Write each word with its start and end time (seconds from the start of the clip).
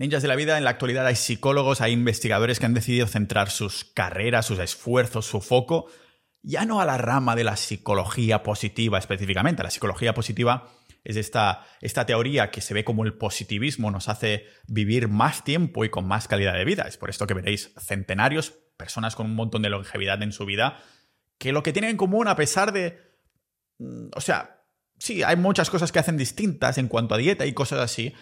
Ninjas 0.00 0.22
de 0.22 0.28
la 0.28 0.36
vida, 0.36 0.56
en 0.56 0.64
la 0.64 0.70
actualidad 0.70 1.06
hay 1.06 1.14
psicólogos, 1.14 1.82
hay 1.82 1.92
investigadores 1.92 2.58
que 2.58 2.64
han 2.64 2.72
decidido 2.72 3.06
centrar 3.06 3.50
sus 3.50 3.84
carreras, 3.84 4.46
sus 4.46 4.58
esfuerzos, 4.58 5.26
su 5.26 5.42
foco, 5.42 5.88
ya 6.40 6.64
no 6.64 6.80
a 6.80 6.86
la 6.86 6.96
rama 6.96 7.36
de 7.36 7.44
la 7.44 7.58
psicología 7.58 8.42
positiva 8.42 8.98
específicamente. 8.98 9.62
La 9.62 9.68
psicología 9.68 10.14
positiva 10.14 10.70
es 11.04 11.16
esta, 11.16 11.66
esta 11.82 12.06
teoría 12.06 12.50
que 12.50 12.62
se 12.62 12.72
ve 12.72 12.82
como 12.82 13.04
el 13.04 13.12
positivismo 13.12 13.90
nos 13.90 14.08
hace 14.08 14.46
vivir 14.66 15.08
más 15.08 15.44
tiempo 15.44 15.84
y 15.84 15.90
con 15.90 16.08
más 16.08 16.28
calidad 16.28 16.54
de 16.54 16.64
vida. 16.64 16.84
Es 16.88 16.96
por 16.96 17.10
esto 17.10 17.26
que 17.26 17.34
veréis 17.34 17.74
centenarios, 17.78 18.54
personas 18.78 19.14
con 19.14 19.26
un 19.26 19.34
montón 19.34 19.60
de 19.60 19.68
longevidad 19.68 20.22
en 20.22 20.32
su 20.32 20.46
vida, 20.46 20.82
que 21.36 21.52
lo 21.52 21.62
que 21.62 21.74
tienen 21.74 21.90
en 21.90 21.96
común 21.98 22.26
a 22.26 22.36
pesar 22.36 22.72
de... 22.72 22.98
Mm, 23.76 24.08
o 24.16 24.20
sea, 24.22 24.64
sí, 24.98 25.22
hay 25.22 25.36
muchas 25.36 25.68
cosas 25.68 25.92
que 25.92 25.98
hacen 25.98 26.16
distintas 26.16 26.78
en 26.78 26.88
cuanto 26.88 27.14
a 27.14 27.18
dieta 27.18 27.44
y 27.44 27.52
cosas 27.52 27.80
así, 27.80 28.14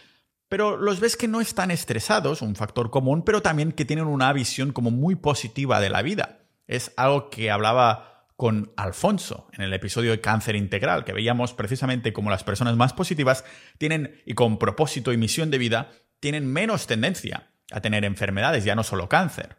pero 0.49 0.77
los 0.77 1.01
ves 1.01 1.17
que 1.17 1.29
no 1.29 1.41
están 1.41 1.71
estresados, 1.71 2.43
un 2.43 2.57
factor 2.57 2.91
común, 2.91 3.23
pero 3.23 3.43
también 3.43 3.73
que 3.73 3.85
tienen 3.85 4.07
una 4.07 4.33
visión 4.33 4.73
como 4.73 4.91
muy 4.91 5.15
positiva 5.15 5.81
de 5.81 5.91
la 5.91 6.03
vida. 6.03 6.41
Es 6.67 6.93
algo 6.97 7.31
que 7.31 7.51
hablaba 7.51 8.27
con 8.37 8.73
Alfonso 8.77 9.49
en 9.53 9.63
el 9.63 9.75
episodio 9.75 10.13
de 10.13 10.21
Cáncer 10.21 10.55
Integral, 10.57 11.05
que 11.05 11.13
veíamos 11.13 11.53
precisamente 11.55 12.13
como 12.13 12.31
las 12.31 12.45
personas 12.45 12.77
más 12.77 12.93
positivas 12.93 13.45
tienen, 13.79 14.23
y 14.27 14.35
con 14.35 14.59
propósito 14.59 15.13
y 15.13 15.17
misión 15.17 15.51
de 15.51 15.59
vida, 15.59 15.91
tienen 16.21 16.47
menos 16.47 16.87
tendencia 16.87 17.51
a 17.73 17.81
tener 17.81 18.05
enfermedades, 18.05 18.65
ya 18.65 18.75
no 18.75 18.85
solo 18.85 19.09
cáncer. 19.09 19.57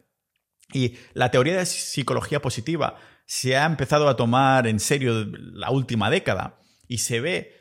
Y 0.73 0.97
la 1.13 1.29
teoría 1.29 1.57
de 1.57 1.65
psicología 1.65 2.41
positiva 2.41 2.95
se 3.25 3.57
ha 3.57 3.65
empezado 3.65 4.07
a 4.07 4.15
tomar 4.15 4.65
en 4.65 4.79
serio 4.79 5.25
la 5.25 5.71
última 5.71 6.09
década 6.09 6.59
y 6.87 6.99
se 6.99 7.19
ve 7.21 7.58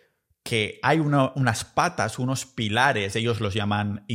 que 0.48 0.80
hay 0.82 0.98
unas 0.98 1.64
patas, 1.66 2.18
unos 2.18 2.46
pilares, 2.46 3.14
ellos 3.16 3.38
los 3.42 3.52
llaman 3.52 4.06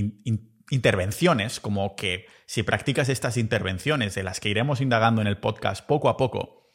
intervenciones, 0.72 1.59
como 1.59 1.96
que 1.96 2.26
si 2.48 2.64
practicas 2.64 3.08
estas 3.09 3.38
intervenciones, 3.38 4.16
de 4.16 4.23
las 4.23 4.40
que 4.40 4.50
iremos 4.50 4.81
indagando 4.81 5.22
en 5.22 5.28
el 5.28 5.38
podcast 5.38 5.86
poco 5.86 6.09
a 6.09 6.17
poco, 6.17 6.72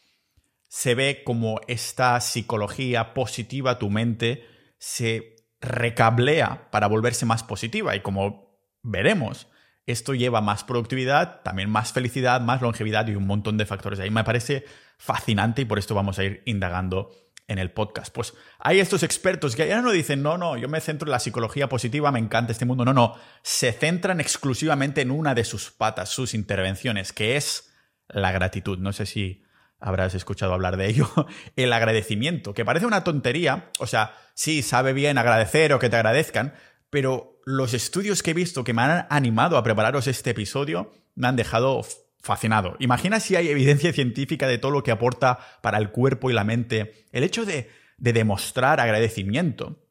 se 0.68 0.94
ve 0.94 1.22
como 1.24 1.60
esta 1.66 2.20
psicología 2.20 3.14
positiva, 3.14 3.80
tu 3.80 3.90
mente, 3.90 4.46
se 4.78 5.34
recablea 5.60 6.70
para 6.70 6.86
volverse 6.86 7.26
más 7.26 7.42
positiva. 7.42 7.96
Y 7.96 8.00
como 8.00 8.62
veremos, 8.84 9.48
esto 9.86 10.14
lleva 10.14 10.40
más 10.40 10.62
productividad, 10.62 11.42
también 11.42 11.68
más 11.68 11.92
felicidad, 11.92 12.40
más 12.40 12.62
longevidad 12.62 13.08
y 13.08 13.16
un 13.16 13.26
montón 13.26 13.58
de 13.58 13.66
factores. 13.66 13.98
Ahí 13.98 14.10
me 14.10 14.22
parece 14.22 14.64
fascinante 14.98 15.62
y 15.62 15.64
por 15.64 15.80
esto 15.80 15.96
vamos 15.96 16.20
a 16.20 16.24
ir 16.24 16.44
indagando 16.46 17.10
en 17.48 17.58
el 17.58 17.72
podcast. 17.72 18.14
Pues 18.14 18.34
hay 18.58 18.78
estos 18.78 19.02
expertos 19.02 19.56
que 19.56 19.66
ya 19.66 19.80
no 19.80 19.90
dicen, 19.90 20.22
no, 20.22 20.38
no, 20.38 20.56
yo 20.56 20.68
me 20.68 20.80
centro 20.80 21.06
en 21.06 21.12
la 21.12 21.18
psicología 21.18 21.68
positiva, 21.68 22.12
me 22.12 22.18
encanta 22.18 22.52
este 22.52 22.66
mundo. 22.66 22.84
No, 22.84 22.92
no, 22.92 23.16
se 23.42 23.72
centran 23.72 24.20
exclusivamente 24.20 25.00
en 25.00 25.10
una 25.10 25.34
de 25.34 25.44
sus 25.44 25.70
patas, 25.70 26.10
sus 26.10 26.34
intervenciones, 26.34 27.12
que 27.12 27.36
es 27.36 27.74
la 28.08 28.30
gratitud. 28.30 28.78
No 28.78 28.92
sé 28.92 29.06
si 29.06 29.42
habrás 29.80 30.14
escuchado 30.14 30.52
hablar 30.52 30.76
de 30.76 30.88
ello. 30.88 31.08
El 31.56 31.72
agradecimiento, 31.72 32.54
que 32.54 32.64
parece 32.64 32.86
una 32.86 33.02
tontería. 33.02 33.70
O 33.78 33.86
sea, 33.86 34.14
sí, 34.34 34.62
sabe 34.62 34.92
bien 34.92 35.18
agradecer 35.18 35.72
o 35.72 35.78
que 35.78 35.88
te 35.88 35.96
agradezcan, 35.96 36.54
pero 36.90 37.40
los 37.44 37.72
estudios 37.72 38.22
que 38.22 38.32
he 38.32 38.34
visto 38.34 38.62
que 38.62 38.74
me 38.74 38.82
han 38.82 39.06
animado 39.08 39.56
a 39.56 39.62
prepararos 39.62 40.06
este 40.06 40.30
episodio 40.30 40.92
me 41.14 41.28
han 41.28 41.36
dejado 41.36 41.82
fascinado. 42.20 42.76
Imagina 42.78 43.20
si 43.20 43.36
hay 43.36 43.48
evidencia 43.48 43.92
científica 43.92 44.46
de 44.46 44.58
todo 44.58 44.72
lo 44.72 44.82
que 44.82 44.90
aporta 44.90 45.38
para 45.62 45.78
el 45.78 45.90
cuerpo 45.90 46.30
y 46.30 46.34
la 46.34 46.44
mente. 46.44 47.06
El 47.12 47.24
hecho 47.24 47.44
de, 47.44 47.70
demostrar 47.96 48.80
agradecimiento. 48.80 49.84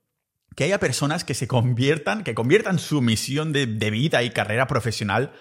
Que 0.56 0.64
haya 0.64 0.80
personas 0.80 1.24
que 1.24 1.34
se 1.34 1.48
conviertan, 1.48 2.24
que 2.24 2.34
conviertan 2.34 2.80
su 2.80 3.02
misión 3.02 3.54
de, 3.54 3.68
de 3.68 3.92
vida 3.92 4.24
y 4.24 4.32
carrera 4.32 4.66
profesional 4.66 5.34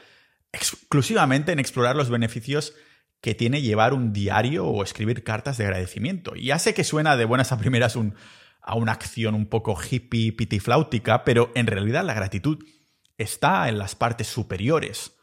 exclusivamente 0.52 1.52
en 1.52 1.58
explorar 1.58 1.96
los 1.96 2.10
beneficios 2.10 2.74
que 3.20 3.34
tiene 3.34 3.62
llevar 3.62 3.94
un 3.94 4.12
diario 4.12 4.66
o 4.66 4.82
escribir 4.82 5.24
cartas 5.24 5.58
de 5.58 5.64
agradecimiento. 5.64 6.36
Y 6.36 6.46
ya 6.46 6.58
sé 6.58 6.74
que 6.74 6.84
suena 6.84 7.16
de 7.16 7.24
buenas 7.24 7.52
a 7.52 7.58
primeras 7.58 7.96
a 8.62 8.74
una 8.74 8.92
acción 8.92 9.34
un 9.34 9.46
poco 9.46 9.78
hippie, 9.78 10.32
pitifláutica, 10.32 11.24
pero 11.24 11.50
en 11.54 11.66
realidad 11.66 12.04
la 12.04 12.14
gratitud 12.14 12.58
está 13.16 13.68
en 13.68 13.78
las 13.78 13.94
partes 13.94 14.26
superiores 14.26 15.15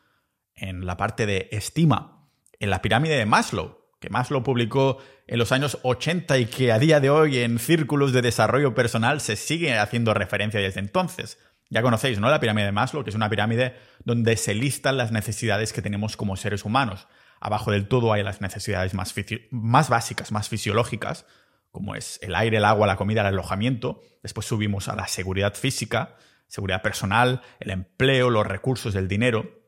en 0.63 0.85
la 0.85 0.97
parte 0.97 1.25
de 1.25 1.49
estima, 1.51 2.29
en 2.59 2.69
la 2.69 2.81
pirámide 2.81 3.17
de 3.17 3.25
Maslow, 3.25 3.79
que 3.99 4.09
Maslow 4.09 4.43
publicó 4.43 4.97
en 5.27 5.37
los 5.37 5.51
años 5.51 5.77
80 5.83 6.37
y 6.37 6.45
que 6.45 6.71
a 6.71 6.79
día 6.79 6.99
de 6.99 7.09
hoy 7.09 7.39
en 7.39 7.59
círculos 7.59 8.13
de 8.13 8.21
desarrollo 8.21 8.73
personal 8.73 9.19
se 9.19 9.35
sigue 9.35 9.77
haciendo 9.77 10.13
referencia 10.13 10.61
desde 10.61 10.79
entonces. 10.79 11.37
Ya 11.69 11.81
conocéis, 11.81 12.19
¿no? 12.19 12.29
La 12.29 12.39
pirámide 12.39 12.65
de 12.65 12.71
Maslow, 12.71 13.03
que 13.03 13.09
es 13.09 13.15
una 13.15 13.29
pirámide 13.29 13.75
donde 14.05 14.37
se 14.37 14.53
listan 14.53 14.97
las 14.97 15.11
necesidades 15.11 15.73
que 15.73 15.81
tenemos 15.81 16.15
como 16.15 16.37
seres 16.37 16.63
humanos. 16.65 17.07
Abajo 17.41 17.71
del 17.71 17.87
todo 17.87 18.13
hay 18.13 18.23
las 18.23 18.39
necesidades 18.39 18.93
más, 18.93 19.13
más 19.51 19.89
básicas, 19.89 20.31
más 20.31 20.47
fisiológicas, 20.47 21.25
como 21.71 21.95
es 21.95 22.19
el 22.21 22.35
aire, 22.35 22.57
el 22.57 22.65
agua, 22.65 22.87
la 22.87 22.95
comida, 22.95 23.21
el 23.21 23.27
alojamiento. 23.27 24.01
Después 24.21 24.47
subimos 24.47 24.87
a 24.87 24.95
la 24.95 25.07
seguridad 25.07 25.55
física, 25.55 26.15
seguridad 26.47 26.81
personal, 26.81 27.41
el 27.59 27.71
empleo, 27.71 28.29
los 28.29 28.47
recursos, 28.47 28.95
el 28.95 29.07
dinero 29.07 29.62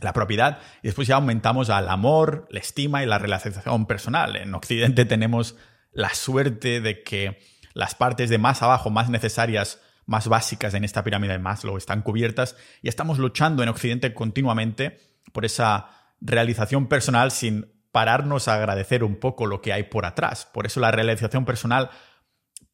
la 0.00 0.12
propiedad 0.12 0.58
y 0.82 0.88
después 0.88 1.08
ya 1.08 1.16
aumentamos 1.16 1.70
al 1.70 1.88
amor, 1.88 2.46
la 2.50 2.60
estima 2.60 3.02
y 3.02 3.06
la 3.06 3.18
realización 3.18 3.86
personal. 3.86 4.36
En 4.36 4.54
Occidente 4.54 5.04
tenemos 5.06 5.56
la 5.92 6.10
suerte 6.10 6.80
de 6.80 7.02
que 7.02 7.40
las 7.74 7.94
partes 7.94 8.30
de 8.30 8.38
más 8.38 8.62
abajo, 8.62 8.90
más 8.90 9.08
necesarias, 9.10 9.80
más 10.06 10.28
básicas 10.28 10.74
en 10.74 10.84
esta 10.84 11.04
pirámide 11.04 11.34
de 11.34 11.38
Maslow 11.38 11.76
están 11.76 12.02
cubiertas 12.02 12.56
y 12.82 12.88
estamos 12.88 13.18
luchando 13.18 13.62
en 13.62 13.68
Occidente 13.68 14.14
continuamente 14.14 14.98
por 15.32 15.44
esa 15.44 15.90
realización 16.20 16.86
personal 16.86 17.30
sin 17.30 17.72
pararnos 17.92 18.48
a 18.48 18.54
agradecer 18.54 19.04
un 19.04 19.16
poco 19.16 19.46
lo 19.46 19.60
que 19.60 19.72
hay 19.72 19.84
por 19.84 20.06
atrás. 20.06 20.46
Por 20.46 20.66
eso 20.66 20.80
la 20.80 20.90
realización 20.90 21.44
personal 21.44 21.90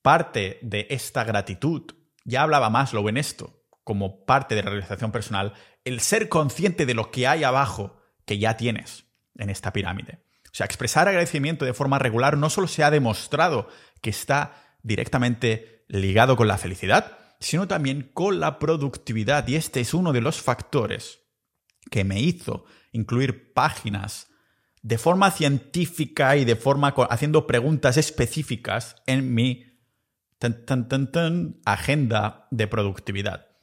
parte 0.02 0.58
de 0.62 0.86
esta 0.90 1.24
gratitud. 1.24 1.82
Ya 2.24 2.42
hablaba 2.42 2.70
Maslow 2.70 3.08
en 3.08 3.16
esto, 3.16 3.64
como 3.84 4.24
parte 4.24 4.54
de 4.54 4.62
la 4.62 4.70
realización 4.70 5.12
personal, 5.12 5.54
el 5.84 6.00
ser 6.00 6.28
consciente 6.28 6.86
de 6.86 6.94
lo 6.94 7.10
que 7.10 7.26
hay 7.26 7.44
abajo 7.44 7.96
que 8.24 8.38
ya 8.38 8.56
tienes 8.56 9.06
en 9.36 9.50
esta 9.50 9.72
pirámide. 9.72 10.24
O 10.46 10.56
sea, 10.56 10.66
expresar 10.66 11.08
agradecimiento 11.08 11.64
de 11.64 11.74
forma 11.74 11.98
regular 11.98 12.38
no 12.38 12.48
solo 12.48 12.68
se 12.68 12.84
ha 12.84 12.90
demostrado 12.90 13.68
que 14.00 14.10
está 14.10 14.76
directamente 14.82 15.84
ligado 15.88 16.36
con 16.36 16.48
la 16.48 16.58
felicidad, 16.58 17.18
sino 17.40 17.66
también 17.68 18.10
con 18.14 18.40
la 18.40 18.58
productividad. 18.58 19.46
Y 19.48 19.56
este 19.56 19.80
es 19.80 19.94
uno 19.94 20.12
de 20.12 20.20
los 20.20 20.40
factores 20.40 21.20
que 21.90 22.04
me 22.04 22.20
hizo 22.20 22.64
incluir 22.92 23.52
páginas 23.52 24.28
de 24.82 24.98
forma 24.98 25.30
científica 25.30 26.36
y 26.36 26.44
de 26.44 26.56
forma 26.56 26.94
haciendo 27.10 27.46
preguntas 27.46 27.96
específicas 27.96 28.96
en 29.06 29.34
mi 29.34 29.64
agenda 31.64 32.48
de 32.50 32.66
productividad. 32.66 33.53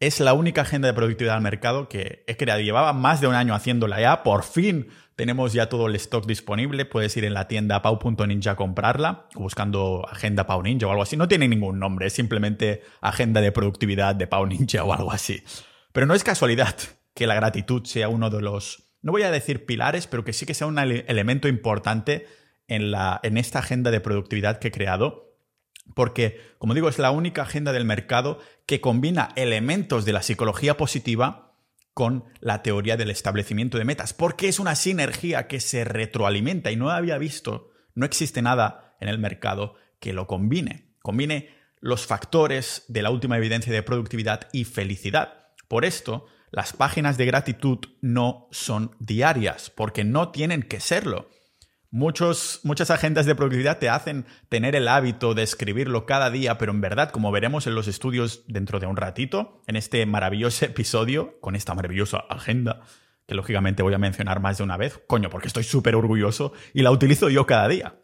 Es 0.00 0.18
la 0.18 0.32
única 0.32 0.62
agenda 0.62 0.88
de 0.88 0.94
productividad 0.94 1.36
al 1.36 1.42
mercado 1.42 1.86
que 1.86 2.24
he 2.26 2.38
creado. 2.38 2.62
Llevaba 2.62 2.94
más 2.94 3.20
de 3.20 3.26
un 3.26 3.34
año 3.34 3.54
haciéndola 3.54 4.00
ya. 4.00 4.22
Por 4.22 4.44
fin 4.44 4.88
tenemos 5.14 5.52
ya 5.52 5.68
todo 5.68 5.88
el 5.88 5.94
stock 5.96 6.24
disponible. 6.24 6.86
Puedes 6.86 7.14
ir 7.18 7.26
en 7.26 7.34
la 7.34 7.48
tienda 7.48 7.82
pau.ninja 7.82 8.52
a 8.52 8.56
comprarla, 8.56 9.26
buscando 9.34 10.08
agenda 10.10 10.46
Pau 10.46 10.62
Ninja 10.62 10.86
o 10.86 10.90
algo 10.90 11.02
así. 11.02 11.18
No 11.18 11.28
tiene 11.28 11.48
ningún 11.48 11.78
nombre, 11.78 12.06
es 12.06 12.14
simplemente 12.14 12.82
agenda 13.02 13.42
de 13.42 13.52
productividad 13.52 14.14
de 14.14 14.26
Pau 14.26 14.46
Ninja 14.46 14.84
o 14.84 14.94
algo 14.94 15.12
así. 15.12 15.42
Pero 15.92 16.06
no 16.06 16.14
es 16.14 16.24
casualidad 16.24 16.74
que 17.14 17.26
la 17.26 17.34
gratitud 17.34 17.84
sea 17.84 18.08
uno 18.08 18.30
de 18.30 18.40
los, 18.40 18.94
no 19.02 19.12
voy 19.12 19.24
a 19.24 19.30
decir 19.30 19.66
pilares, 19.66 20.06
pero 20.06 20.24
que 20.24 20.32
sí 20.32 20.46
que 20.46 20.54
sea 20.54 20.66
un 20.66 20.78
elemento 20.78 21.46
importante 21.46 22.26
en, 22.68 22.90
la, 22.90 23.20
en 23.22 23.36
esta 23.36 23.58
agenda 23.58 23.90
de 23.90 24.00
productividad 24.00 24.60
que 24.60 24.68
he 24.68 24.72
creado 24.72 25.29
porque, 25.94 26.40
como 26.58 26.74
digo, 26.74 26.88
es 26.88 26.98
la 26.98 27.10
única 27.10 27.42
agenda 27.42 27.72
del 27.72 27.84
mercado 27.84 28.38
que 28.66 28.80
combina 28.80 29.30
elementos 29.36 30.04
de 30.04 30.12
la 30.12 30.22
psicología 30.22 30.76
positiva 30.76 31.54
con 31.94 32.24
la 32.40 32.62
teoría 32.62 32.96
del 32.96 33.10
establecimiento 33.10 33.78
de 33.78 33.84
metas, 33.84 34.12
porque 34.14 34.48
es 34.48 34.58
una 34.58 34.74
sinergia 34.74 35.48
que 35.48 35.60
se 35.60 35.84
retroalimenta 35.84 36.70
y 36.70 36.76
no 36.76 36.90
había 36.90 37.18
visto, 37.18 37.70
no 37.94 38.06
existe 38.06 38.42
nada 38.42 38.96
en 39.00 39.08
el 39.08 39.18
mercado 39.18 39.74
que 39.98 40.12
lo 40.12 40.26
combine, 40.26 40.94
combine 41.02 41.50
los 41.80 42.06
factores 42.06 42.84
de 42.88 43.02
la 43.02 43.10
última 43.10 43.36
evidencia 43.36 43.72
de 43.72 43.82
productividad 43.82 44.48
y 44.52 44.64
felicidad. 44.64 45.48
Por 45.68 45.84
esto, 45.84 46.26
las 46.50 46.72
páginas 46.72 47.16
de 47.16 47.26
gratitud 47.26 47.78
no 48.00 48.48
son 48.50 48.96
diarias, 48.98 49.70
porque 49.70 50.04
no 50.04 50.30
tienen 50.30 50.62
que 50.62 50.80
serlo. 50.80 51.30
Muchos, 51.92 52.60
muchas 52.62 52.92
agendas 52.92 53.26
de 53.26 53.34
productividad 53.34 53.80
te 53.80 53.88
hacen 53.88 54.24
tener 54.48 54.76
el 54.76 54.86
hábito 54.86 55.34
de 55.34 55.42
escribirlo 55.42 56.06
cada 56.06 56.30
día, 56.30 56.56
pero 56.56 56.70
en 56.70 56.80
verdad, 56.80 57.10
como 57.10 57.32
veremos 57.32 57.66
en 57.66 57.74
los 57.74 57.88
estudios 57.88 58.44
dentro 58.46 58.78
de 58.78 58.86
un 58.86 58.96
ratito, 58.96 59.60
en 59.66 59.74
este 59.74 60.06
maravilloso 60.06 60.64
episodio, 60.66 61.40
con 61.40 61.56
esta 61.56 61.74
maravillosa 61.74 62.18
agenda, 62.30 62.82
que 63.26 63.34
lógicamente 63.34 63.82
voy 63.82 63.94
a 63.94 63.98
mencionar 63.98 64.38
más 64.38 64.58
de 64.58 64.64
una 64.64 64.76
vez, 64.76 65.00
coño, 65.08 65.30
porque 65.30 65.48
estoy 65.48 65.64
súper 65.64 65.96
orgulloso 65.96 66.52
y 66.72 66.82
la 66.82 66.92
utilizo 66.92 67.28
yo 67.28 67.44
cada 67.44 67.66
día. 67.66 67.96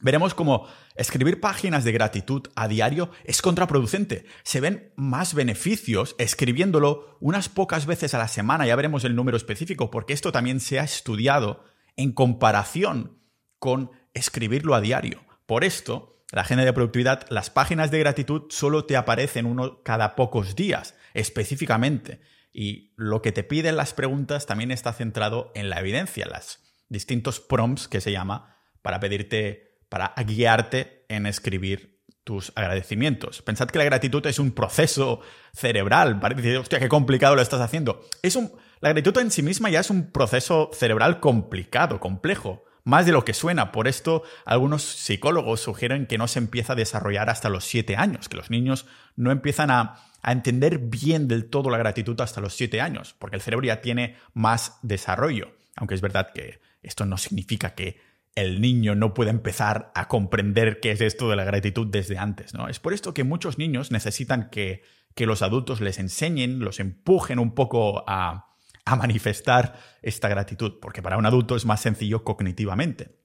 veremos 0.00 0.34
cómo 0.34 0.68
escribir 0.94 1.40
páginas 1.40 1.82
de 1.82 1.90
gratitud 1.90 2.42
a 2.54 2.68
diario 2.68 3.10
es 3.24 3.42
contraproducente. 3.42 4.24
Se 4.44 4.60
ven 4.60 4.92
más 4.94 5.34
beneficios 5.34 6.14
escribiéndolo 6.18 7.18
unas 7.18 7.48
pocas 7.48 7.86
veces 7.86 8.14
a 8.14 8.18
la 8.18 8.28
semana, 8.28 8.68
ya 8.68 8.76
veremos 8.76 9.02
el 9.02 9.16
número 9.16 9.36
específico, 9.36 9.90
porque 9.90 10.12
esto 10.12 10.30
también 10.30 10.60
se 10.60 10.78
ha 10.78 10.84
estudiado 10.84 11.64
en 11.96 12.12
comparación 12.12 13.15
con 13.58 13.90
escribirlo 14.14 14.74
a 14.74 14.80
diario. 14.80 15.24
Por 15.46 15.64
esto, 15.64 16.22
la 16.32 16.42
agenda 16.42 16.64
de 16.64 16.72
productividad, 16.72 17.26
las 17.30 17.50
páginas 17.50 17.90
de 17.90 18.00
gratitud 18.00 18.44
solo 18.50 18.84
te 18.84 18.96
aparecen 18.96 19.46
uno 19.46 19.82
cada 19.82 20.16
pocos 20.16 20.56
días, 20.56 20.94
específicamente. 21.14 22.20
Y 22.52 22.94
lo 22.96 23.22
que 23.22 23.32
te 23.32 23.44
piden 23.44 23.76
las 23.76 23.92
preguntas 23.92 24.46
también 24.46 24.70
está 24.70 24.92
centrado 24.92 25.52
en 25.54 25.70
la 25.70 25.80
evidencia, 25.80 26.26
las 26.26 26.60
distintos 26.88 27.40
prompts 27.40 27.88
que 27.88 28.00
se 28.00 28.12
llama 28.12 28.56
para 28.82 29.00
pedirte 29.00 29.66
para 29.88 30.14
guiarte 30.26 31.04
en 31.08 31.26
escribir 31.26 32.02
tus 32.24 32.52
agradecimientos. 32.56 33.40
Pensad 33.42 33.68
que 33.68 33.78
la 33.78 33.84
gratitud 33.84 34.26
es 34.26 34.40
un 34.40 34.50
proceso 34.50 35.20
cerebral. 35.52 36.18
Parece, 36.18 36.58
hostia, 36.58 36.80
qué 36.80 36.88
complicado 36.88 37.36
lo 37.36 37.42
estás 37.42 37.60
haciendo. 37.60 38.04
Es 38.22 38.34
un, 38.34 38.52
la 38.80 38.88
gratitud 38.88 39.20
en 39.20 39.30
sí 39.30 39.42
misma 39.42 39.70
ya 39.70 39.80
es 39.80 39.90
un 39.90 40.10
proceso 40.10 40.70
cerebral 40.72 41.20
complicado, 41.20 42.00
complejo, 42.00 42.64
más 42.86 43.04
de 43.04 43.10
lo 43.10 43.24
que 43.24 43.34
suena. 43.34 43.72
Por 43.72 43.88
esto, 43.88 44.22
algunos 44.44 44.84
psicólogos 44.84 45.60
sugieren 45.60 46.06
que 46.06 46.18
no 46.18 46.28
se 46.28 46.38
empieza 46.38 46.72
a 46.72 46.76
desarrollar 46.76 47.28
hasta 47.28 47.48
los 47.48 47.64
siete 47.64 47.96
años, 47.96 48.28
que 48.28 48.36
los 48.36 48.48
niños 48.48 48.86
no 49.16 49.32
empiezan 49.32 49.70
a, 49.70 49.96
entender 50.22 50.78
bien 50.78 51.28
del 51.28 51.48
todo 51.48 51.70
la 51.70 51.78
gratitud 51.78 52.20
hasta 52.20 52.40
los 52.40 52.52
siete 52.52 52.80
años, 52.80 53.14
porque 53.20 53.36
el 53.36 53.42
cerebro 53.42 53.64
ya 53.64 53.80
tiene 53.80 54.16
más 54.34 54.78
desarrollo. 54.82 55.52
Aunque 55.76 55.94
es 55.94 56.00
verdad 56.00 56.32
que 56.34 56.58
esto 56.82 57.06
no 57.06 57.16
significa 57.16 57.76
que 57.76 58.00
el 58.34 58.60
niño 58.60 58.96
no 58.96 59.14
puede 59.14 59.30
empezar 59.30 59.92
a 59.94 60.08
comprender 60.08 60.80
qué 60.80 60.90
es 60.90 61.00
esto 61.00 61.30
de 61.30 61.36
la 61.36 61.44
gratitud 61.44 61.86
desde 61.86 62.18
antes, 62.18 62.54
¿no? 62.54 62.68
Es 62.68 62.80
por 62.80 62.92
esto 62.92 63.14
que 63.14 63.22
muchos 63.22 63.56
niños 63.56 63.92
necesitan 63.92 64.50
que, 64.50 64.82
los 65.16 65.42
adultos 65.42 65.80
les 65.80 65.98
enseñen, 65.98 66.58
los 66.58 66.80
empujen 66.80 67.38
un 67.38 67.54
poco 67.54 68.04
a, 68.08 68.45
a 68.86 68.96
manifestar 68.96 69.78
esta 70.00 70.28
gratitud, 70.28 70.78
porque 70.80 71.02
para 71.02 71.18
un 71.18 71.26
adulto 71.26 71.56
es 71.56 71.66
más 71.66 71.80
sencillo 71.80 72.24
cognitivamente. 72.24 73.18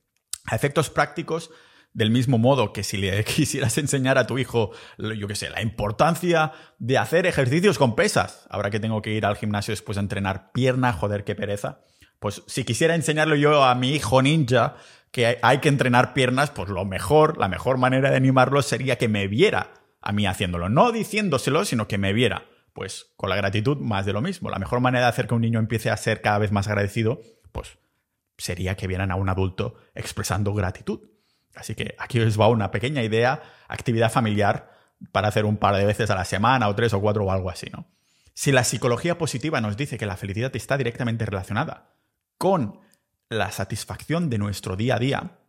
A 0.45 0.55
efectos 0.55 0.89
prácticos, 0.89 1.51
del 1.93 2.09
mismo 2.09 2.39
modo 2.39 2.73
que 2.73 2.83
si 2.83 2.97
le 2.97 3.23
quisieras 3.23 3.77
enseñar 3.77 4.17
a 4.17 4.25
tu 4.25 4.39
hijo, 4.39 4.71
yo 4.97 5.27
qué 5.27 5.35
sé, 5.35 5.49
la 5.51 5.61
importancia 5.61 6.51
de 6.79 6.97
hacer 6.97 7.27
ejercicios 7.27 7.77
con 7.77 7.95
pesas, 7.95 8.47
ahora 8.49 8.71
que 8.71 8.79
tengo 8.79 9.03
que 9.03 9.11
ir 9.11 9.25
al 9.25 9.37
gimnasio 9.37 9.71
después 9.71 9.97
de 9.97 10.01
entrenar 10.01 10.51
pierna, 10.51 10.93
joder, 10.93 11.23
qué 11.23 11.35
pereza. 11.35 11.81
Pues 12.19 12.43
si 12.47 12.63
quisiera 12.63 12.95
enseñarlo 12.95 13.35
yo 13.35 13.63
a 13.63 13.75
mi 13.75 13.91
hijo 13.91 14.21
ninja, 14.21 14.75
que 15.11 15.37
hay 15.41 15.59
que 15.59 15.69
entrenar 15.69 16.13
piernas, 16.13 16.49
pues 16.49 16.69
lo 16.69 16.85
mejor, 16.85 17.37
la 17.37 17.47
mejor 17.47 17.77
manera 17.77 18.09
de 18.09 18.17
animarlo 18.17 18.63
sería 18.63 18.97
que 18.97 19.09
me 19.09 19.27
viera 19.27 19.73
a 20.01 20.11
mí 20.11 20.25
haciéndolo. 20.25 20.69
No 20.69 20.91
diciéndoselo, 20.91 21.65
sino 21.65 21.87
que 21.87 21.99
me 21.99 22.13
viera. 22.13 22.45
Pues 22.73 23.11
con 23.17 23.29
la 23.29 23.35
gratitud 23.35 23.77
más 23.77 24.05
de 24.05 24.13
lo 24.13 24.21
mismo. 24.21 24.49
La 24.49 24.59
mejor 24.59 24.79
manera 24.79 25.05
de 25.05 25.09
hacer 25.09 25.27
que 25.27 25.35
un 25.35 25.41
niño 25.41 25.59
empiece 25.59 25.89
a 25.89 25.97
ser 25.97 26.21
cada 26.21 26.37
vez 26.37 26.51
más 26.51 26.67
agradecido, 26.67 27.21
pues 27.51 27.77
sería 28.37 28.75
que 28.75 28.87
vieran 28.87 29.11
a 29.11 29.15
un 29.15 29.29
adulto 29.29 29.75
expresando 29.93 30.53
gratitud. 30.53 31.01
Así 31.55 31.75
que 31.75 31.95
aquí 31.99 32.19
os 32.19 32.39
va 32.39 32.47
una 32.47 32.71
pequeña 32.71 33.03
idea, 33.03 33.41
actividad 33.67 34.11
familiar 34.11 34.71
para 35.11 35.27
hacer 35.27 35.45
un 35.45 35.57
par 35.57 35.75
de 35.75 35.85
veces 35.85 36.09
a 36.09 36.15
la 36.15 36.25
semana 36.25 36.67
o 36.69 36.75
tres 36.75 36.93
o 36.93 37.01
cuatro 37.01 37.25
o 37.25 37.31
algo 37.31 37.49
así, 37.49 37.67
¿no? 37.71 37.87
Si 38.33 38.51
la 38.51 38.63
psicología 38.63 39.17
positiva 39.17 39.59
nos 39.59 39.75
dice 39.75 39.97
que 39.97 40.05
la 40.05 40.17
felicidad 40.17 40.55
está 40.55 40.77
directamente 40.77 41.25
relacionada 41.25 41.93
con 42.37 42.79
la 43.29 43.51
satisfacción 43.51 44.29
de 44.29 44.37
nuestro 44.37 44.75
día 44.75 44.95
a 44.95 44.99
día, 44.99 45.39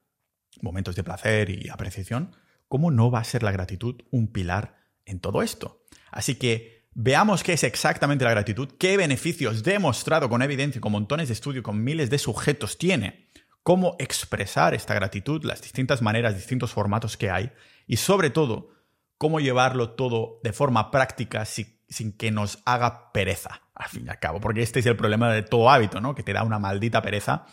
momentos 0.60 0.96
de 0.96 1.04
placer 1.04 1.50
y 1.50 1.68
apreciación, 1.68 2.36
¿cómo 2.68 2.90
no 2.90 3.10
va 3.10 3.20
a 3.20 3.24
ser 3.24 3.42
la 3.42 3.52
gratitud 3.52 4.02
un 4.10 4.32
pilar 4.32 4.76
en 5.04 5.20
todo 5.20 5.42
esto? 5.42 5.84
Así 6.10 6.34
que 6.34 6.81
veamos 6.94 7.42
qué 7.42 7.54
es 7.54 7.64
exactamente 7.64 8.24
la 8.24 8.30
gratitud, 8.30 8.68
qué 8.78 8.96
beneficios 8.96 9.62
demostrado 9.62 10.28
con 10.28 10.42
evidencia, 10.42 10.80
con 10.80 10.92
montones 10.92 11.28
de 11.28 11.34
estudios, 11.34 11.62
con 11.62 11.82
miles 11.82 12.10
de 12.10 12.18
sujetos 12.18 12.78
tiene, 12.78 13.28
cómo 13.62 13.96
expresar 13.98 14.74
esta 14.74 14.94
gratitud, 14.94 15.44
las 15.44 15.62
distintas 15.62 16.02
maneras, 16.02 16.34
distintos 16.34 16.72
formatos 16.72 17.16
que 17.16 17.30
hay 17.30 17.52
y 17.86 17.96
sobre 17.96 18.30
todo, 18.30 18.70
cómo 19.18 19.40
llevarlo 19.40 19.90
todo 19.90 20.40
de 20.42 20.52
forma 20.52 20.90
práctica 20.90 21.44
sin 21.44 22.16
que 22.16 22.30
nos 22.30 22.58
haga 22.64 23.12
pereza, 23.12 23.62
al 23.74 23.88
fin 23.88 24.04
y 24.06 24.10
al 24.10 24.18
cabo, 24.18 24.40
porque 24.40 24.62
este 24.62 24.80
es 24.80 24.86
el 24.86 24.96
problema 24.96 25.32
de 25.32 25.42
todo 25.42 25.70
hábito, 25.70 26.00
¿no? 26.00 26.14
Que 26.14 26.22
te 26.22 26.32
da 26.32 26.42
una 26.42 26.58
maldita 26.58 27.02
pereza 27.02 27.46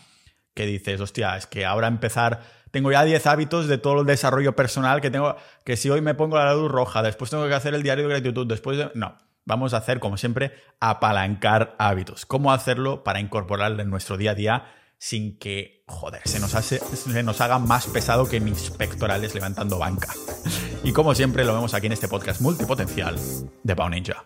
que 0.54 0.66
dices, 0.66 1.00
hostia, 1.00 1.36
es 1.36 1.46
que 1.46 1.64
ahora 1.64 1.86
empezar, 1.86 2.40
tengo 2.70 2.90
ya 2.90 3.04
10 3.04 3.24
hábitos 3.26 3.68
de 3.68 3.78
todo 3.78 4.00
el 4.00 4.06
desarrollo 4.06 4.56
personal 4.56 5.00
que 5.00 5.10
tengo, 5.10 5.36
que 5.64 5.76
si 5.76 5.90
hoy 5.90 6.00
me 6.00 6.14
pongo 6.14 6.36
la 6.38 6.54
luz 6.54 6.70
roja, 6.70 7.02
después 7.02 7.30
tengo 7.30 7.46
que 7.46 7.54
hacer 7.54 7.72
el 7.74 7.82
diario 7.82 8.08
de 8.08 8.14
gratitud, 8.14 8.46
después 8.46 8.76
de... 8.76 8.90
No, 8.94 9.16
vamos 9.44 9.74
a 9.74 9.78
hacer, 9.78 10.00
como 10.00 10.16
siempre, 10.16 10.52
apalancar 10.80 11.74
hábitos. 11.78 12.26
¿Cómo 12.26 12.52
hacerlo 12.52 13.04
para 13.04 13.20
incorporarlo 13.20 13.82
en 13.82 13.90
nuestro 13.90 14.16
día 14.16 14.32
a 14.32 14.34
día 14.34 14.66
sin 14.98 15.38
que, 15.38 15.82
joder, 15.86 16.20
se 16.24 16.40
nos, 16.40 17.40
haga 17.40 17.58
más 17.58 17.86
pesado 17.86 18.28
que 18.28 18.40
mis 18.40 18.70
pectorales 18.70 19.34
levantando 19.34 19.78
banca? 19.78 20.12
Y 20.84 20.92
como 20.92 21.14
siempre, 21.14 21.44
lo 21.44 21.54
vemos 21.54 21.74
aquí 21.74 21.86
en 21.86 21.92
este 21.92 22.08
podcast 22.08 22.40
multipotencial 22.40 23.16
de 23.62 23.76
Pau 23.76 23.88
Ninja. 23.88 24.24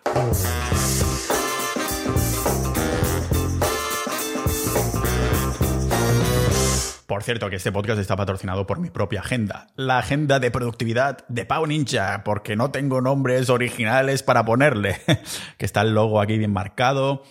Por 7.05 7.21
cierto, 7.21 7.51
que 7.51 7.57
este 7.57 7.71
podcast 7.71 7.99
está 7.99 8.15
patrocinado 8.15 8.65
por 8.65 8.79
mi 8.79 8.89
propia 8.89 9.19
agenda, 9.19 9.67
la 9.75 9.99
agenda 9.99 10.39
de 10.39 10.49
productividad 10.49 11.27
de 11.27 11.45
Pau 11.45 11.67
Ninja, 11.67 12.23
porque 12.23 12.55
no 12.55 12.71
tengo 12.71 12.99
nombres 12.99 13.49
originales 13.51 14.23
para 14.23 14.43
ponerle, 14.43 14.99
que 15.57 15.65
está 15.65 15.81
el 15.81 15.93
logo 15.93 16.19
aquí 16.19 16.37
bien 16.39 16.51
marcado. 16.51 17.23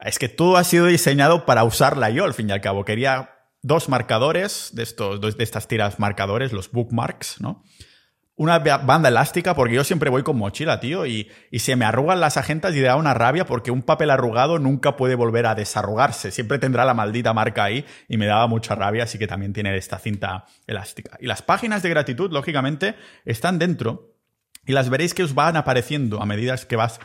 Es 0.00 0.18
que 0.18 0.28
todo 0.28 0.58
ha 0.58 0.64
sido 0.64 0.86
diseñado 0.86 1.46
para 1.46 1.64
usarla 1.64 2.10
yo, 2.10 2.24
al 2.24 2.34
fin 2.34 2.50
y 2.50 2.52
al 2.52 2.60
cabo. 2.60 2.84
Quería 2.84 3.30
dos 3.62 3.88
marcadores 3.88 4.70
de 4.74 4.82
estos, 4.82 5.20
de 5.20 5.44
estas 5.44 5.66
tiras 5.66 5.98
marcadores, 5.98 6.52
los 6.52 6.70
bookmarks, 6.70 7.40
¿no? 7.40 7.62
Una 8.34 8.58
banda 8.58 9.08
elástica 9.08 9.54
porque 9.54 9.74
yo 9.74 9.84
siempre 9.84 10.10
voy 10.10 10.22
con 10.22 10.36
mochila, 10.36 10.80
tío, 10.80 11.06
y, 11.06 11.30
se 11.58 11.76
me 11.76 11.84
arrugan 11.84 12.20
las 12.20 12.36
agentas 12.36 12.74
y 12.74 12.80
da 12.80 12.96
una 12.96 13.14
rabia 13.14 13.44
porque 13.44 13.70
un 13.70 13.82
papel 13.82 14.10
arrugado 14.10 14.58
nunca 14.58 14.96
puede 14.96 15.14
volver 15.14 15.46
a 15.46 15.54
desarrugarse, 15.54 16.30
siempre 16.30 16.58
tendrá 16.58 16.84
la 16.84 16.94
maldita 16.94 17.34
marca 17.34 17.64
ahí 17.64 17.84
y 18.08 18.16
me 18.16 18.26
daba 18.26 18.46
mucha 18.46 18.74
rabia, 18.74 19.04
así 19.04 19.18
que 19.18 19.26
también 19.26 19.52
tiene 19.52 19.76
esta 19.76 19.98
cinta 19.98 20.46
elástica. 20.66 21.18
Y 21.20 21.26
las 21.26 21.42
páginas 21.42 21.82
de 21.82 21.90
gratitud, 21.90 22.32
lógicamente, 22.32 22.94
están 23.24 23.58
dentro 23.58 24.16
y 24.64 24.72
las 24.72 24.88
veréis 24.88 25.12
que 25.12 25.24
os 25.24 25.34
van 25.34 25.56
apareciendo 25.56 26.22
a 26.22 26.26
medida 26.26 26.56
que 26.56 26.76
vas, 26.76 27.00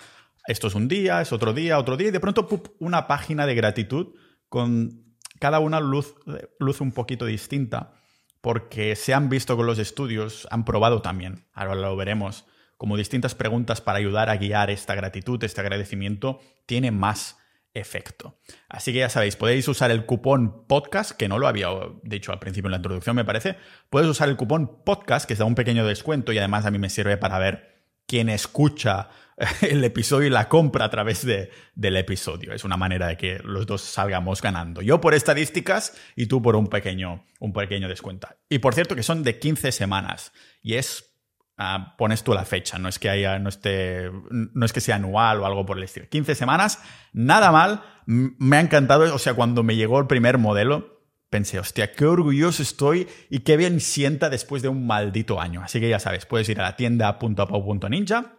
esto 0.48 0.68
es 0.68 0.76
un 0.76 0.88
día, 0.88 1.22
es 1.22 1.34
otro 1.34 1.54
día, 1.54 1.78
otro 1.78 1.98
día, 1.98 2.08
y 2.08 2.12
de 2.12 2.20
pronto 2.20 2.48
una 2.80 3.08
página 3.08 3.46
de 3.46 3.56
gratitud 3.56 4.14
con 4.48 5.04
cada 5.40 5.60
una 5.60 5.82
luz, 5.82 6.16
luz 6.60 6.80
un 6.80 6.94
poquito 6.94 7.26
distinta 7.26 7.94
porque 8.42 8.96
se 8.96 9.14
han 9.14 9.30
visto 9.30 9.56
con 9.58 9.66
los 9.66 9.80
estudios, 9.80 10.48
han 10.52 10.66
probado 10.66 11.02
también, 11.02 11.46
ahora 11.54 11.76
lo 11.76 11.96
veremos, 11.96 12.46
como 12.78 12.98
distintas 12.98 13.36
preguntas 13.36 13.82
para 13.82 13.98
ayudar 13.98 14.30
a 14.30 14.38
guiar 14.38 14.70
esta 14.70 14.96
gratitud, 14.96 15.44
este 15.44 15.62
agradecimiento, 15.62 16.40
tiene 16.66 16.92
más 16.92 17.38
efecto. 17.74 18.40
Así 18.70 18.92
que 18.94 19.00
ya 19.00 19.10
sabéis, 19.10 19.36
podéis 19.36 19.68
usar 19.68 19.92
el 19.92 20.06
cupón 20.06 20.66
podcast, 20.68 21.12
que 21.12 21.28
no 21.28 21.40
lo 21.40 21.48
había 21.48 21.70
dicho 22.04 22.32
al 22.32 22.40
principio 22.40 22.68
en 22.68 22.72
la 22.72 22.78
introducción, 22.78 23.16
me 23.16 23.26
parece. 23.26 23.56
Puedes 23.90 24.10
usar 24.10 24.30
el 24.30 24.38
cupón 24.38 24.84
podcast, 24.84 25.28
que 25.28 25.36
da 25.36 25.46
un 25.46 25.56
pequeño 25.56 25.86
descuento 25.86 26.32
y 26.32 26.38
además 26.38 26.66
a 26.66 26.72
mí 26.72 26.80
me 26.80 26.90
sirve 26.90 27.18
para 27.18 27.40
ver 27.40 27.84
quién 28.06 28.30
escucha 28.30 29.10
el 29.62 29.84
episodio 29.84 30.28
y 30.28 30.32
la 30.32 30.50
compra 30.50 30.86
a 30.86 30.90
través 30.90 31.26
de, 31.26 31.52
del 31.76 31.96
episodio. 31.98 32.54
Es 32.54 32.64
una 32.64 32.78
manera 32.78 33.08
de 33.08 33.18
que 33.18 33.40
los 33.44 33.66
dos 33.68 33.82
salgamos 33.82 34.42
ganando. 34.42 34.82
Yo 34.82 35.00
por 35.00 35.14
estadísticas 35.14 35.96
y 36.16 36.26
tú 36.26 36.42
por 36.42 36.56
un 36.56 36.68
pequeño, 36.68 37.24
un 37.40 37.54
pequeño 37.54 37.88
descuento. 37.88 38.28
Y 38.50 38.60
por 38.60 38.74
cierto 38.74 38.96
que 38.96 39.04
son 39.04 39.24
de 39.24 39.38
15 39.38 39.72
semanas 39.72 40.32
y 40.64 40.74
es 40.76 41.14
ah, 41.58 41.96
pones 41.98 42.24
tú 42.24 42.34
la 42.34 42.46
fecha, 42.46 42.80
no 42.80 42.90
es 42.90 42.98
que 42.98 43.10
haya, 43.10 43.38
no 43.38 43.50
esté, 43.50 44.10
no 44.32 44.66
es 44.66 44.74
que 44.74 44.82
sea 44.82 44.96
anual 44.96 45.42
o 45.42 45.46
algo 45.46 45.66
por 45.66 45.78
el 45.78 45.84
estilo. 45.84 46.08
15 46.10 46.34
semanas, 46.34 46.82
nada 47.14 47.52
mal, 47.52 47.84
me 48.06 48.58
ha 48.58 48.62
encantado, 48.62 49.14
o 49.14 49.20
sea, 49.20 49.36
cuando 49.36 49.62
me 49.62 49.76
llegó 49.76 50.00
el 50.00 50.08
primer 50.08 50.40
modelo, 50.40 51.04
pensé, 51.30 51.60
hostia, 51.60 51.92
qué 51.92 52.06
orgulloso 52.06 52.64
estoy 52.64 53.08
y 53.30 53.40
qué 53.40 53.58
bien 53.58 53.82
sienta 53.82 54.30
después 54.30 54.62
de 54.62 54.70
un 54.70 54.88
maldito 54.88 55.42
año. 55.42 55.62
Así 55.64 55.80
que 55.80 55.90
ya 55.90 56.00
sabes, 56.00 56.26
puedes 56.26 56.48
ir 56.50 56.60
a 56.60 56.64
la 56.64 56.76
tienda.pau.ninja 56.76 58.37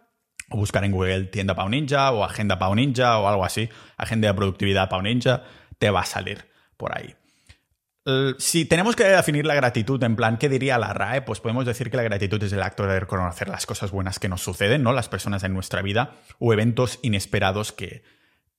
o 0.49 0.57
buscar 0.57 0.83
en 0.83 0.91
Google 0.91 1.25
tienda 1.25 1.55
Pau 1.55 1.69
Ninja 1.69 2.11
o 2.11 2.23
agenda 2.23 2.59
Pau 2.59 2.75
Ninja 2.75 3.19
o 3.19 3.27
algo 3.27 3.45
así, 3.45 3.69
agenda 3.97 4.27
de 4.27 4.33
productividad 4.33 4.89
Pau 4.89 5.01
Ninja, 5.01 5.43
te 5.77 5.89
va 5.89 6.01
a 6.01 6.05
salir 6.05 6.45
por 6.77 6.97
ahí. 6.97 7.15
Si 8.39 8.65
tenemos 8.65 8.95
que 8.95 9.03
definir 9.03 9.45
la 9.45 9.53
gratitud 9.53 10.01
en 10.03 10.15
plan, 10.15 10.37
¿qué 10.37 10.49
diría 10.49 10.79
la 10.79 10.93
RAE? 10.93 11.21
Pues 11.21 11.39
podemos 11.41 11.65
decir 11.65 11.91
que 11.91 11.97
la 11.97 12.03
gratitud 12.03 12.41
es 12.41 12.51
el 12.53 12.63
acto 12.63 12.87
de 12.87 12.99
reconocer 12.99 13.49
las 13.49 13.65
cosas 13.65 13.91
buenas 13.91 14.19
que 14.19 14.29
nos 14.29 14.41
suceden, 14.41 14.81
¿no? 14.81 14.93
Las 14.93 15.09
personas 15.09 15.43
en 15.43 15.53
nuestra 15.53 15.81
vida 15.81 16.15
o 16.39 16.51
eventos 16.51 16.99
inesperados 17.03 17.71
que, 17.71 18.03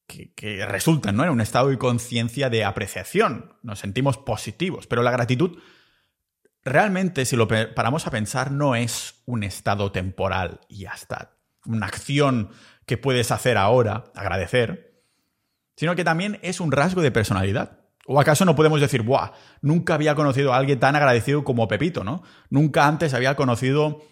que, 0.06 0.66
resultan, 0.66 1.16
¿no? 1.16 1.25
En 1.25 1.30
un 1.30 1.40
estado 1.40 1.68
de 1.68 1.78
conciencia 1.78 2.49
de 2.49 2.64
apreciación. 2.64 3.56
Nos 3.62 3.80
sentimos 3.80 4.18
positivos, 4.18 4.87
pero 4.87 5.02
la 5.02 5.11
gratitud 5.11 5.59
realmente, 6.62 7.25
si 7.25 7.35
lo 7.35 7.49
paramos 7.49 8.06
a 8.06 8.11
pensar, 8.11 8.52
no 8.52 8.76
es 8.76 9.23
un 9.26 9.42
estado 9.42 9.90
temporal 9.90 10.61
y 10.68 10.80
ya 10.80 10.92
está. 10.92 11.39
Una 11.67 11.87
acción 11.87 12.50
que 12.87 12.97
puedes 12.97 13.31
hacer 13.31 13.57
ahora, 13.57 14.05
agradecer, 14.14 15.05
sino 15.76 15.95
que 15.95 16.05
también 16.05 16.38
es 16.43 16.61
un 16.61 16.73
rasgo 16.73 17.02
de 17.02 17.11
personalidad. 17.11 17.81
¿O 18.07 18.21
acaso 18.21 18.45
no 18.45 18.57
podemos 18.57 18.81
decir, 18.81 19.02
¡buah! 19.02 19.33
Nunca 19.62 19.95
había 19.95 20.14
conocido 20.14 20.52
a 20.52 20.57
alguien 20.57 20.81
tan 20.81 20.97
agradecido 20.97 21.45
como 21.45 21.69
Pepito, 21.69 22.02
¿no? 22.02 22.23
Nunca 22.49 22.87
antes 22.87 23.14
había 23.14 23.37
conocido 23.37 24.02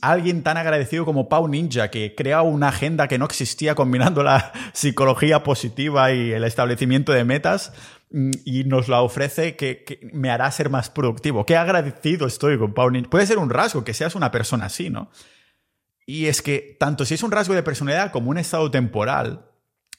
a 0.00 0.12
alguien 0.12 0.42
tan 0.42 0.56
agradecido 0.56 1.04
como 1.04 1.28
Pau 1.28 1.48
Ninja, 1.48 1.90
que 1.90 2.14
crea 2.14 2.42
una 2.42 2.68
agenda 2.68 3.08
que 3.08 3.18
no 3.18 3.24
existía 3.24 3.74
combinando 3.74 4.22
la 4.22 4.52
psicología 4.72 5.42
positiva 5.42 6.12
y 6.12 6.32
el 6.32 6.44
establecimiento 6.44 7.12
de 7.12 7.24
metas 7.24 7.72
mm, 8.10 8.30
y 8.44 8.64
nos 8.64 8.88
la 8.88 9.02
ofrece 9.02 9.56
que, 9.56 10.10
me 10.12 10.30
hará 10.30 10.50
ser 10.50 10.70
más 10.70 10.90
productivo. 10.90 11.46
Qué 11.46 11.56
agradecido 11.56 12.26
estoy 12.26 12.58
con 12.58 12.74
Pau 12.74 12.90
Ninja. 12.90 13.10
Puede 13.10 13.26
ser 13.26 13.38
un 13.38 13.50
rasgo 13.50 13.82
que 13.82 13.94
seas 13.94 14.14
una 14.14 14.30
persona 14.30 14.66
así, 14.66 14.90
¿no? 14.90 15.10
Y 16.06 16.26
es 16.26 16.42
que 16.42 16.76
tanto 16.78 17.04
si 17.04 17.14
es 17.14 17.22
un 17.22 17.30
rasgo 17.30 17.54
de 17.54 17.62
personalidad 17.62 18.12
como 18.12 18.30
un 18.30 18.38
estado 18.38 18.70
temporal, 18.70 19.50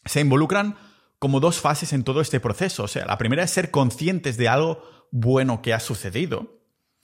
se 0.05 0.21
involucran 0.21 0.75
como 1.19 1.39
dos 1.39 1.59
fases 1.59 1.93
en 1.93 2.03
todo 2.03 2.21
este 2.21 2.39
proceso. 2.39 2.83
O 2.83 2.87
sea, 2.87 3.05
la 3.05 3.17
primera 3.17 3.43
es 3.43 3.51
ser 3.51 3.71
conscientes 3.71 4.37
de 4.37 4.49
algo 4.49 4.83
bueno 5.11 5.61
que 5.61 5.73
ha 5.73 5.79
sucedido. 5.79 6.59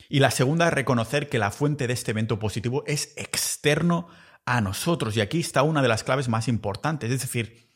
Y 0.10 0.20
la 0.20 0.32
segunda 0.32 0.68
es 0.68 0.74
reconocer 0.74 1.30
que 1.30 1.40
la 1.40 1.52
fuente 1.52 1.88
de 1.88 1.94
este 1.94 2.12
evento 2.12 2.40
positivo 2.40 2.84
es 2.88 3.14
externo 3.16 4.08
a 4.46 4.60
nosotros. 4.60 5.16
Y 5.16 5.22
aquí 5.22 5.40
está 5.40 5.64
una 5.64 5.82
de 5.82 5.88
las 5.88 6.04
claves 6.04 6.28
más 6.28 6.48
importantes. 6.48 7.12
Es 7.12 7.22
decir, 7.22 7.70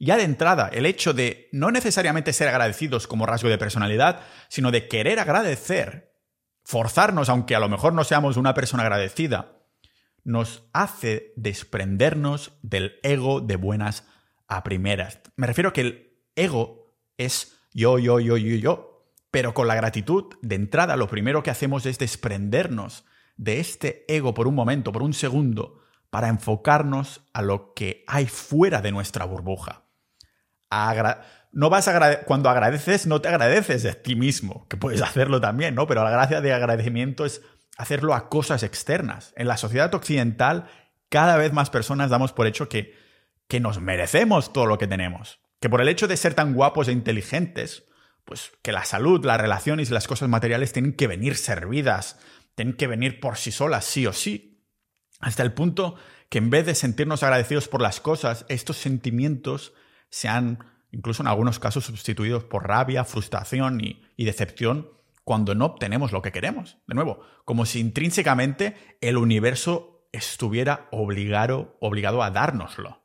ya 0.00 0.16
de 0.16 0.24
entrada, 0.24 0.68
el 0.72 0.86
hecho 0.86 1.12
de 1.12 1.48
no 1.52 1.70
necesariamente 1.70 2.32
ser 2.32 2.48
agradecidos 2.48 3.06
como 3.06 3.26
rasgo 3.26 3.48
de 3.48 3.58
personalidad, 3.58 4.20
sino 4.48 4.70
de 4.70 4.88
querer 4.88 5.20
agradecer, 5.20 6.12
forzarnos, 6.64 7.28
aunque 7.28 7.54
a 7.54 7.60
lo 7.60 7.68
mejor 7.68 7.92
no 7.92 8.02
seamos 8.02 8.36
una 8.36 8.54
persona 8.54 8.82
agradecida, 8.82 9.52
nos 10.24 10.64
hace 10.72 11.32
desprendernos 11.36 12.52
del 12.62 12.98
ego 13.02 13.40
de 13.40 13.56
buenas 13.56 14.06
a 14.48 14.62
primeras. 14.64 15.20
Me 15.36 15.46
refiero 15.46 15.70
a 15.70 15.72
que 15.72 15.80
el 15.82 16.18
ego 16.34 16.96
es 17.18 17.56
yo, 17.72 17.98
yo, 17.98 18.20
yo, 18.20 18.36
yo, 18.36 18.56
yo. 18.56 18.90
Pero 19.30 19.52
con 19.52 19.66
la 19.66 19.74
gratitud, 19.74 20.34
de 20.42 20.54
entrada, 20.54 20.96
lo 20.96 21.08
primero 21.08 21.42
que 21.42 21.50
hacemos 21.50 21.86
es 21.86 21.98
desprendernos 21.98 23.04
de 23.36 23.58
este 23.58 24.04
ego 24.08 24.32
por 24.32 24.46
un 24.46 24.54
momento, 24.54 24.92
por 24.92 25.02
un 25.02 25.12
segundo, 25.12 25.80
para 26.10 26.28
enfocarnos 26.28 27.22
a 27.32 27.42
lo 27.42 27.74
que 27.74 28.04
hay 28.06 28.26
fuera 28.26 28.80
de 28.80 28.92
nuestra 28.92 29.24
burbuja. 29.24 29.82
no 31.50 31.70
vas 31.70 31.88
a 31.88 32.20
cuando 32.24 32.48
agradeces, 32.48 33.06
no 33.06 33.20
te 33.20 33.28
agradeces 33.28 33.84
a 33.86 33.94
ti 33.94 34.14
mismo, 34.14 34.66
que 34.68 34.76
puedes 34.76 35.02
hacerlo 35.02 35.40
también, 35.40 35.74
¿no? 35.74 35.88
Pero 35.88 36.04
la 36.04 36.10
gracia 36.10 36.40
de 36.40 36.52
agradecimiento 36.52 37.24
es 37.24 37.42
hacerlo 37.76 38.14
a 38.14 38.28
cosas 38.28 38.62
externas. 38.62 39.32
En 39.36 39.48
la 39.48 39.56
sociedad 39.56 39.94
occidental, 39.94 40.68
cada 41.08 41.36
vez 41.36 41.52
más 41.52 41.70
personas 41.70 42.10
damos 42.10 42.32
por 42.32 42.46
hecho 42.46 42.68
que 42.68 42.94
que 43.48 43.60
nos 43.60 43.80
merecemos 43.80 44.52
todo 44.52 44.66
lo 44.66 44.78
que 44.78 44.86
tenemos. 44.86 45.40
Que 45.60 45.68
por 45.68 45.80
el 45.80 45.88
hecho 45.88 46.08
de 46.08 46.16
ser 46.16 46.34
tan 46.34 46.54
guapos 46.54 46.88
e 46.88 46.92
inteligentes, 46.92 47.84
pues 48.24 48.52
que 48.62 48.72
la 48.72 48.84
salud, 48.84 49.24
las 49.24 49.40
relaciones 49.40 49.90
y 49.90 49.94
las 49.94 50.08
cosas 50.08 50.28
materiales 50.28 50.72
tienen 50.72 50.94
que 50.94 51.06
venir 51.06 51.36
servidas, 51.36 52.18
tienen 52.54 52.74
que 52.74 52.86
venir 52.86 53.20
por 53.20 53.36
sí 53.36 53.52
solas, 53.52 53.84
sí 53.84 54.06
o 54.06 54.12
sí. 54.12 54.62
Hasta 55.20 55.42
el 55.42 55.52
punto 55.52 55.96
que 56.28 56.38
en 56.38 56.50
vez 56.50 56.66
de 56.66 56.74
sentirnos 56.74 57.22
agradecidos 57.22 57.68
por 57.68 57.80
las 57.80 58.00
cosas, 58.00 58.44
estos 58.48 58.76
sentimientos 58.76 59.72
se 60.10 60.28
han, 60.28 60.64
incluso 60.90 61.22
en 61.22 61.28
algunos 61.28 61.58
casos, 61.58 61.84
sustituidos 61.84 62.44
por 62.44 62.66
rabia, 62.66 63.04
frustración 63.04 63.80
y, 63.80 64.02
y 64.16 64.24
decepción 64.24 64.90
cuando 65.24 65.54
no 65.54 65.64
obtenemos 65.64 66.12
lo 66.12 66.22
que 66.22 66.32
queremos. 66.32 66.78
De 66.86 66.94
nuevo, 66.94 67.20
como 67.44 67.66
si 67.66 67.80
intrínsecamente 67.80 68.76
el 69.00 69.16
universo 69.16 70.08
estuviera 70.12 70.88
obligado, 70.92 71.76
obligado 71.80 72.22
a 72.22 72.30
dárnoslo. 72.30 73.02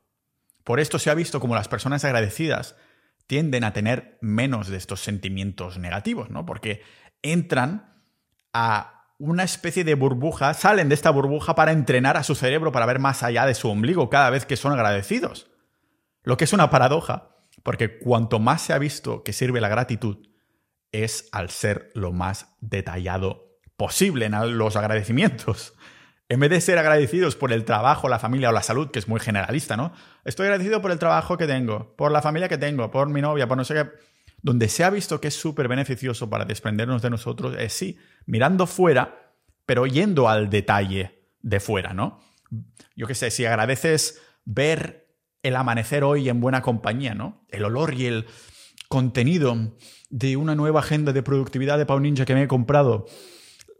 Por 0.64 0.78
esto 0.78 0.98
se 0.98 1.10
ha 1.10 1.14
visto 1.14 1.40
como 1.40 1.54
las 1.54 1.68
personas 1.68 2.04
agradecidas 2.04 2.76
tienden 3.26 3.64
a 3.64 3.72
tener 3.72 4.18
menos 4.20 4.68
de 4.68 4.76
estos 4.76 5.00
sentimientos 5.00 5.78
negativos, 5.78 6.30
¿no? 6.30 6.44
Porque 6.44 6.82
entran 7.22 8.02
a 8.52 9.14
una 9.18 9.44
especie 9.44 9.84
de 9.84 9.94
burbuja, 9.94 10.54
salen 10.54 10.88
de 10.88 10.94
esta 10.94 11.10
burbuja 11.10 11.54
para 11.54 11.72
entrenar 11.72 12.16
a 12.16 12.22
su 12.22 12.34
cerebro 12.34 12.72
para 12.72 12.86
ver 12.86 12.98
más 12.98 13.22
allá 13.22 13.46
de 13.46 13.54
su 13.54 13.68
ombligo 13.68 14.10
cada 14.10 14.30
vez 14.30 14.46
que 14.46 14.56
son 14.56 14.72
agradecidos. 14.72 15.50
Lo 16.22 16.36
que 16.36 16.44
es 16.44 16.52
una 16.52 16.70
paradoja, 16.70 17.36
porque 17.62 17.98
cuanto 17.98 18.40
más 18.40 18.62
se 18.62 18.72
ha 18.72 18.78
visto 18.78 19.22
que 19.22 19.32
sirve 19.32 19.60
la 19.60 19.68
gratitud, 19.68 20.29
es 20.92 21.28
al 21.32 21.50
ser 21.50 21.90
lo 21.94 22.12
más 22.12 22.56
detallado 22.60 23.50
posible 23.76 24.26
en 24.26 24.58
los 24.58 24.76
agradecimientos. 24.76 25.74
En 26.28 26.38
vez 26.38 26.50
de 26.50 26.60
ser 26.60 26.78
agradecidos 26.78 27.34
por 27.34 27.52
el 27.52 27.64
trabajo, 27.64 28.08
la 28.08 28.20
familia 28.20 28.50
o 28.50 28.52
la 28.52 28.62
salud, 28.62 28.90
que 28.90 29.00
es 29.00 29.08
muy 29.08 29.18
generalista, 29.18 29.76
¿no? 29.76 29.92
Estoy 30.24 30.46
agradecido 30.46 30.80
por 30.80 30.92
el 30.92 30.98
trabajo 30.98 31.36
que 31.36 31.48
tengo, 31.48 31.96
por 31.96 32.12
la 32.12 32.22
familia 32.22 32.48
que 32.48 32.58
tengo, 32.58 32.90
por 32.90 33.08
mi 33.08 33.20
novia, 33.20 33.48
por 33.48 33.56
no 33.56 33.64
sé 33.64 33.74
qué. 33.74 33.90
Donde 34.42 34.68
se 34.68 34.84
ha 34.84 34.90
visto 34.90 35.20
que 35.20 35.28
es 35.28 35.34
súper 35.34 35.66
beneficioso 35.66 36.30
para 36.30 36.44
desprendernos 36.44 37.02
de 37.02 37.10
nosotros 37.10 37.56
es 37.58 37.72
sí, 37.72 37.98
mirando 38.26 38.66
fuera, 38.66 39.34
pero 39.66 39.86
yendo 39.86 40.28
al 40.28 40.50
detalle 40.50 41.24
de 41.42 41.58
fuera, 41.58 41.94
¿no? 41.94 42.20
Yo 42.94 43.06
qué 43.06 43.14
sé, 43.14 43.30
si 43.30 43.44
agradeces 43.44 44.22
ver 44.44 45.08
el 45.42 45.56
amanecer 45.56 46.04
hoy 46.04 46.28
en 46.28 46.40
buena 46.40 46.62
compañía, 46.62 47.14
¿no? 47.14 47.44
El 47.48 47.64
olor 47.64 47.94
y 47.94 48.06
el 48.06 48.26
contenido 48.90 49.56
de 50.10 50.36
una 50.36 50.56
nueva 50.56 50.80
agenda 50.80 51.12
de 51.12 51.22
productividad 51.22 51.78
de 51.78 51.86
Pau 51.86 52.00
Ninja 52.00 52.24
que 52.24 52.34
me 52.34 52.42
he 52.42 52.48
comprado 52.48 53.06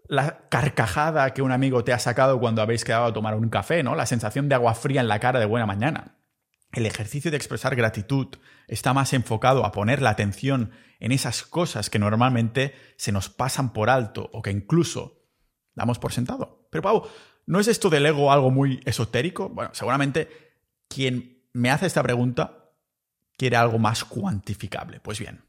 la 0.06 0.48
carcajada 0.48 1.34
que 1.34 1.42
un 1.42 1.50
amigo 1.50 1.82
te 1.82 1.92
ha 1.92 1.98
sacado 1.98 2.38
cuando 2.38 2.62
habéis 2.62 2.84
quedado 2.84 3.06
a 3.06 3.12
tomar 3.12 3.34
un 3.34 3.48
café, 3.48 3.82
¿no? 3.82 3.96
La 3.96 4.06
sensación 4.06 4.48
de 4.48 4.54
agua 4.54 4.74
fría 4.74 5.00
en 5.00 5.08
la 5.08 5.18
cara 5.18 5.40
de 5.40 5.46
buena 5.46 5.66
mañana. 5.66 6.16
El 6.72 6.86
ejercicio 6.86 7.32
de 7.32 7.36
expresar 7.36 7.74
gratitud 7.74 8.28
está 8.68 8.94
más 8.94 9.12
enfocado 9.12 9.66
a 9.66 9.72
poner 9.72 10.00
la 10.00 10.10
atención 10.10 10.70
en 11.00 11.10
esas 11.10 11.42
cosas 11.42 11.90
que 11.90 11.98
normalmente 11.98 12.76
se 12.96 13.10
nos 13.10 13.28
pasan 13.28 13.72
por 13.72 13.90
alto 13.90 14.30
o 14.32 14.42
que 14.42 14.52
incluso 14.52 15.24
damos 15.74 15.98
por 15.98 16.12
sentado. 16.12 16.68
Pero 16.70 16.82
Pau, 16.82 17.08
¿no 17.46 17.58
es 17.58 17.66
esto 17.66 17.90
del 17.90 18.06
ego 18.06 18.30
algo 18.30 18.52
muy 18.52 18.80
esotérico? 18.84 19.48
Bueno, 19.48 19.70
seguramente 19.74 20.28
quien 20.86 21.42
me 21.52 21.72
hace 21.72 21.86
esta 21.86 22.04
pregunta 22.04 22.59
quiere 23.40 23.56
algo 23.56 23.78
más 23.78 24.04
cuantificable. 24.04 25.00
Pues 25.00 25.18
bien, 25.18 25.40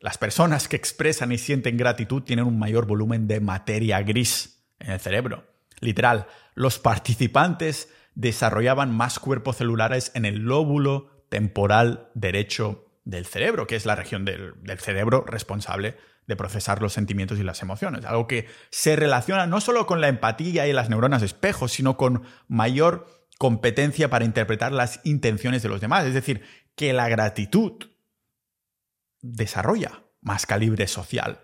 las 0.00 0.18
personas 0.18 0.66
que 0.66 0.74
expresan 0.74 1.30
y 1.30 1.38
sienten 1.38 1.76
gratitud 1.76 2.24
tienen 2.24 2.46
un 2.46 2.58
mayor 2.58 2.84
volumen 2.84 3.28
de 3.28 3.38
materia 3.38 4.02
gris 4.02 4.64
en 4.80 4.90
el 4.90 4.98
cerebro. 4.98 5.46
Literal, 5.78 6.26
los 6.56 6.80
participantes 6.80 7.94
desarrollaban 8.16 8.90
más 8.90 9.20
cuerpos 9.20 9.58
celulares 9.58 10.10
en 10.16 10.24
el 10.24 10.40
lóbulo 10.40 11.24
temporal 11.28 12.10
derecho 12.14 12.90
del 13.04 13.24
cerebro, 13.24 13.68
que 13.68 13.76
es 13.76 13.86
la 13.86 13.94
región 13.94 14.24
del, 14.24 14.54
cerebro 14.80 15.24
responsable 15.24 15.96
de 16.26 16.34
procesar 16.34 16.82
los 16.82 16.92
sentimientos 16.92 17.38
y 17.38 17.44
las 17.44 17.62
emociones. 17.62 18.04
Algo 18.04 18.26
que 18.26 18.48
se 18.70 18.96
relaciona 18.96 19.46
no 19.46 19.60
solo 19.60 19.86
con 19.86 20.00
la 20.00 20.08
empatía 20.08 20.66
y 20.66 20.72
las 20.72 20.90
neuronas 20.90 21.22
espejo, 21.22 21.68
sino 21.68 21.96
con 21.96 22.24
mayor 22.48 23.06
competencia 23.38 24.10
para 24.10 24.24
interpretar 24.24 24.72
las 24.72 25.00
intenciones 25.04 25.62
de 25.62 25.68
los 25.68 25.80
demás. 25.80 26.04
Es 26.04 26.14
decir, 26.14 26.42
que 26.78 26.94
la 26.94 27.08
gratitud 27.08 27.72
desarrolla 29.20 30.04
más 30.22 30.46
calibre 30.46 30.86
social. 30.86 31.40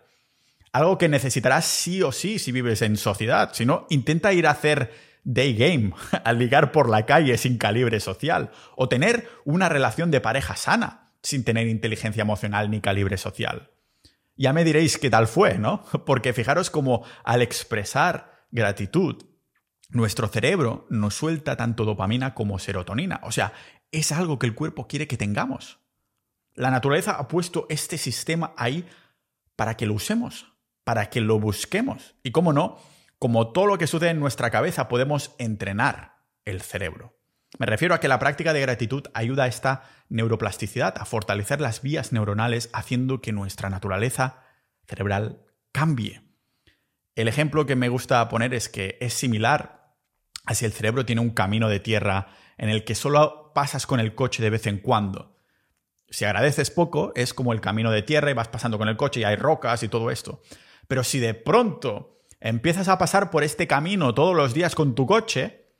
Algo 0.73 0.97
que 0.97 1.09
necesitarás 1.09 1.65
sí 1.67 2.03
o 2.03 2.13
sí 2.13 2.39
si 2.39 2.53
vives 2.53 2.83
en 2.83 2.97
sociedad. 2.97 3.51
Si 3.53 3.67
no, 3.67 3.87
intenta 3.91 4.33
ir 4.33 4.47
a 4.47 4.53
hacer 4.53 4.93
day 5.25 5.55
game, 5.55 5.93
a 6.25 6.33
ligar 6.33 6.71
por 6.73 6.89
la 6.89 7.05
calle 7.05 7.37
sin 7.37 7.59
calibre 7.59 7.99
social. 7.99 8.53
O 8.77 8.89
tener 8.89 9.29
una 9.45 9.69
relación 9.69 10.11
de 10.13 10.21
pareja 10.21 10.55
sana, 10.55 11.13
sin 11.21 11.45
tener 11.45 11.67
inteligencia 11.67 12.23
emocional 12.23 12.71
ni 12.71 12.81
calibre 12.81 13.19
social. 13.19 13.71
Ya 14.37 14.53
me 14.53 14.65
diréis 14.65 14.99
qué 14.99 15.11
tal 15.11 15.27
fue, 15.27 15.59
¿no? 15.59 15.85
Porque 16.07 16.33
fijaros 16.33 16.71
como 16.71 17.05
al 17.25 17.43
expresar 17.43 18.47
gratitud, 18.53 19.25
nuestro 19.91 20.29
cerebro 20.29 20.87
nos 20.91 21.15
suelta 21.15 21.57
tanto 21.57 21.85
dopamina 21.85 22.35
como 22.35 22.59
serotonina. 22.59 23.21
O 23.23 23.33
sea, 23.33 23.53
es 23.93 24.13
algo 24.13 24.39
que 24.39 24.47
el 24.47 24.55
cuerpo 24.55 24.87
quiere 24.87 25.07
que 25.07 25.17
tengamos. 25.17 25.79
La 26.55 26.71
naturaleza 26.71 27.13
ha 27.13 27.29
puesto 27.29 27.67
este 27.69 27.99
sistema 27.99 28.55
ahí 28.57 28.87
para 29.57 29.77
que 29.77 29.87
lo 29.87 29.95
usemos, 29.95 30.53
para 30.85 31.11
que 31.11 31.21
lo 31.21 31.41
busquemos. 31.41 32.15
Y 32.23 32.31
cómo 32.31 32.53
no, 32.53 32.79
como 33.19 33.53
todo 33.53 33.67
lo 33.67 33.79
que 33.79 33.87
sucede 33.87 34.11
en 34.11 34.21
nuestra 34.21 34.51
cabeza, 34.51 34.89
podemos 34.89 35.35
entrenar 35.39 36.17
el 36.45 36.61
cerebro. 36.61 37.19
Me 37.59 37.67
refiero 37.67 37.95
a 37.95 38.01
que 38.01 38.09
la 38.09 38.19
práctica 38.19 38.53
de 38.53 38.61
gratitud 38.61 39.05
ayuda 39.15 39.45
a 39.45 39.49
esta 39.49 39.85
neuroplasticidad, 40.09 40.95
a 40.99 41.05
fortalecer 41.05 41.61
las 41.61 41.83
vías 41.83 42.13
neuronales, 42.13 42.69
haciendo 42.73 43.21
que 43.21 43.33
nuestra 43.33 43.71
naturaleza 43.71 44.43
cerebral 44.87 45.45
cambie. 45.73 46.23
El 47.15 47.29
ejemplo 47.29 47.65
que 47.65 47.77
me 47.77 47.89
gusta 47.89 48.29
poner 48.29 48.55
es 48.55 48.69
que 48.69 48.99
es 49.01 49.15
similar 49.15 49.95
a 50.47 50.55
si 50.55 50.65
el 50.65 50.73
cerebro 50.73 51.07
tiene 51.07 51.21
un 51.21 51.31
camino 51.31 51.69
de 51.69 51.81
tierra 51.81 52.29
en 52.59 52.69
el 52.69 52.85
que 52.85 52.95
solo 52.95 53.53
pasas 53.55 53.87
con 53.87 54.01
el 54.01 54.15
coche 54.15 54.43
de 54.43 54.51
vez 54.51 54.67
en 54.67 54.79
cuando 54.79 55.35
si 56.15 56.25
agradeces 56.25 56.71
poco, 56.71 57.13
es 57.17 57.35
como 57.35 57.53
el 57.53 57.61
camino 57.61 57.91
de 57.91 58.03
tierra 58.03 58.31
y 58.31 58.35
vas 58.35 58.49
pasando 58.49 58.79
con 58.79 58.89
el 58.89 58.97
coche 58.97 59.21
y 59.21 59.25
hay 59.25 59.37
rocas 59.37 59.83
y 59.83 59.89
todo 59.89 60.11
esto. 60.11 60.41
Pero 60.87 61.03
si 61.03 61.19
de 61.19 61.35
pronto 61.35 62.21
empiezas 62.41 62.89
a 62.89 62.99
pasar 62.99 63.31
por 63.31 63.43
este 63.43 63.67
camino 63.67 64.15
todos 64.15 64.37
los 64.37 64.55
días 64.55 64.75
con 64.75 64.95
tu 64.95 65.07
coche 65.07 65.73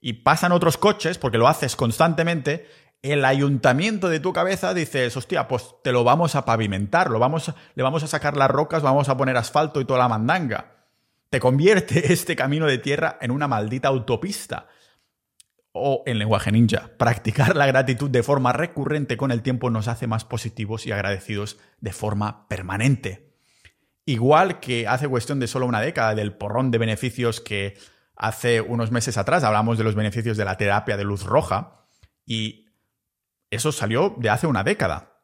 y 0.00 0.14
pasan 0.14 0.52
otros 0.52 0.78
coches, 0.78 1.18
porque 1.18 1.38
lo 1.38 1.48
haces 1.48 1.76
constantemente, 1.76 2.66
el 3.02 3.24
ayuntamiento 3.26 4.08
de 4.08 4.20
tu 4.20 4.32
cabeza 4.32 4.72
dices, 4.72 5.14
hostia, 5.16 5.48
pues 5.48 5.74
te 5.82 5.92
lo 5.92 6.02
vamos 6.02 6.34
a 6.34 6.46
pavimentar, 6.46 7.10
lo 7.10 7.18
vamos, 7.18 7.52
le 7.74 7.82
vamos 7.82 8.02
a 8.02 8.06
sacar 8.06 8.36
las 8.38 8.50
rocas, 8.50 8.82
vamos 8.82 9.10
a 9.10 9.16
poner 9.18 9.36
asfalto 9.36 9.80
y 9.80 9.84
toda 9.84 9.98
la 9.98 10.08
mandanga. 10.08 10.86
Te 11.28 11.40
convierte 11.40 12.12
este 12.12 12.36
camino 12.36 12.66
de 12.66 12.78
tierra 12.78 13.18
en 13.20 13.30
una 13.30 13.48
maldita 13.48 13.88
autopista. 13.88 14.68
O 15.76 16.04
en 16.06 16.20
lenguaje 16.20 16.52
ninja, 16.52 16.92
practicar 16.96 17.56
la 17.56 17.66
gratitud 17.66 18.08
de 18.08 18.22
forma 18.22 18.52
recurrente 18.52 19.16
con 19.16 19.32
el 19.32 19.42
tiempo 19.42 19.70
nos 19.70 19.88
hace 19.88 20.06
más 20.06 20.24
positivos 20.24 20.86
y 20.86 20.92
agradecidos 20.92 21.58
de 21.80 21.92
forma 21.92 22.46
permanente. 22.46 23.34
Igual 24.06 24.60
que 24.60 24.86
hace 24.86 25.08
cuestión 25.08 25.40
de 25.40 25.48
solo 25.48 25.66
una 25.66 25.80
década 25.80 26.14
del 26.14 26.36
porrón 26.36 26.70
de 26.70 26.78
beneficios 26.78 27.40
que 27.40 27.76
hace 28.14 28.60
unos 28.60 28.92
meses 28.92 29.18
atrás 29.18 29.42
hablamos 29.42 29.76
de 29.76 29.82
los 29.82 29.96
beneficios 29.96 30.36
de 30.36 30.44
la 30.44 30.56
terapia 30.56 30.96
de 30.96 31.02
luz 31.02 31.24
roja 31.24 31.86
y 32.24 32.66
eso 33.50 33.72
salió 33.72 34.14
de 34.16 34.30
hace 34.30 34.46
una 34.46 34.62
década, 34.62 35.20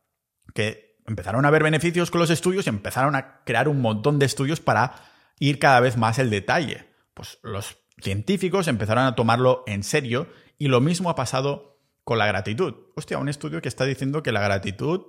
que 0.53 0.99
empezaron 1.07 1.45
a 1.45 1.49
haber 1.49 1.63
beneficios 1.63 2.11
con 2.11 2.21
los 2.21 2.31
estudios 2.31 2.67
y 2.67 2.71
empezaron 2.71 3.15
a 3.15 3.45
crear 3.45 3.69
un 3.69 3.81
montón 3.81 4.19
de 4.19 4.27
estudios 4.27 4.61
para 4.61 4.95
ir 5.39 5.61
cada 5.61 5.79
vez 5.79 5.97
más 5.97 6.19
el 6.19 6.29
detalle. 6.29 6.89
Pues 7.15 7.39
los 7.43 7.79
científicos 8.01 8.69
empezaron 8.69 9.05
a 9.05 9.15
tomarlo 9.15 9.65
en 9.67 9.83
serio 9.83 10.29
y 10.59 10.69
lo 10.69 10.81
mismo 10.81 11.11
ha 11.11 11.15
pasado 11.15 11.79
con 12.05 12.19
la 12.19 12.27
gratitud. 12.27 12.75
Hostia, 12.97 13.19
un 13.19 13.29
estudio 13.29 13.63
que 13.63 13.69
está 13.69 13.85
diciendo 13.85 14.23
que 14.23 14.33
la 14.33 14.41
gratitud 14.41 15.03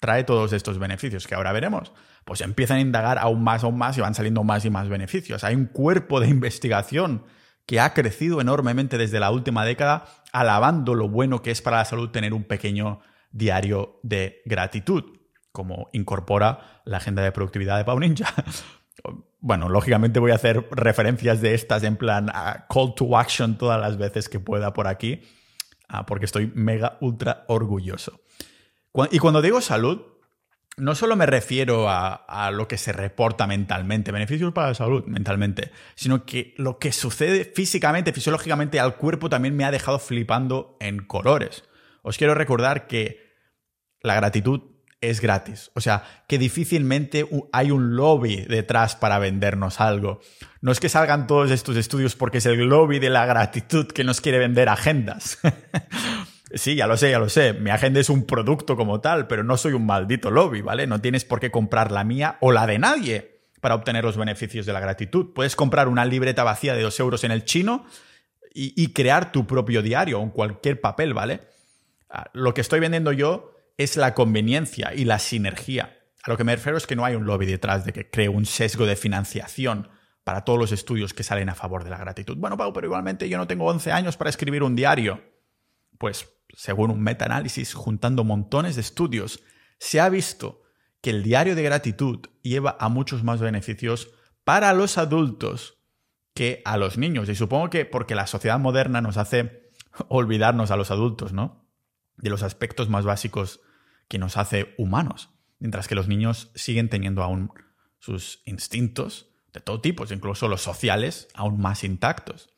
trae 0.00 0.24
todos 0.24 0.52
estos 0.52 0.78
beneficios 0.78 1.26
que 1.26 1.34
ahora 1.34 1.52
veremos. 1.52 1.92
Pues 2.24 2.40
empiezan 2.40 2.78
a 2.78 2.80
indagar 2.80 3.18
aún 3.18 3.42
más, 3.42 3.64
aún 3.64 3.78
más 3.78 3.96
y 3.98 4.00
van 4.00 4.14
saliendo 4.14 4.44
más 4.44 4.64
y 4.64 4.70
más 4.70 4.88
beneficios. 4.88 5.44
Hay 5.44 5.54
un 5.54 5.66
cuerpo 5.66 6.20
de 6.20 6.28
investigación 6.28 7.24
que 7.66 7.80
ha 7.80 7.92
crecido 7.92 8.40
enormemente 8.40 8.96
desde 8.96 9.20
la 9.20 9.30
última 9.30 9.64
década, 9.64 10.06
alabando 10.32 10.94
lo 10.94 11.08
bueno 11.08 11.42
que 11.42 11.50
es 11.50 11.60
para 11.60 11.78
la 11.78 11.84
salud 11.84 12.10
tener 12.10 12.32
un 12.32 12.44
pequeño 12.44 13.00
diario 13.30 14.00
de 14.02 14.40
gratitud, 14.46 15.04
como 15.52 15.90
incorpora 15.92 16.80
la 16.84 16.96
agenda 16.96 17.22
de 17.22 17.32
productividad 17.32 17.76
de 17.76 17.84
Pau 17.84 17.98
Ninja. 18.00 18.32
Bueno, 19.40 19.68
lógicamente 19.68 20.20
voy 20.20 20.32
a 20.32 20.36
hacer 20.36 20.66
referencias 20.70 21.40
de 21.40 21.54
estas 21.54 21.82
en 21.84 21.96
plan 21.96 22.30
call 22.68 22.94
to 22.94 23.16
action 23.16 23.56
todas 23.56 23.80
las 23.80 23.96
veces 23.96 24.28
que 24.28 24.40
pueda 24.40 24.72
por 24.72 24.88
aquí, 24.88 25.22
ah, 25.88 26.06
porque 26.06 26.24
estoy 26.24 26.50
mega 26.54 26.98
ultra 27.00 27.44
orgulloso. 27.48 28.20
Y 29.10 29.18
cuando 29.18 29.42
digo 29.42 29.60
salud, 29.60 30.02
no 30.76 30.94
solo 30.94 31.14
me 31.14 31.26
refiero 31.26 31.88
a, 31.88 32.14
a, 32.14 32.50
lo 32.50 32.66
que 32.66 32.78
se 32.78 32.92
reporta 32.92 33.46
mentalmente, 33.46 34.10
beneficios 34.10 34.52
para 34.52 34.68
la 34.68 34.74
salud 34.74 35.04
mentalmente, 35.06 35.70
sino 35.94 36.24
que 36.24 36.54
lo 36.56 36.78
que 36.78 36.90
sucede 36.92 37.44
físicamente, 37.44 38.12
fisiológicamente 38.12 38.80
al 38.80 38.96
cuerpo 38.96 39.28
también 39.28 39.56
me 39.56 39.64
ha 39.64 39.70
dejado 39.70 39.98
flipando 39.98 40.76
en 40.80 41.04
colores. 41.04 41.64
Os 42.02 42.16
quiero 42.16 42.34
recordar 42.34 42.86
que 42.86 43.28
la 44.00 44.14
gratitud 44.14 44.77
es 45.00 45.20
gratis. 45.20 45.70
O 45.74 45.80
sea, 45.80 46.04
que 46.26 46.38
difícilmente 46.38 47.28
hay 47.52 47.70
un 47.70 47.96
lobby 47.96 48.44
detrás 48.48 48.96
para 48.96 49.18
vendernos 49.18 49.80
algo. 49.80 50.20
No 50.60 50.72
es 50.72 50.80
que 50.80 50.88
salgan 50.88 51.26
todos 51.26 51.50
estos 51.50 51.76
estudios 51.76 52.16
porque 52.16 52.38
es 52.38 52.46
el 52.46 52.58
lobby 52.58 52.98
de 52.98 53.10
la 53.10 53.26
gratitud 53.26 53.86
que 53.86 54.04
nos 54.04 54.20
quiere 54.20 54.38
vender 54.38 54.68
agendas. 54.68 55.38
sí, 56.54 56.74
ya 56.74 56.86
lo 56.86 56.96
sé, 56.96 57.10
ya 57.10 57.18
lo 57.18 57.28
sé. 57.28 57.52
Mi 57.52 57.70
agenda 57.70 58.00
es 58.00 58.10
un 58.10 58.26
producto 58.26 58.76
como 58.76 59.00
tal, 59.00 59.28
pero 59.28 59.44
no 59.44 59.56
soy 59.56 59.72
un 59.72 59.86
maldito 59.86 60.30
lobby, 60.30 60.62
¿vale? 60.62 60.86
No 60.86 61.00
tienes 61.00 61.24
por 61.24 61.38
qué 61.38 61.50
comprar 61.50 61.92
la 61.92 62.02
mía 62.02 62.36
o 62.40 62.50
la 62.50 62.66
de 62.66 62.78
nadie 62.78 63.38
para 63.60 63.76
obtener 63.76 64.04
los 64.04 64.16
beneficios 64.16 64.66
de 64.66 64.72
la 64.72 64.80
gratitud. 64.80 65.32
Puedes 65.32 65.54
comprar 65.54 65.88
una 65.88 66.04
libreta 66.04 66.42
vacía 66.42 66.74
de 66.74 66.82
dos 66.82 66.98
euros 66.98 67.22
en 67.22 67.30
el 67.30 67.44
chino 67.44 67.86
y, 68.52 68.72
y 68.80 68.92
crear 68.92 69.30
tu 69.30 69.46
propio 69.46 69.82
diario 69.82 70.18
o 70.18 70.22
en 70.24 70.30
cualquier 70.30 70.80
papel, 70.80 71.14
¿vale? 71.14 71.40
Ah, 72.10 72.30
lo 72.32 72.54
que 72.54 72.62
estoy 72.62 72.80
vendiendo 72.80 73.12
yo 73.12 73.57
es 73.78 73.96
la 73.96 74.12
conveniencia 74.12 74.92
y 74.94 75.04
la 75.04 75.18
sinergia. 75.20 75.96
A 76.24 76.30
lo 76.30 76.36
que 76.36 76.44
me 76.44 76.54
refiero 76.54 76.76
es 76.76 76.86
que 76.86 76.96
no 76.96 77.04
hay 77.04 77.14
un 77.14 77.24
lobby 77.24 77.46
detrás 77.46 77.84
de 77.84 77.92
que 77.92 78.10
cree 78.10 78.28
un 78.28 78.44
sesgo 78.44 78.84
de 78.84 78.96
financiación 78.96 79.88
para 80.24 80.44
todos 80.44 80.58
los 80.58 80.72
estudios 80.72 81.14
que 81.14 81.22
salen 81.22 81.48
a 81.48 81.54
favor 81.54 81.84
de 81.84 81.90
la 81.90 81.96
gratitud. 81.96 82.36
Bueno, 82.36 82.58
Pau, 82.58 82.72
pero 82.72 82.88
igualmente 82.88 83.28
yo 83.28 83.38
no 83.38 83.46
tengo 83.46 83.64
11 83.66 83.92
años 83.92 84.16
para 84.16 84.28
escribir 84.28 84.62
un 84.62 84.76
diario. 84.76 85.22
Pues, 85.96 86.28
según 86.54 86.90
un 86.90 87.00
metaanálisis 87.00 87.72
juntando 87.72 88.24
montones 88.24 88.74
de 88.74 88.82
estudios, 88.82 89.42
se 89.78 90.00
ha 90.00 90.08
visto 90.08 90.62
que 91.00 91.10
el 91.10 91.22
diario 91.22 91.54
de 91.54 91.62
gratitud 91.62 92.26
lleva 92.42 92.76
a 92.80 92.88
muchos 92.88 93.22
más 93.22 93.40
beneficios 93.40 94.10
para 94.42 94.74
los 94.74 94.98
adultos 94.98 95.78
que 96.34 96.62
a 96.64 96.76
los 96.76 96.98
niños. 96.98 97.28
Y 97.28 97.36
supongo 97.36 97.70
que 97.70 97.84
porque 97.84 98.16
la 98.16 98.26
sociedad 98.26 98.58
moderna 98.58 99.00
nos 99.00 99.16
hace 99.16 99.70
olvidarnos 100.08 100.72
a 100.72 100.76
los 100.76 100.90
adultos, 100.90 101.32
¿no? 101.32 101.64
De 102.16 102.28
los 102.28 102.42
aspectos 102.42 102.88
más 102.88 103.04
básicos 103.04 103.60
que 104.08 104.18
nos 104.18 104.36
hace 104.36 104.74
humanos, 104.78 105.30
mientras 105.58 105.86
que 105.86 105.94
los 105.94 106.08
niños 106.08 106.50
siguen 106.54 106.88
teniendo 106.88 107.22
aún 107.22 107.52
sus 107.98 108.42
instintos 108.46 109.28
de 109.52 109.60
todo 109.60 109.80
tipo, 109.80 110.04
incluso 110.10 110.48
los 110.48 110.62
sociales, 110.62 111.28
aún 111.34 111.60
más 111.60 111.84
intactos. 111.84 112.50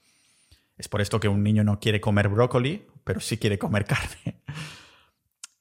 Es 0.76 0.88
por 0.88 1.00
esto 1.00 1.20
que 1.20 1.28
un 1.28 1.42
niño 1.42 1.64
no 1.64 1.80
quiere 1.80 2.00
comer 2.00 2.28
brócoli, 2.28 2.86
pero 3.04 3.20
sí 3.20 3.36
quiere 3.36 3.58
comer 3.58 3.84
carne. 3.86 4.42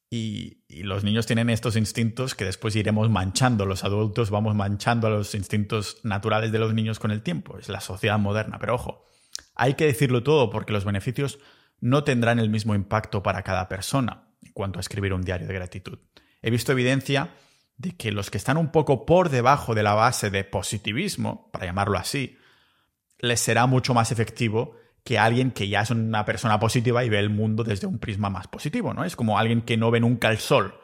Y, 0.09 0.57
los 0.83 1.03
niños 1.03 1.25
tienen 1.25 1.49
estos 1.49 1.75
instintos 1.75 2.35
que 2.35 2.45
después 2.45 2.75
iremos 2.75 3.09
manchando. 3.09 3.65
Los 3.65 3.83
adultos 3.83 4.29
vamos 4.29 4.55
manchando 4.55 5.07
a 5.07 5.09
los 5.09 5.35
instintos 5.35 5.97
naturales 6.03 6.51
de 6.51 6.59
los 6.59 6.73
niños 6.73 6.99
con 6.99 7.11
el 7.11 7.21
tiempo. 7.21 7.57
Es 7.57 7.67
la 7.67 7.81
sociedad 7.81 8.17
moderna. 8.17 8.59
Pero 8.59 8.75
ojo, 8.75 9.05
hay 9.55 9.73
que 9.73 9.85
decirlo 9.85 10.23
todo 10.23 10.49
porque 10.49 10.71
los 10.71 10.85
beneficios 10.85 11.39
no 11.81 12.05
tendrán 12.05 12.39
el 12.39 12.49
mismo 12.49 12.75
impacto 12.75 13.21
para 13.21 13.43
cada 13.43 13.67
persona 13.67 14.28
en 14.41 14.51
cuanto 14.53 14.79
a 14.79 14.81
escribir 14.81 15.13
un 15.13 15.21
diario 15.21 15.47
de 15.47 15.53
gratitud. 15.53 15.99
He 16.41 16.51
visto 16.51 16.71
evidencia 16.71 17.31
de 17.77 17.95
que 17.95 18.11
los 18.11 18.29
que 18.29 18.37
están 18.37 18.57
un 18.57 18.71
poco 18.71 19.05
por 19.05 19.29
debajo 19.29 19.73
de 19.73 19.83
la 19.83 19.93
base 19.93 20.29
de 20.29 20.43
positivismo, 20.43 21.49
para 21.51 21.65
llamarlo 21.65 21.97
así, 21.97 22.37
les 23.19 23.39
será 23.39 23.65
mucho 23.67 23.93
más 23.93 24.11
efectivo 24.11 24.75
que 25.03 25.17
alguien 25.17 25.51
que 25.51 25.67
ya 25.67 25.81
es 25.81 25.91
una 25.91 26.25
persona 26.25 26.59
positiva 26.59 27.03
y 27.03 27.09
ve 27.09 27.19
el 27.19 27.29
mundo 27.29 27.63
desde 27.63 27.87
un 27.87 27.99
prisma 27.99 28.29
más 28.29 28.47
positivo, 28.47 28.93
¿no? 28.93 29.05
Es 29.05 29.15
como 29.15 29.39
alguien 29.39 29.61
que 29.61 29.77
no 29.77 29.91
ve 29.91 29.99
nunca 29.99 30.29
el 30.29 30.39
sol. 30.39 30.79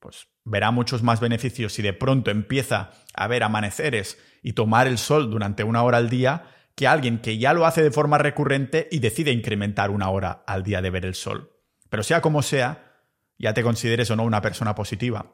Pues 0.00 0.26
verá 0.44 0.70
muchos 0.70 1.02
más 1.02 1.20
beneficios 1.20 1.72
si 1.72 1.82
de 1.82 1.92
pronto 1.92 2.30
empieza 2.30 2.90
a 3.14 3.26
ver 3.26 3.42
amaneceres 3.42 4.18
y 4.42 4.54
tomar 4.54 4.86
el 4.86 4.98
sol 4.98 5.30
durante 5.30 5.64
una 5.64 5.82
hora 5.82 5.98
al 5.98 6.10
día 6.10 6.50
que 6.74 6.86
alguien 6.86 7.18
que 7.18 7.38
ya 7.38 7.52
lo 7.52 7.66
hace 7.66 7.82
de 7.82 7.90
forma 7.90 8.18
recurrente 8.18 8.88
y 8.90 8.98
decide 8.98 9.30
incrementar 9.30 9.90
una 9.90 10.10
hora 10.10 10.42
al 10.46 10.62
día 10.62 10.82
de 10.82 10.90
ver 10.90 11.06
el 11.06 11.14
sol. 11.14 11.53
Pero 11.94 12.02
sea 12.02 12.20
como 12.20 12.42
sea, 12.42 13.04
ya 13.38 13.54
te 13.54 13.62
consideres 13.62 14.10
o 14.10 14.16
no 14.16 14.24
una 14.24 14.42
persona 14.42 14.74
positiva, 14.74 15.30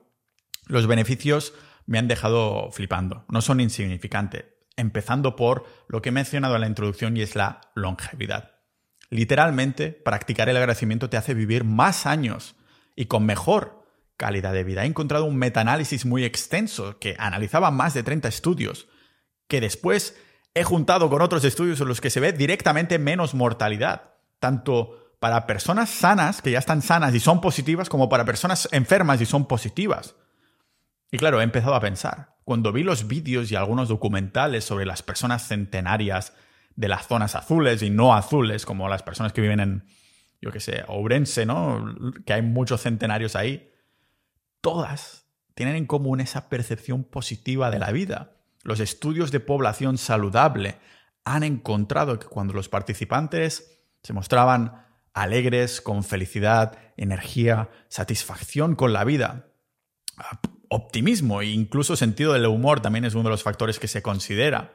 los 0.67 0.87
beneficios 0.87 1.55
me 1.87 1.99
han 1.99 2.07
dejado 2.07 2.71
flipando, 2.71 3.25
no 3.31 3.41
son 3.41 3.61
insignificantes, 3.61 4.45
empezando 4.77 5.37
por 5.37 5.65
lo 5.89 6.03
que 6.03 6.11
he 6.11 6.13
mencionado 6.13 6.57
en 6.57 6.61
la 6.61 6.67
introducción 6.67 7.17
y 7.17 7.23
es 7.23 7.35
la 7.35 7.63
longevidad. 7.75 8.57
Literalmente, 9.09 9.91
practicar 9.91 10.51
el 10.51 10.59
agradecimiento 10.59 11.09
te 11.09 11.17
hace 11.17 11.33
vivir 11.33 11.65
más 11.65 12.05
años 12.05 12.57
y 12.95 13.07
con 13.07 13.25
mejor 13.25 13.87
calidad 14.19 14.53
de 14.53 14.65
vida. 14.65 14.85
He 14.85 14.87
encontrado 14.87 15.25
un 15.25 15.39
metaanálisis 15.39 16.05
muy 16.05 16.27
extenso 16.27 16.99
que 16.99 17.17
analizaba 17.19 17.71
más 17.71 17.95
de 17.95 18.03
30 18.03 18.29
estudios, 18.29 18.87
que 19.49 19.63
después 19.63 20.15
he 20.53 20.63
juntado 20.63 21.09
con 21.09 21.23
otros 21.23 21.43
estudios 21.45 21.81
en 21.81 21.89
los 21.89 22.03
que 22.03 22.11
se 22.11 22.21
ve 22.21 22.35
directamente 22.35 22.99
menos 22.99 23.33
mortalidad, 23.35 24.13
tanto 24.41 25.00
para 25.21 25.47
personas 25.47 25.91
sanas, 25.91 26.43
que 26.43 26.51
ya 26.51 26.59
están 26.59 26.83
sanas 26.83 27.15
y 27.15 27.21
son 27.21 27.41
positivas, 27.41 27.89
como 27.89 28.09
para 28.09 28.25
personas 28.25 28.69
enfermas 28.73 29.21
y 29.21 29.27
son 29.27 29.47
positivas. 29.47 30.17
Y 31.13 31.19
claro, 31.19 31.41
he 31.41 31.45
empezado 31.45 31.75
a 31.75 31.81
pensar, 31.81 32.37
cuando 32.45 32.73
vi 32.73 32.83
los 32.83 33.07
vídeos 33.07 33.53
y 33.53 33.55
algunos 33.55 33.89
documentales 33.89 34.65
sobre 34.65 34.87
las 34.87 35.03
personas 35.03 35.47
centenarias 35.47 36.33
de 36.75 36.89
las 36.89 37.07
zonas 37.07 37.37
azules 37.37 37.83
y 37.83 37.91
no 37.91 38.15
azules, 38.15 38.65
como 38.65 38.89
las 38.89 39.03
personas 39.03 39.33
que 39.35 39.43
viven 39.43 39.61
en, 39.61 39.85
yo 40.41 40.51
qué 40.51 40.61
sé, 40.61 40.85
Ourense, 40.89 41.45
¿no? 41.45 41.95
Que 42.25 42.33
hay 42.33 42.43
muchos 42.43 42.81
centenarios 42.81 43.37
ahí, 43.37 43.71
todas 44.63 45.27
tienen 45.55 45.77
en 45.77 45.87
común 45.87 46.21
esa 46.21 46.49
percepción 46.49 47.05
positiva 47.05 47.71
de 47.71 47.79
la 47.79 47.93
vida. 47.93 48.33
Los 48.63 48.81
estudios 48.81 49.31
de 49.31 49.41
población 49.41 49.99
saludable 49.99 50.77
han 51.25 51.43
encontrado 51.43 52.19
que 52.19 52.27
cuando 52.27 52.55
los 52.55 52.71
participantes 52.71 53.85
se 54.03 54.15
mostraban 54.15 54.87
alegres, 55.13 55.81
con 55.81 56.05
felicidad, 56.05 56.79
energía, 56.97 57.71
satisfacción 57.89 58.75
con 58.75 58.93
la 58.93 59.05
vida. 59.05 59.49
Optimismo 60.69 61.41
e 61.43 61.47
incluso 61.47 61.97
sentido 61.97 62.33
del 62.33 62.47
humor 62.47 62.81
también 62.81 63.05
es 63.05 63.15
uno 63.15 63.25
de 63.25 63.31
los 63.31 63.43
factores 63.43 63.79
que 63.79 63.89
se 63.89 64.03
considera. 64.03 64.75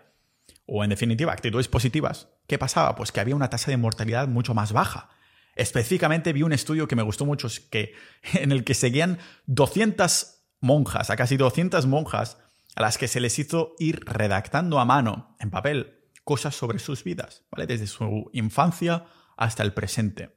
O 0.66 0.84
en 0.84 0.90
definitiva, 0.90 1.32
actitudes 1.32 1.68
positivas. 1.68 2.28
¿Qué 2.48 2.58
pasaba? 2.58 2.96
Pues 2.96 3.12
que 3.12 3.20
había 3.20 3.36
una 3.36 3.50
tasa 3.50 3.72
de 3.72 3.78
mortalidad 3.78 4.28
mucho 4.28 4.54
más 4.54 4.74
baja. 4.74 5.10
Específicamente 5.56 6.34
vi 6.34 6.44
un 6.44 6.54
estudio 6.54 6.88
que 6.88 6.96
me 6.96 7.04
gustó 7.04 7.26
mucho, 7.26 7.48
que, 7.70 7.94
en 8.34 8.52
el 8.52 8.64
que 8.64 8.74
seguían 8.74 9.20
200 9.46 10.42
monjas, 10.60 11.10
a 11.10 11.16
casi 11.16 11.38
200 11.38 11.86
monjas, 11.86 12.38
a 12.76 12.82
las 12.82 12.98
que 12.98 13.08
se 13.08 13.22
les 13.22 13.40
hizo 13.40 13.76
ir 13.80 14.02
redactando 14.06 14.80
a 14.80 14.86
mano, 14.86 15.36
en 15.40 15.50
papel, 15.50 15.96
cosas 16.26 16.56
sobre 16.56 16.80
sus 16.80 17.04
vidas, 17.04 17.44
¿vale? 17.52 17.68
Desde 17.68 17.88
su 17.88 18.30
infancia 18.34 19.06
hasta 19.38 19.64
el 19.64 19.74
presente. 19.74 20.36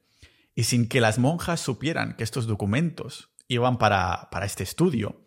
Y 0.54 0.64
sin 0.64 0.88
que 0.88 1.00
las 1.00 1.18
monjas 1.18 1.60
supieran 1.60 2.16
que 2.16 2.24
estos 2.24 2.46
documentos 2.46 3.30
iban 3.48 3.78
para, 3.78 4.28
para 4.30 4.46
este 4.46 4.64
estudio, 4.64 5.20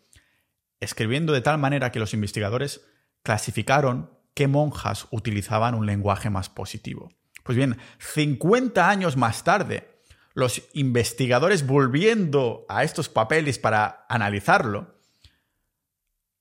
escribiendo 0.79 1.33
de 1.33 1.41
tal 1.41 1.57
manera 1.57 1.91
que 1.91 1.99
los 1.99 2.13
investigadores 2.13 2.81
clasificaron 3.23 4.11
qué 4.33 4.47
monjas 4.47 5.07
utilizaban 5.11 5.75
un 5.75 5.85
lenguaje 5.85 6.29
más 6.29 6.49
positivo. 6.49 7.11
Pues 7.43 7.57
bien, 7.57 7.77
50 7.99 8.89
años 8.89 9.17
más 9.17 9.43
tarde, 9.43 10.01
los 10.33 10.63
investigadores 10.73 11.65
volviendo 11.65 12.65
a 12.69 12.83
estos 12.83 13.09
papeles 13.09 13.59
para 13.59 14.05
analizarlo, 14.09 14.95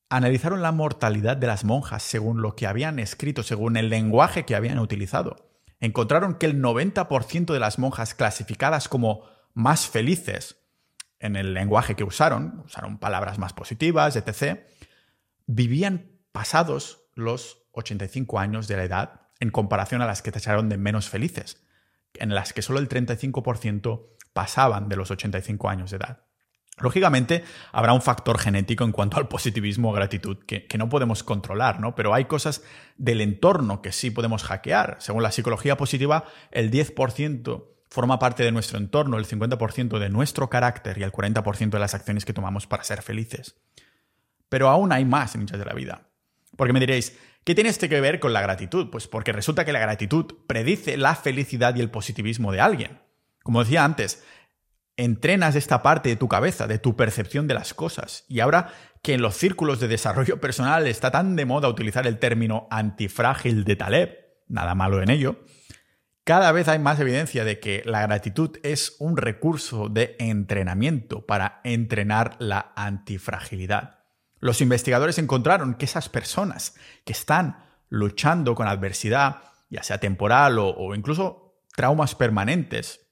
analizaron 0.09 0.61
la 0.61 0.71
mortalidad 0.71 1.37
de 1.37 1.47
las 1.47 1.63
monjas 1.63 2.03
según 2.03 2.41
lo 2.41 2.55
que 2.55 2.67
habían 2.67 2.99
escrito, 2.99 3.43
según 3.43 3.77
el 3.77 3.89
lenguaje 3.89 4.45
que 4.45 4.55
habían 4.55 4.79
utilizado. 4.79 5.50
Encontraron 5.81 6.35
que 6.35 6.45
el 6.45 6.61
90% 6.61 7.51
de 7.51 7.59
las 7.59 7.79
monjas 7.79 8.13
clasificadas 8.13 8.87
como 8.87 9.25
más 9.53 9.87
felices 9.87 10.57
en 11.19 11.35
el 11.35 11.53
lenguaje 11.53 11.95
que 11.95 12.03
usaron, 12.03 12.63
usaron 12.65 12.97
palabras 12.97 13.37
más 13.37 13.53
positivas, 13.53 14.15
etc., 14.15 14.61
vivían 15.47 16.11
pasados 16.31 17.01
los 17.15 17.63
85 17.73 18.39
años 18.39 18.67
de 18.67 18.77
la 18.77 18.83
edad 18.83 19.21
en 19.39 19.49
comparación 19.49 20.01
a 20.01 20.05
las 20.05 20.21
que 20.21 20.31
tacharon 20.31 20.69
de 20.69 20.77
menos 20.77 21.09
felices, 21.09 21.63
en 22.13 22.33
las 22.33 22.53
que 22.53 22.61
solo 22.61 22.79
el 22.79 22.87
35% 22.87 24.07
pasaban 24.33 24.87
de 24.87 24.95
los 24.95 25.11
85 25.11 25.69
años 25.69 25.91
de 25.91 25.97
edad. 25.97 26.23
Lógicamente, 26.79 27.43
habrá 27.71 27.93
un 27.93 28.01
factor 28.01 28.39
genético 28.39 28.83
en 28.83 28.91
cuanto 28.91 29.17
al 29.17 29.27
positivismo 29.27 29.91
o 29.91 29.93
gratitud 29.93 30.37
que, 30.45 30.67
no 30.77 30.89
podemos 30.89 31.23
controlar, 31.23 31.79
¿no? 31.79 31.95
Pero 31.95 32.13
hay 32.13 32.25
cosas 32.25 32.63
del 32.97 33.21
entorno 33.21 33.81
que 33.81 33.91
sí 33.91 34.09
podemos 34.09 34.43
hackear. 34.43 34.97
Según 34.99 35.23
la 35.23 35.31
psicología 35.31 35.77
positiva, 35.77 36.25
el 36.51 36.71
10% 36.71 37.65
forma 37.89 38.19
parte 38.19 38.43
de 38.43 38.51
nuestro 38.51 38.77
entorno, 38.77 39.17
el 39.17 39.27
50% 39.27 39.99
de 39.99 40.09
nuestro 40.09 40.49
carácter 40.49 40.97
y 40.97 41.03
el 41.03 41.11
40% 41.11 41.69
de 41.69 41.79
las 41.79 41.93
acciones 41.93 42.25
que 42.25 42.33
tomamos 42.33 42.65
para 42.65 42.83
ser 42.83 43.01
felices. 43.01 43.57
Pero 44.49 44.69
aún 44.69 44.91
hay 44.91 45.05
más 45.05 45.35
en 45.35 45.41
muchas 45.41 45.59
de 45.59 45.65
la 45.65 45.73
vida. 45.73 46.07
Porque 46.55 46.73
me 46.73 46.79
diréis, 46.79 47.17
¿qué 47.43 47.53
tiene 47.53 47.69
esto 47.69 47.89
que 47.89 48.01
ver 48.01 48.19
con 48.19 48.33
la 48.33 48.41
gratitud? 48.41 48.89
Pues 48.89 49.07
porque 49.07 49.33
resulta 49.33 49.65
que 49.65 49.73
la 49.73 49.79
gratitud 49.79 50.25
predice 50.47 50.97
la 50.97 51.15
felicidad 51.15 51.75
y 51.75 51.81
el 51.81 51.91
positivismo 51.91 52.51
de 52.51 52.61
alguien. 52.61 52.99
Como 53.43 53.63
decía 53.63 53.83
antes, 53.83 54.23
entrenas 54.97 55.55
esta 55.55 55.81
parte 55.81 56.09
de 56.09 56.15
tu 56.15 56.27
cabeza, 56.27 56.67
de 56.67 56.79
tu 56.79 56.95
percepción 56.95 57.47
de 57.47 57.53
las 57.53 57.73
cosas. 57.73 58.25
Y 58.27 58.39
ahora 58.39 58.73
que 59.01 59.13
en 59.13 59.21
los 59.21 59.35
círculos 59.35 59.79
de 59.79 59.87
desarrollo 59.87 60.39
personal 60.39 60.87
está 60.87 61.11
tan 61.11 61.35
de 61.35 61.45
moda 61.45 61.69
utilizar 61.69 62.05
el 62.05 62.19
término 62.19 62.67
antifrágil 62.69 63.63
de 63.63 63.75
Taleb, 63.75 64.17
nada 64.47 64.75
malo 64.75 65.01
en 65.01 65.09
ello, 65.09 65.43
cada 66.23 66.51
vez 66.51 66.67
hay 66.67 66.77
más 66.77 66.99
evidencia 66.99 67.43
de 67.43 67.59
que 67.59 67.81
la 67.85 68.03
gratitud 68.03 68.57
es 68.61 68.95
un 68.99 69.17
recurso 69.17 69.89
de 69.89 70.15
entrenamiento 70.19 71.25
para 71.25 71.61
entrenar 71.63 72.35
la 72.37 72.73
antifragilidad. 72.75 74.01
Los 74.39 74.61
investigadores 74.61 75.17
encontraron 75.17 75.73
que 75.75 75.85
esas 75.85 76.09
personas 76.09 76.75
que 77.05 77.13
están 77.13 77.65
luchando 77.89 78.53
con 78.53 78.67
adversidad, 78.67 79.37
ya 79.69 79.81
sea 79.81 79.99
temporal 79.99 80.59
o, 80.59 80.69
o 80.69 80.93
incluso 80.93 81.59
traumas 81.75 82.13
permanentes, 82.13 83.10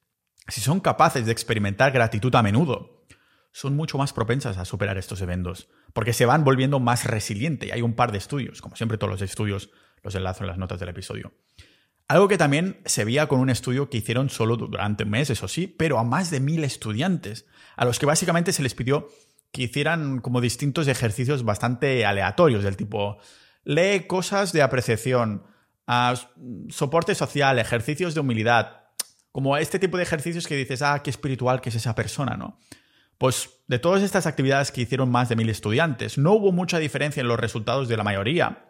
si 0.50 0.62
son 0.62 0.80
capaces 0.80 1.26
de 1.26 1.32
experimentar 1.32 1.92
gratitud 1.92 2.34
a 2.36 2.44
menudo, 2.44 3.06
son 3.52 3.76
mucho 3.76 3.98
más 3.98 4.14
propensas 4.14 4.58
a 4.58 4.66
superar 4.66 4.98
estos 4.98 5.22
eventos, 5.22 5.70
porque 5.94 6.14
se 6.14 6.26
van 6.26 6.44
volviendo 6.44 6.80
más 6.80 7.06
resilientes. 7.06 7.70
Y 7.70 7.72
hay 7.72 7.82
un 7.82 7.94
par 7.94 8.12
de 8.12 8.18
estudios, 8.18 8.62
como 8.62 8.76
siempre 8.76 8.98
todos 8.98 9.12
los 9.12 9.22
estudios 9.22 9.72
los 10.04 10.16
enlazo 10.16 10.44
en 10.44 10.48
las 10.48 10.58
notas 10.58 10.80
del 10.80 10.90
episodio. 10.90 11.34
Algo 12.08 12.28
que 12.28 12.38
también 12.38 12.82
se 12.86 13.06
veía 13.06 13.28
con 13.28 13.40
un 13.40 13.50
estudio 13.50 13.90
que 13.90 13.98
hicieron 13.98 14.30
solo 14.30 14.56
durante 14.56 15.04
un 15.04 15.12
mes, 15.12 15.30
eso 15.30 15.48
sí, 15.48 15.68
pero 15.68 16.00
a 16.00 16.04
más 16.04 16.32
de 16.32 16.40
mil 16.40 16.64
estudiantes, 16.64 17.46
a 17.76 17.86
los 17.86 18.00
que 18.00 18.06
básicamente 18.06 18.52
se 18.52 18.64
les 18.64 18.74
pidió 18.74 19.10
que 19.52 19.64
hicieran 19.64 20.20
como 20.20 20.42
distintos 20.42 20.88
ejercicios 20.88 21.44
bastante 21.44 22.06
aleatorios, 22.06 22.64
del 22.64 22.78
tipo, 22.78 23.20
lee 23.64 24.06
cosas 24.08 24.54
de 24.54 24.62
apreciación, 24.62 25.44
soporte 26.70 27.16
social, 27.16 27.60
ejercicios 27.60 28.14
de 28.14 28.22
humildad, 28.22 28.80
como 29.32 29.58
este 29.58 29.80
tipo 29.80 29.98
de 29.98 30.04
ejercicios 30.04 30.48
que 30.48 30.56
dices, 30.56 30.82
ah, 30.82 31.02
qué 31.04 31.10
espiritual 31.10 31.62
que 31.62 31.70
es 31.70 31.76
esa 31.76 31.96
persona, 31.96 32.36
¿no? 32.38 32.60
Pues 33.18 33.50
de 33.68 33.80
todas 33.80 34.02
estas 34.02 34.26
actividades 34.26 34.72
que 34.72 34.82
hicieron 34.82 35.12
más 35.12 35.30
de 35.30 35.36
mil 35.36 35.50
estudiantes, 35.50 36.18
no 36.18 36.34
hubo 36.34 36.52
mucha 36.52 36.80
diferencia 36.80 37.22
en 37.22 37.28
los 37.28 37.39
resultados 37.39 37.88
de 37.88 37.98
la 37.98 38.04
mayoría 38.04 38.70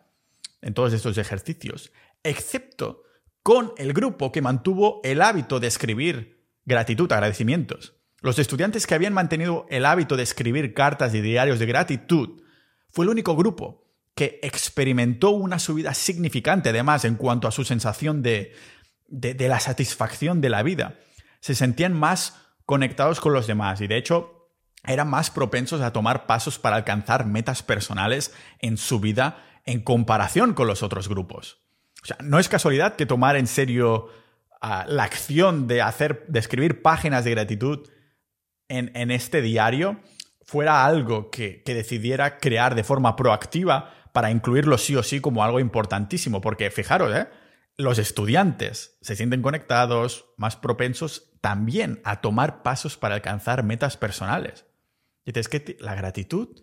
en 0.61 0.73
todos 0.73 0.91
estos 0.93 1.17
ejercicios, 1.17 1.91
excepto 2.23 3.03
con 3.43 3.73
el 3.77 3.93
grupo 3.93 4.31
que 4.31 4.41
mantuvo 4.41 5.01
el 5.03 5.21
hábito 5.21 5.59
de 5.59 5.67
escribir 5.67 6.45
gratitud, 6.65 7.11
agradecimientos. 7.11 7.95
Los 8.21 8.37
estudiantes 8.37 8.85
que 8.85 8.95
habían 8.95 9.13
mantenido 9.13 9.65
el 9.69 9.85
hábito 9.85 10.17
de 10.17 10.23
escribir 10.23 10.73
cartas 10.73 11.13
y 11.13 11.21
diarios 11.21 11.59
de 11.59 11.65
gratitud 11.65 12.41
fue 12.89 13.05
el 13.05 13.09
único 13.09 13.35
grupo 13.35 13.87
que 14.15 14.39
experimentó 14.43 15.29
una 15.29 15.59
subida 15.59 15.93
significante 15.93 16.69
además 16.69 17.05
en 17.05 17.15
cuanto 17.15 17.47
a 17.47 17.51
su 17.51 17.63
sensación 17.63 18.21
de 18.21 18.53
de, 19.09 19.47
la 19.47 19.59
satisfacción 19.59 20.41
de 20.41 20.49
la 20.49 20.63
vida. 20.63 20.95
Se 21.39 21.55
sentían 21.55 21.93
más 21.93 22.37
conectados 22.65 23.19
con 23.19 23.33
los 23.33 23.47
demás 23.47 23.81
y 23.81 23.87
de 23.87 23.97
hecho 23.97 24.49
eran 24.85 25.09
más 25.09 25.29
propensos 25.29 25.81
a 25.81 25.91
tomar 25.91 26.25
pasos 26.25 26.59
para 26.59 26.77
alcanzar 26.77 27.25
metas 27.25 27.63
personales 27.63 28.33
en 28.59 28.77
su 28.77 28.99
vida 28.99 29.43
en 29.65 29.81
comparación 29.81 30.53
con 30.53 30.67
los 30.67 30.83
otros 30.83 31.09
grupos. 31.09 31.59
O 32.01 32.05
sea, 32.05 32.17
no 32.23 32.39
es 32.39 32.47
casualidad 32.47 32.95
que 32.95 33.05
tomar 33.05 33.35
en 33.35 33.47
serio 33.47 34.07
ah, 34.61 34.85
la 34.87 35.03
acción 35.03 35.67
de 35.67 35.81
hacer, 35.81 36.25
de 36.27 36.39
escribir 36.39 36.81
páginas 36.81 37.25
de 37.25 37.31
gratitud 37.31 37.89
en, 38.69 38.91
en 38.95 39.11
este 39.11 39.41
diario 39.41 39.99
fuera 40.41 40.85
algo 40.85 41.29
que, 41.29 41.61
que, 41.63 41.73
decidiera 41.73 42.37
crear 42.37 42.73
de 42.73 42.83
forma 42.83 43.15
proactiva 43.15 43.93
para 44.13 44.31
incluirlo 44.31 44.77
sí 44.77 44.95
o 44.95 45.03
sí 45.03 45.19
como 45.19 45.43
algo 45.43 45.59
importantísimo. 45.59 46.41
Porque 46.41 46.71
fijaros, 46.71 47.15
¿eh? 47.15 47.27
Los 47.79 47.97
estudiantes 47.97 48.97
se 48.99 49.15
sienten 49.15 49.41
conectados, 49.41 50.25
más 50.35 50.57
propensos 50.57 51.31
también 51.39 52.01
a 52.03 52.19
tomar 52.19 52.61
pasos 52.61 52.97
para 52.97 53.15
alcanzar 53.15 53.63
metas 53.63 53.95
personales. 53.95 54.65
Y 55.23 55.39
es 55.39 55.47
que 55.47 55.77
la 55.79 55.95
gratitud 55.95 56.61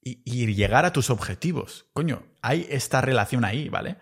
y, 0.00 0.54
llegar 0.54 0.86
a 0.86 0.94
tus 0.94 1.10
objetivos, 1.10 1.90
coño, 1.92 2.22
hay 2.40 2.66
esta 2.70 3.02
relación 3.02 3.44
ahí, 3.44 3.68
¿vale? 3.68 3.98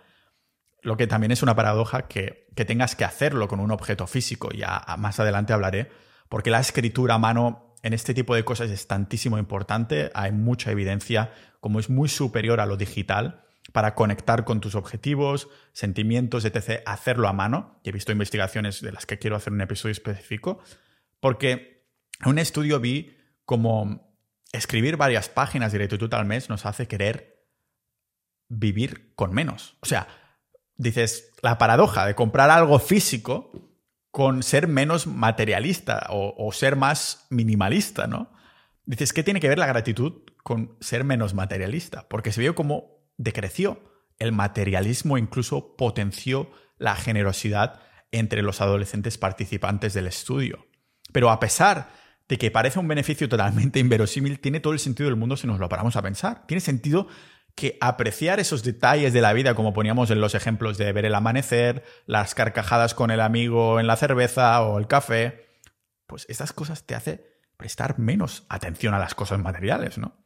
Lo 0.80 0.96
que 0.96 1.08
también 1.08 1.32
es 1.32 1.42
una 1.42 1.56
paradoja 1.56 2.06
que, 2.06 2.46
que 2.54 2.64
tengas 2.64 2.94
que 2.94 3.04
hacerlo 3.04 3.48
con 3.48 3.58
un 3.58 3.72
objeto 3.72 4.06
físico, 4.06 4.50
ya 4.52 4.84
más 4.96 5.18
adelante 5.18 5.54
hablaré, 5.54 5.90
porque 6.28 6.50
la 6.50 6.60
escritura 6.60 7.14
a 7.14 7.18
mano 7.18 7.74
en 7.82 7.94
este 7.94 8.14
tipo 8.14 8.32
de 8.36 8.44
cosas 8.44 8.70
es 8.70 8.86
tantísimo 8.86 9.38
importante, 9.38 10.12
hay 10.14 10.30
mucha 10.30 10.70
evidencia, 10.70 11.32
como 11.60 11.80
es 11.80 11.90
muy 11.90 12.08
superior 12.08 12.60
a 12.60 12.66
lo 12.66 12.76
digital, 12.76 13.43
para 13.72 13.94
conectar 13.94 14.44
con 14.44 14.60
tus 14.60 14.74
objetivos, 14.74 15.48
sentimientos, 15.72 16.44
etc., 16.44 16.82
hacerlo 16.86 17.28
a 17.28 17.32
mano. 17.32 17.80
He 17.84 17.92
visto 17.92 18.12
investigaciones 18.12 18.80
de 18.80 18.92
las 18.92 19.06
que 19.06 19.18
quiero 19.18 19.36
hacer 19.36 19.52
un 19.52 19.60
episodio 19.60 19.92
específico, 19.92 20.60
porque 21.20 21.86
en 22.22 22.30
un 22.30 22.38
estudio 22.38 22.80
vi 22.80 23.16
como 23.44 24.14
escribir 24.52 24.96
varias 24.96 25.28
páginas 25.28 25.72
de 25.72 25.78
gratitud 25.78 26.12
al 26.14 26.26
mes 26.26 26.48
nos 26.48 26.66
hace 26.66 26.86
querer 26.86 27.48
vivir 28.48 29.12
con 29.16 29.32
menos. 29.32 29.76
O 29.80 29.86
sea, 29.86 30.06
dices, 30.76 31.32
la 31.42 31.58
paradoja 31.58 32.06
de 32.06 32.14
comprar 32.14 32.50
algo 32.50 32.78
físico 32.78 33.50
con 34.10 34.44
ser 34.44 34.68
menos 34.68 35.08
materialista 35.08 36.06
o, 36.10 36.34
o 36.38 36.52
ser 36.52 36.76
más 36.76 37.26
minimalista, 37.30 38.06
¿no? 38.06 38.32
Dices, 38.86 39.12
¿qué 39.12 39.24
tiene 39.24 39.40
que 39.40 39.48
ver 39.48 39.58
la 39.58 39.66
gratitud 39.66 40.22
con 40.42 40.76
ser 40.80 41.04
menos 41.04 41.34
materialista? 41.34 42.06
Porque 42.08 42.30
se 42.30 42.40
vio 42.40 42.54
como 42.54 42.93
decreció. 43.16 43.82
El 44.18 44.32
materialismo 44.32 45.18
incluso 45.18 45.76
potenció 45.76 46.50
la 46.78 46.94
generosidad 46.96 47.80
entre 48.12 48.42
los 48.42 48.60
adolescentes 48.60 49.18
participantes 49.18 49.92
del 49.94 50.06
estudio. 50.06 50.66
Pero 51.12 51.30
a 51.30 51.40
pesar 51.40 51.90
de 52.28 52.38
que 52.38 52.50
parece 52.50 52.78
un 52.78 52.88
beneficio 52.88 53.28
totalmente 53.28 53.78
inverosímil, 53.80 54.40
tiene 54.40 54.60
todo 54.60 54.72
el 54.72 54.78
sentido 54.78 55.08
del 55.08 55.18
mundo 55.18 55.36
si 55.36 55.46
nos 55.46 55.58
lo 55.58 55.68
paramos 55.68 55.96
a 55.96 56.02
pensar. 56.02 56.46
Tiene 56.46 56.60
sentido 56.60 57.08
que 57.54 57.78
apreciar 57.80 58.40
esos 58.40 58.64
detalles 58.64 59.12
de 59.12 59.20
la 59.20 59.32
vida, 59.32 59.54
como 59.54 59.72
poníamos 59.72 60.10
en 60.10 60.20
los 60.20 60.34
ejemplos 60.34 60.76
de 60.76 60.92
ver 60.92 61.04
el 61.04 61.14
amanecer, 61.14 61.84
las 62.06 62.34
carcajadas 62.34 62.94
con 62.94 63.10
el 63.10 63.20
amigo 63.20 63.78
en 63.78 63.86
la 63.86 63.96
cerveza 63.96 64.60
o 64.62 64.78
el 64.78 64.88
café, 64.88 65.46
pues 66.06 66.26
estas 66.28 66.52
cosas 66.52 66.84
te 66.84 66.94
hace 66.94 67.24
prestar 67.56 67.98
menos 67.98 68.44
atención 68.48 68.92
a 68.94 68.98
las 68.98 69.14
cosas 69.14 69.38
materiales, 69.38 69.98
¿no? 69.98 70.16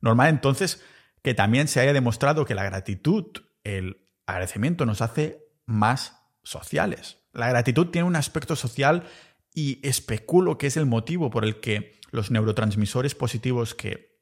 Normal 0.00 0.28
entonces 0.28 0.84
que 1.22 1.34
también 1.34 1.68
se 1.68 1.80
haya 1.80 1.92
demostrado 1.92 2.44
que 2.44 2.54
la 2.54 2.64
gratitud, 2.64 3.26
el 3.64 4.08
agradecimiento 4.26 4.86
nos 4.86 5.00
hace 5.02 5.44
más 5.66 6.22
sociales. 6.42 7.18
La 7.32 7.48
gratitud 7.48 7.88
tiene 7.88 8.06
un 8.06 8.16
aspecto 8.16 8.56
social 8.56 9.04
y 9.52 9.86
especulo 9.86 10.58
que 10.58 10.68
es 10.68 10.76
el 10.76 10.86
motivo 10.86 11.30
por 11.30 11.44
el 11.44 11.60
que 11.60 11.98
los 12.10 12.30
neurotransmisores 12.30 13.14
positivos 13.14 13.74
que, 13.74 14.18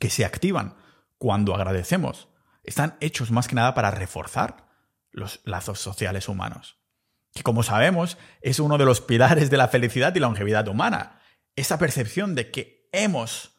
que 0.00 0.10
se 0.10 0.24
activan 0.24 0.76
cuando 1.18 1.54
agradecemos, 1.54 2.28
están 2.64 2.96
hechos 3.00 3.30
más 3.30 3.48
que 3.48 3.54
nada 3.54 3.74
para 3.74 3.90
reforzar 3.90 4.68
los 5.10 5.40
lazos 5.44 5.78
sociales 5.78 6.28
humanos. 6.28 6.78
Que 7.32 7.42
como 7.42 7.62
sabemos, 7.62 8.18
es 8.40 8.58
uno 8.58 8.76
de 8.78 8.84
los 8.84 9.00
pilares 9.00 9.50
de 9.50 9.56
la 9.56 9.68
felicidad 9.68 10.14
y 10.14 10.18
longevidad 10.20 10.66
humana. 10.68 11.20
Esa 11.54 11.78
percepción 11.78 12.34
de 12.34 12.50
que 12.50 12.88
hemos 12.92 13.56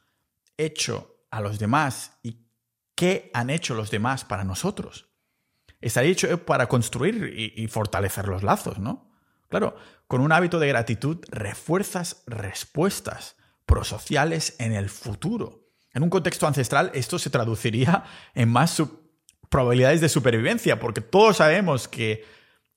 hecho 0.58 1.26
a 1.32 1.42
los 1.42 1.58
demás 1.58 2.20
y 2.22 2.43
qué 2.96 3.32
han 3.34 3.50
hecho 3.50 3.76
los 3.76 3.92
demás 3.92 4.26
para 4.26 4.44
nosotros. 4.44 5.10
Estaría 5.82 6.12
hecho 6.12 6.46
para 6.46 6.68
construir 6.68 7.34
y, 7.36 7.54
y 7.62 7.68
fortalecer 7.68 8.28
los 8.28 8.44
lazos, 8.44 8.80
¿no? 8.80 9.12
Claro, 9.50 9.76
con 10.08 10.22
un 10.22 10.32
hábito 10.32 10.60
de 10.60 10.68
gratitud 10.68 11.24
refuerzas 11.30 12.24
respuestas 12.26 13.36
prosociales 13.66 14.56
en 14.60 14.74
el 14.74 14.90
futuro. 14.90 15.68
En 15.94 16.04
un 16.04 16.10
contexto 16.10 16.48
ancestral 16.48 16.92
esto 16.94 17.20
se 17.20 17.30
traduciría 17.30 18.04
en 18.34 18.50
más 18.50 18.82
probabilidades 19.50 20.02
de 20.02 20.10
supervivencia, 20.10 20.80
porque 20.80 21.02
todos 21.02 21.38
sabemos 21.38 21.88
que 21.88 22.26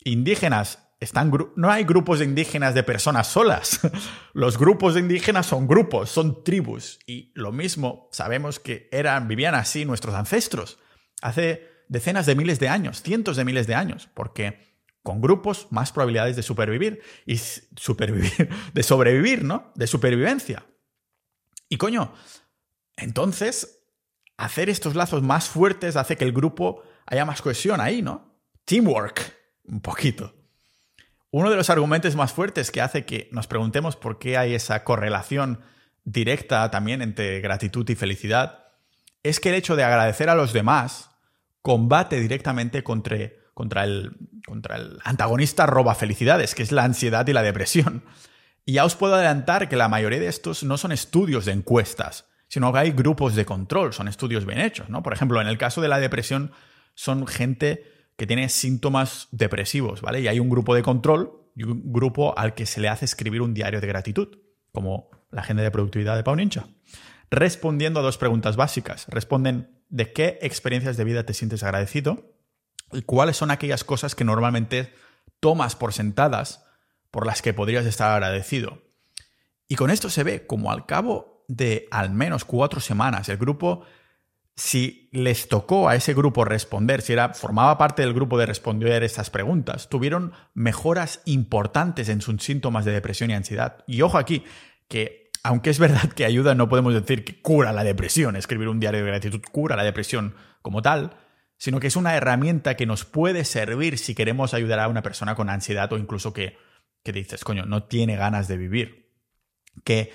indígenas 0.05 0.86
están 0.99 1.33
no 1.57 1.71
hay 1.71 1.85
grupos 1.85 2.23
indígenas 2.23 2.75
de 2.75 2.83
personas 2.83 3.27
solas. 3.27 3.81
Los 4.33 4.59
grupos 4.59 4.97
indígenas 4.97 5.47
son 5.47 5.67
grupos, 5.67 6.11
son 6.11 6.43
tribus 6.43 6.99
y 7.07 7.33
lo 7.35 7.53
mismo 7.53 8.09
sabemos 8.13 8.59
que 8.59 8.89
eran 8.91 9.29
vivían 9.29 9.55
así 9.55 9.85
nuestros 9.85 10.15
ancestros 10.15 10.79
hace 11.23 11.69
decenas 11.89 12.27
de 12.27 12.35
miles 12.35 12.59
de 12.59 12.69
años, 12.69 13.03
cientos 13.03 13.37
de 13.37 13.45
miles 13.45 13.67
de 13.67 13.75
años, 13.75 14.09
porque 14.15 14.59
con 15.03 15.21
grupos 15.21 15.69
más 15.71 15.93
probabilidades 15.93 16.35
de 16.35 16.43
supervivir 16.43 17.01
y 17.27 17.37
supervivir, 17.39 18.49
de 18.75 18.83
sobrevivir, 18.83 19.45
¿no? 19.45 19.73
De 19.75 19.87
supervivencia. 19.87 20.67
Y 21.69 21.77
coño, 21.77 22.13
entonces 22.97 23.85
hacer 24.37 24.69
estos 24.69 24.95
lazos 24.95 25.23
más 25.23 25.49
fuertes 25.49 25.97
hace 25.97 26.17
que 26.17 26.25
el 26.25 26.33
grupo 26.33 26.83
haya 27.07 27.25
más 27.25 27.41
cohesión 27.41 27.81
ahí, 27.81 28.03
¿no? 28.03 28.41
Teamwork, 28.65 29.35
un 29.65 29.81
poquito. 29.81 30.35
Uno 31.31 31.51
de 31.51 31.57
los 31.57 31.71
argumentos 31.71 32.17
más 32.17 32.33
fuertes 32.33 32.71
que 32.71 32.81
hace 32.81 33.05
que 33.05 33.29
nos 33.33 33.47
preguntemos 33.47 33.97
por 33.97 34.19
qué 34.19 34.37
hay 34.39 34.55
esa 34.55 34.85
correlación 34.85 35.61
directa 36.05 36.71
también 36.71 37.03
entre 37.03 37.41
gratitud 37.41 37.89
y 37.91 37.95
felicidad 37.95 38.67
es 39.23 39.41
que 39.41 39.49
el 39.49 39.57
hecho 39.57 39.75
de 39.75 39.85
agradecer 39.85 40.29
a 40.29 40.37
los 40.37 40.53
demás 40.53 41.11
combate 41.63 42.21
directamente 42.21 42.85
contra 42.85 43.17
contra 43.57 43.85
el, 43.85 44.13
contra 44.47 44.77
el 44.77 44.99
antagonista 45.03 45.65
roba 45.65 45.95
felicidades, 45.95 46.55
que 46.55 46.63
es 46.63 46.73
la 46.73 46.85
ansiedad 46.85 47.27
y 47.27 47.33
la 47.33 47.43
depresión. 47.43 48.05
Y 48.67 48.75
ya 48.75 48.85
os 48.85 48.97
puedo 48.97 49.15
adelantar 49.15 49.71
que 49.71 49.77
la 49.77 49.89
mayoría 49.89 50.21
de 50.21 50.27
estos 50.27 50.63
no 50.63 50.77
son 50.77 50.93
estudios 50.93 51.47
de 51.47 51.53
encuestas, 51.53 52.27
sino 52.49 52.71
que 52.71 52.81
hay 52.81 52.91
grupos 52.91 53.35
de 53.35 53.47
control, 53.47 53.95
son 53.95 54.09
estudios 54.09 54.45
bien 54.45 54.61
hechos, 54.61 54.91
¿no? 54.91 55.03
Por 55.03 55.15
ejemplo, 55.15 55.41
en 55.41 55.49
el 55.49 55.57
caso 55.57 55.81
de 55.81 55.89
la 55.89 55.99
depresión, 55.99 56.53
son 56.95 57.27
gente 57.27 57.96
que 58.17 58.27
tiene 58.27 58.49
síntomas 58.49 59.29
depresivos, 59.31 60.01
¿vale? 60.01 60.21
Y 60.21 60.29
hay 60.29 60.41
un 60.41 60.49
grupo 60.49 60.75
de 60.75 60.83
control 60.83 61.51
y 61.55 61.65
un 61.65 61.93
grupo 61.93 62.37
al 62.39 62.55
que 62.55 62.67
se 62.67 62.81
le 62.81 62.89
hace 62.89 63.05
escribir 63.05 63.43
un 63.43 63.55
diario 63.55 63.81
de 63.81 63.87
gratitud, 63.87 64.39
como 64.73 65.11
la 65.31 65.43
agenda 65.43 65.63
de 65.63 65.71
productividad 65.71 66.17
de 66.17 66.23
Pau. 66.23 66.37
Respondiendo 67.31 68.01
a 68.01 68.03
dos 68.03 68.19
preguntas 68.19 68.57
básicas. 68.57 69.07
Responden 69.09 69.83
de 69.89 70.13
qué 70.13 70.39
experiencias 70.43 70.97
de 70.97 71.05
vida 71.05 71.25
te 71.25 71.35
sientes 71.35 71.63
agradecido 71.63 72.35
y 72.93 73.03
cuáles 73.03 73.37
son 73.37 73.51
aquellas 73.51 73.85
cosas 73.85 74.15
que 74.15 74.25
normalmente 74.25 74.93
tomas 75.41 75.77
por 75.77 75.93
sentadas 75.93 76.65
por 77.11 77.27
las 77.27 77.43
que 77.43 77.55
podrías 77.55 77.87
estar 77.87 78.13
agradecido. 78.13 78.83
Y 79.69 79.77
con 79.77 79.91
esto 79.91 80.11
se 80.11 80.23
ve 80.23 80.47
como 80.47 80.71
al 80.71 80.87
cabo 80.87 81.45
de 81.49 81.89
al 81.91 82.11
menos 82.11 82.45
cuatro 82.45 82.81
semanas 82.81 83.29
el 83.29 83.37
grupo, 83.37 83.85
si 84.57 85.11
les 85.13 85.49
tocó 85.49 85.89
a 85.89 85.97
ese 85.97 86.15
grupo 86.15 86.45
responder, 86.45 87.03
si 87.03 87.13
era, 87.13 87.35
formaba 87.35 87.77
parte 87.77 88.03
del 88.03 88.15
grupo 88.15 88.39
de 88.39 88.47
responder 88.47 89.03
estas 89.03 89.29
preguntas, 89.29 89.91
tuvieron 89.91 90.33
mejoras 90.55 91.21
importantes 91.27 92.09
en 92.09 92.23
sus 92.23 92.43
síntomas 92.43 92.87
de 92.87 92.93
depresión 92.93 93.31
y 93.31 93.35
ansiedad. 93.35 93.85
Y 93.87 94.01
ojo 94.01 94.17
aquí, 94.17 94.45
que 94.89 95.31
aunque 95.43 95.71
es 95.71 95.79
verdad 95.79 96.09
que 96.11 96.25
ayuda, 96.25 96.55
no 96.55 96.71
podemos 96.71 96.95
decir 96.95 97.25
que 97.25 97.41
cura 97.41 97.73
la 97.73 97.85
depresión, 97.85 98.35
escribir 98.35 98.69
un 98.69 98.81
diario 98.81 99.01
de 99.01 99.07
gratitud 99.07 99.43
cura 99.53 99.77
la 99.77 99.85
depresión 99.85 100.35
como 100.63 100.81
tal, 100.81 101.19
sino 101.59 101.79
que 101.79 101.87
es 101.89 101.97
una 101.97 102.17
herramienta 102.17 102.77
que 102.77 102.87
nos 102.87 103.05
puede 103.05 103.45
servir 103.45 103.99
si 103.99 104.15
queremos 104.15 104.55
ayudar 104.55 104.81
a 104.81 104.89
una 104.89 105.03
persona 105.03 105.35
con 105.35 105.51
ansiedad 105.51 105.93
o 105.93 105.99
incluso 105.99 106.33
que, 106.33 106.57
que 107.03 107.13
dices, 107.13 107.45
coño, 107.45 107.67
no 107.67 107.85
tiene 107.85 108.17
ganas 108.17 108.49
de 108.49 108.57
vivir. 108.57 109.13
Que 109.85 110.13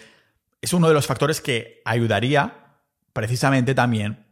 es 0.61 0.73
uno 0.73 0.87
de 0.87 0.95
los 0.95 1.05
factores 1.05 1.41
que 1.41 1.81
ayudaría 1.85 2.79
precisamente 3.13 3.75
también 3.75 4.30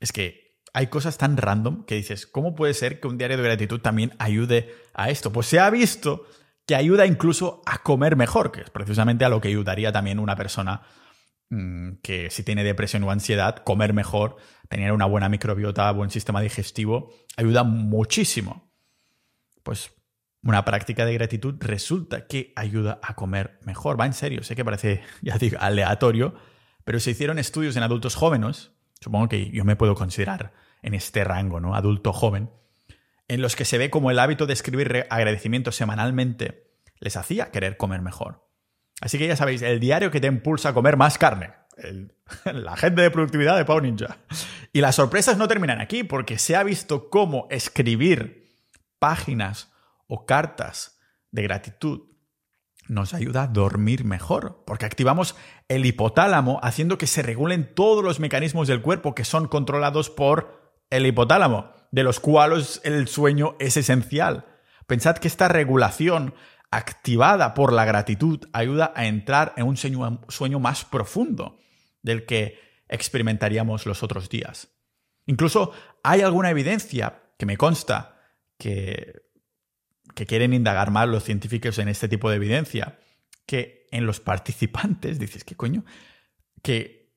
Es 0.00 0.12
que 0.12 0.60
hay 0.72 0.86
cosas 0.86 1.18
tan 1.18 1.36
random 1.36 1.84
que 1.84 1.96
dices, 1.96 2.26
¿cómo 2.26 2.54
puede 2.54 2.74
ser 2.74 3.00
que 3.00 3.08
un 3.08 3.18
diario 3.18 3.36
de 3.36 3.42
gratitud 3.42 3.80
también 3.80 4.12
ayude 4.18 4.74
a 4.94 5.10
esto? 5.10 5.32
Pues 5.32 5.46
se 5.46 5.60
ha 5.60 5.68
visto 5.70 6.26
que 6.66 6.74
ayuda 6.74 7.06
incluso 7.06 7.62
a 7.66 7.78
comer 7.78 8.16
mejor, 8.16 8.52
que 8.52 8.62
es 8.62 8.70
precisamente 8.70 9.24
a 9.24 9.28
lo 9.28 9.40
que 9.40 9.48
ayudaría 9.48 9.92
también 9.92 10.18
una 10.18 10.36
persona 10.36 10.82
Mm, 11.54 11.98
que 12.02 12.30
si 12.30 12.44
tiene 12.44 12.64
depresión 12.64 13.04
o 13.04 13.10
ansiedad, 13.10 13.56
comer 13.56 13.92
mejor, 13.92 14.36
tener 14.70 14.90
una 14.90 15.04
buena 15.04 15.28
microbiota, 15.28 15.92
buen 15.92 16.08
sistema 16.08 16.40
digestivo, 16.40 17.12
ayuda 17.36 17.62
muchísimo. 17.62 18.72
Pues 19.62 19.90
una 20.42 20.64
práctica 20.64 21.04
de 21.04 21.12
gratitud 21.12 21.56
resulta 21.60 22.26
que 22.26 22.54
ayuda 22.56 23.00
a 23.02 23.14
comer 23.16 23.58
mejor. 23.66 24.00
Va 24.00 24.06
en 24.06 24.14
serio, 24.14 24.42
sé 24.42 24.56
que 24.56 24.64
parece, 24.64 25.02
aleatorio, 25.58 26.34
pero 26.84 26.98
se 27.00 27.10
hicieron 27.10 27.38
estudios 27.38 27.76
en 27.76 27.82
adultos 27.82 28.14
jóvenes, 28.14 28.72
supongo 29.02 29.28
que 29.28 29.50
yo 29.50 29.64
me 29.64 29.76
puedo 29.76 29.94
considerar 29.94 30.52
en 30.82 30.94
este 30.94 31.24
rango, 31.24 31.60
¿no? 31.60 31.74
Adulto 31.74 32.12
joven, 32.12 32.50
en 33.28 33.42
los 33.42 33.56
que 33.56 33.64
se 33.64 33.78
ve 33.78 33.90
como 33.90 34.10
el 34.10 34.18
hábito 34.18 34.46
de 34.46 34.52
escribir 34.52 35.06
agradecimientos 35.10 35.76
semanalmente 35.76 36.70
les 37.00 37.16
hacía 37.16 37.50
querer 37.50 37.76
comer 37.76 38.00
mejor. 38.00 38.46
Así 39.00 39.18
que 39.18 39.26
ya 39.26 39.36
sabéis, 39.36 39.62
el 39.62 39.80
diario 39.80 40.10
que 40.10 40.20
te 40.20 40.28
impulsa 40.28 40.68
a 40.68 40.74
comer 40.74 40.96
más 40.96 41.18
carne. 41.18 41.50
la 42.44 42.76
gente 42.76 43.02
de 43.02 43.10
productividad 43.10 43.56
de 43.56 43.64
Pau 43.64 43.80
Ninja. 43.80 44.18
Y 44.72 44.80
las 44.80 44.96
sorpresas 44.96 45.36
no 45.36 45.48
terminan 45.48 45.80
aquí, 45.80 46.04
porque 46.04 46.38
se 46.38 46.54
ha 46.54 46.62
visto 46.62 47.10
cómo 47.10 47.48
escribir 47.50 48.48
páginas 48.98 49.72
o 50.06 50.24
cartas 50.26 51.00
de 51.30 51.42
gratitud 51.42 52.11
nos 52.88 53.14
ayuda 53.14 53.44
a 53.44 53.46
dormir 53.46 54.04
mejor, 54.04 54.62
porque 54.66 54.86
activamos 54.86 55.36
el 55.68 55.86
hipotálamo 55.86 56.60
haciendo 56.62 56.98
que 56.98 57.06
se 57.06 57.22
regulen 57.22 57.74
todos 57.74 58.04
los 58.04 58.20
mecanismos 58.20 58.68
del 58.68 58.82
cuerpo 58.82 59.14
que 59.14 59.24
son 59.24 59.48
controlados 59.48 60.10
por 60.10 60.74
el 60.90 61.06
hipotálamo, 61.06 61.72
de 61.90 62.02
los 62.02 62.20
cuales 62.20 62.80
el 62.84 63.08
sueño 63.08 63.56
es 63.58 63.76
esencial. 63.76 64.46
Pensad 64.86 65.16
que 65.16 65.28
esta 65.28 65.48
regulación 65.48 66.34
activada 66.70 67.54
por 67.54 67.72
la 67.72 67.84
gratitud 67.84 68.40
ayuda 68.52 68.92
a 68.96 69.06
entrar 69.06 69.52
en 69.56 69.66
un 69.66 69.76
sueño, 69.76 70.60
más 70.60 70.84
profundo 70.84 71.58
del 72.02 72.26
que 72.26 72.58
experimentaríamos 72.88 73.86
los 73.86 74.02
otros 74.02 74.28
días. 74.28 74.68
Incluso 75.26 75.72
hay 76.02 76.22
alguna 76.22 76.50
evidencia 76.50 77.22
que 77.38 77.46
me 77.46 77.56
consta 77.56 78.20
que, 78.58 79.22
que 80.14 80.26
quieren 80.26 80.52
indagar 80.52 80.90
más 80.90 81.08
los 81.08 81.24
científicos 81.24 81.78
en 81.78 81.88
este 81.88 82.08
tipo 82.08 82.30
de 82.30 82.36
evidencia, 82.36 82.98
que 83.46 83.86
en 83.90 84.06
los 84.06 84.20
participantes, 84.20 85.18
dices, 85.18 85.44
¿qué 85.44 85.56
coño? 85.56 85.84
Que 86.62 87.12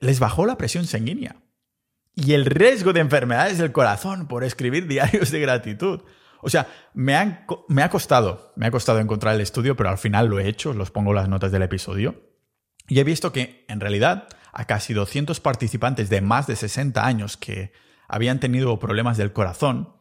les 0.00 0.20
bajó 0.20 0.46
la 0.46 0.58
presión 0.58 0.86
sanguínea 0.86 1.36
y 2.14 2.34
el 2.34 2.44
riesgo 2.44 2.92
de 2.92 3.00
enfermedades 3.00 3.58
del 3.58 3.72
corazón 3.72 4.26
por 4.28 4.44
escribir 4.44 4.86
diarios 4.86 5.30
de 5.30 5.40
gratitud. 5.40 6.00
O 6.42 6.50
sea, 6.50 6.68
me, 6.92 7.44
me 7.68 7.82
ha 7.82 7.88
costado, 7.88 8.52
me 8.56 8.66
ha 8.66 8.70
costado 8.70 8.98
encontrar 8.98 9.34
el 9.34 9.40
estudio, 9.40 9.76
pero 9.76 9.88
al 9.88 9.98
final 9.98 10.26
lo 10.26 10.38
he 10.38 10.48
hecho, 10.48 10.70
os 10.70 10.76
los 10.76 10.90
pongo 10.90 11.12
las 11.12 11.28
notas 11.28 11.52
del 11.52 11.62
episodio. 11.62 12.20
Y 12.88 12.98
he 12.98 13.04
visto 13.04 13.32
que, 13.32 13.64
en 13.68 13.80
realidad, 13.80 14.28
a 14.52 14.66
casi 14.66 14.92
200 14.92 15.40
participantes 15.40 16.10
de 16.10 16.20
más 16.20 16.46
de 16.46 16.56
60 16.56 17.06
años 17.06 17.36
que 17.36 17.72
habían 18.08 18.40
tenido 18.40 18.78
problemas 18.78 19.16
del 19.16 19.32
corazón, 19.32 19.94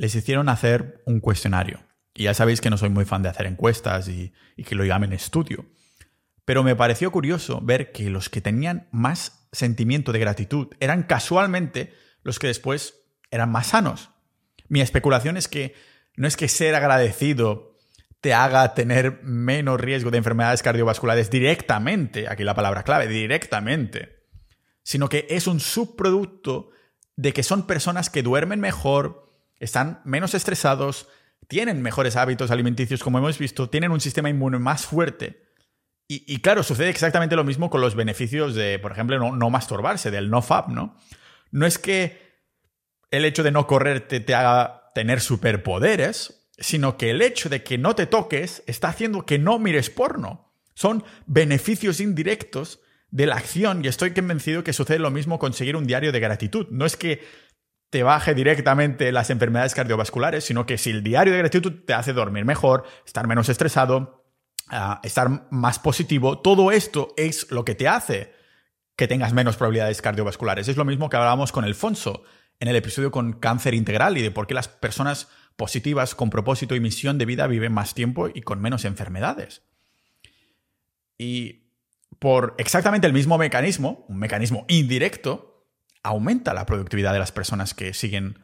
les 0.00 0.14
hicieron 0.14 0.48
hacer 0.48 1.02
un 1.04 1.20
cuestionario. 1.20 1.80
Y 2.14 2.22
ya 2.22 2.32
sabéis 2.32 2.62
que 2.62 2.70
no 2.70 2.78
soy 2.78 2.88
muy 2.88 3.04
fan 3.04 3.22
de 3.22 3.28
hacer 3.28 3.44
encuestas 3.44 4.08
y, 4.08 4.32
que 4.56 4.74
lo 4.74 4.86
llamen 4.86 5.12
estudio. 5.12 5.66
Pero 6.46 6.62
me 6.62 6.74
pareció 6.74 7.12
curioso 7.12 7.60
ver 7.60 7.92
que 7.92 8.08
los 8.08 8.30
que 8.30 8.40
tenían 8.40 8.88
más 8.92 9.46
sentimiento 9.52 10.12
de 10.12 10.18
gratitud 10.18 10.68
eran 10.80 11.02
casualmente 11.02 11.92
los 12.22 12.38
que 12.38 12.46
después 12.46 12.94
eran 13.30 13.52
más 13.52 13.66
sanos. 13.68 14.08
Mi 14.68 14.80
especulación 14.80 15.36
es 15.36 15.48
que 15.48 15.74
no 16.16 16.26
es 16.26 16.38
que 16.38 16.48
ser 16.48 16.74
agradecido 16.74 17.76
te 18.22 18.32
haga 18.32 18.72
tener 18.72 19.22
menos 19.22 19.78
riesgo 19.78 20.10
de 20.10 20.16
enfermedades 20.16 20.62
cardiovasculares 20.62 21.30
directamente, 21.30 22.26
aquí 22.26 22.42
la 22.42 22.54
palabra 22.54 22.84
clave, 22.84 23.06
directamente, 23.06 24.24
sino 24.82 25.10
que 25.10 25.26
es 25.28 25.46
un 25.46 25.60
subproducto 25.60 26.70
de 27.16 27.34
que 27.34 27.42
son 27.42 27.66
personas 27.66 28.08
que 28.08 28.22
duermen 28.22 28.60
mejor, 28.60 29.29
están 29.60 30.00
menos 30.04 30.34
estresados, 30.34 31.06
tienen 31.46 31.82
mejores 31.82 32.16
hábitos 32.16 32.50
alimenticios 32.50 33.02
como 33.02 33.18
hemos 33.18 33.38
visto, 33.38 33.68
tienen 33.68 33.92
un 33.92 34.00
sistema 34.00 34.28
inmune 34.30 34.58
más 34.58 34.86
fuerte 34.86 35.42
Y, 36.08 36.40
claro, 36.40 36.64
sucede 36.64 36.88
exactamente 36.88 37.36
lo 37.36 37.44
mismo 37.44 37.70
con 37.70 37.80
los 37.80 37.94
beneficios 37.94 38.56
de, 38.56 38.80
por 38.80 38.90
ejemplo, 38.90 39.16
no, 39.20 39.36
no 39.36 39.48
masturbarse, 39.48 40.10
del 40.10 40.28
no 40.28 40.42
fab, 40.42 40.68
¿no? 40.70 40.96
No 41.52 41.66
es 41.66 41.78
que 41.78 42.18
el 43.12 43.24
hecho 43.24 43.44
de 43.44 43.52
no 43.52 43.68
correrte 43.68 44.18
te 44.18 44.34
haga 44.34 44.90
tener 44.92 45.20
superpoderes, 45.20 46.48
sino 46.58 46.96
que 46.96 47.10
el 47.10 47.22
hecho 47.22 47.48
de 47.48 47.62
que 47.62 47.78
no 47.78 47.94
te 47.94 48.06
toques 48.06 48.64
está 48.66 48.88
haciendo 48.88 49.24
que 49.24 49.38
no 49.38 49.60
mires 49.60 49.88
porno. 49.88 50.52
Son 50.74 51.04
beneficios 51.26 52.00
indirectos 52.00 52.80
de 53.10 53.26
la 53.26 53.36
acción 53.36 53.84
y 53.84 53.88
estoy 53.88 54.12
convencido 54.12 54.64
que 54.64 54.72
sucede 54.72 54.98
lo 54.98 55.10
mismo 55.10 55.38
con 55.38 55.52
seguir 55.52 55.76
un 55.76 55.86
diario 55.86 56.12
de 56.12 56.20
gratitud. 56.20 56.66
No 56.70 56.86
es 56.86 56.96
que 56.96 57.20
te 57.90 58.04
baje 58.04 58.34
directamente 58.34 59.12
las 59.12 59.30
enfermedades 59.30 59.74
cardiovasculares, 59.74 60.44
sino 60.44 60.64
que 60.64 60.78
si 60.78 60.90
el 60.90 61.02
diario 61.02 61.32
de 61.32 61.40
gratitud 61.40 61.84
te 61.84 61.92
hace 61.92 62.12
dormir 62.12 62.44
mejor, 62.44 62.84
estar 63.04 63.26
menos 63.26 63.48
estresado, 63.48 64.24
estar 65.02 65.48
más 65.50 65.80
positivo, 65.80 66.38
todo 66.38 66.70
esto 66.70 67.12
es 67.16 67.50
lo 67.50 67.64
que 67.64 67.74
te 67.74 67.88
hace 67.88 68.32
que 68.94 69.08
tengas 69.08 69.32
menos 69.32 69.56
probabilidades 69.56 70.02
cardiovasculares. 70.02 70.68
Es 70.68 70.76
lo 70.76 70.84
mismo 70.84 71.08
que 71.08 71.16
hablábamos 71.16 71.52
con 71.52 71.64
Alfonso 71.64 72.22
en 72.60 72.68
el 72.68 72.76
episodio 72.76 73.10
con 73.10 73.32
cáncer 73.32 73.74
integral 73.74 74.18
y 74.18 74.22
de 74.22 74.30
por 74.30 74.46
qué 74.46 74.54
las 74.54 74.68
personas 74.68 75.28
positivas 75.56 76.14
con 76.14 76.30
propósito 76.30 76.74
y 76.76 76.80
misión 76.80 77.18
de 77.18 77.24
vida 77.24 77.46
viven 77.46 77.72
más 77.72 77.94
tiempo 77.94 78.28
y 78.32 78.42
con 78.42 78.60
menos 78.60 78.84
enfermedades. 78.84 79.62
Y 81.18 81.70
por 82.18 82.54
exactamente 82.58 83.06
el 83.06 83.12
mismo 83.12 83.38
mecanismo, 83.38 84.04
un 84.08 84.18
mecanismo 84.18 84.66
indirecto, 84.68 85.49
aumenta 86.02 86.54
la 86.54 86.66
productividad 86.66 87.12
de 87.12 87.18
las 87.18 87.32
personas 87.32 87.74
que 87.74 87.94
siguen 87.94 88.38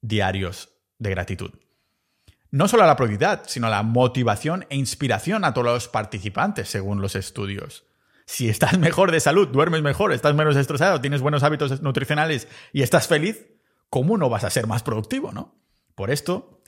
diarios 0.00 0.70
de 0.98 1.10
gratitud 1.10 1.52
no 2.52 2.68
solo 2.68 2.86
la 2.86 2.96
productividad, 2.96 3.42
sino 3.46 3.68
la 3.68 3.82
motivación 3.82 4.66
e 4.68 4.76
inspiración 4.76 5.44
a 5.44 5.54
todos 5.54 5.66
los 5.66 5.88
participantes, 5.88 6.68
según 6.68 7.00
los 7.00 7.16
estudios. 7.16 7.84
Si 8.26 8.48
estás 8.48 8.78
mejor 8.78 9.10
de 9.10 9.20
salud, 9.20 9.48
duermes 9.48 9.82
mejor, 9.82 10.12
estás 10.12 10.34
menos 10.34 10.54
estresado, 10.56 11.00
tienes 11.00 11.22
buenos 11.22 11.42
hábitos 11.42 11.80
nutricionales 11.82 12.46
y 12.72 12.82
estás 12.82 13.08
feliz, 13.08 13.46
¿cómo 13.88 14.18
no 14.18 14.28
vas 14.28 14.44
a 14.44 14.50
ser 14.50 14.66
más 14.66 14.82
productivo, 14.82 15.32
no? 15.32 15.56
Por 15.94 16.10
esto, 16.10 16.62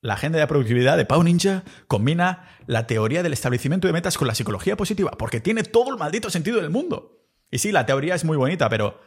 la 0.00 0.14
agenda 0.14 0.40
de 0.40 0.46
productividad 0.48 0.96
de 0.96 1.06
Pau 1.06 1.22
Ninja 1.22 1.62
combina 1.86 2.58
la 2.66 2.88
teoría 2.88 3.22
del 3.22 3.32
establecimiento 3.32 3.86
de 3.86 3.92
metas 3.92 4.18
con 4.18 4.26
la 4.26 4.34
psicología 4.34 4.76
positiva, 4.76 5.12
porque 5.12 5.40
tiene 5.40 5.62
todo 5.62 5.92
el 5.92 5.98
maldito 5.98 6.30
sentido 6.30 6.60
del 6.60 6.70
mundo. 6.70 7.22
Y 7.50 7.58
sí, 7.58 7.70
la 7.70 7.86
teoría 7.86 8.16
es 8.16 8.24
muy 8.24 8.36
bonita, 8.36 8.68
pero 8.68 9.00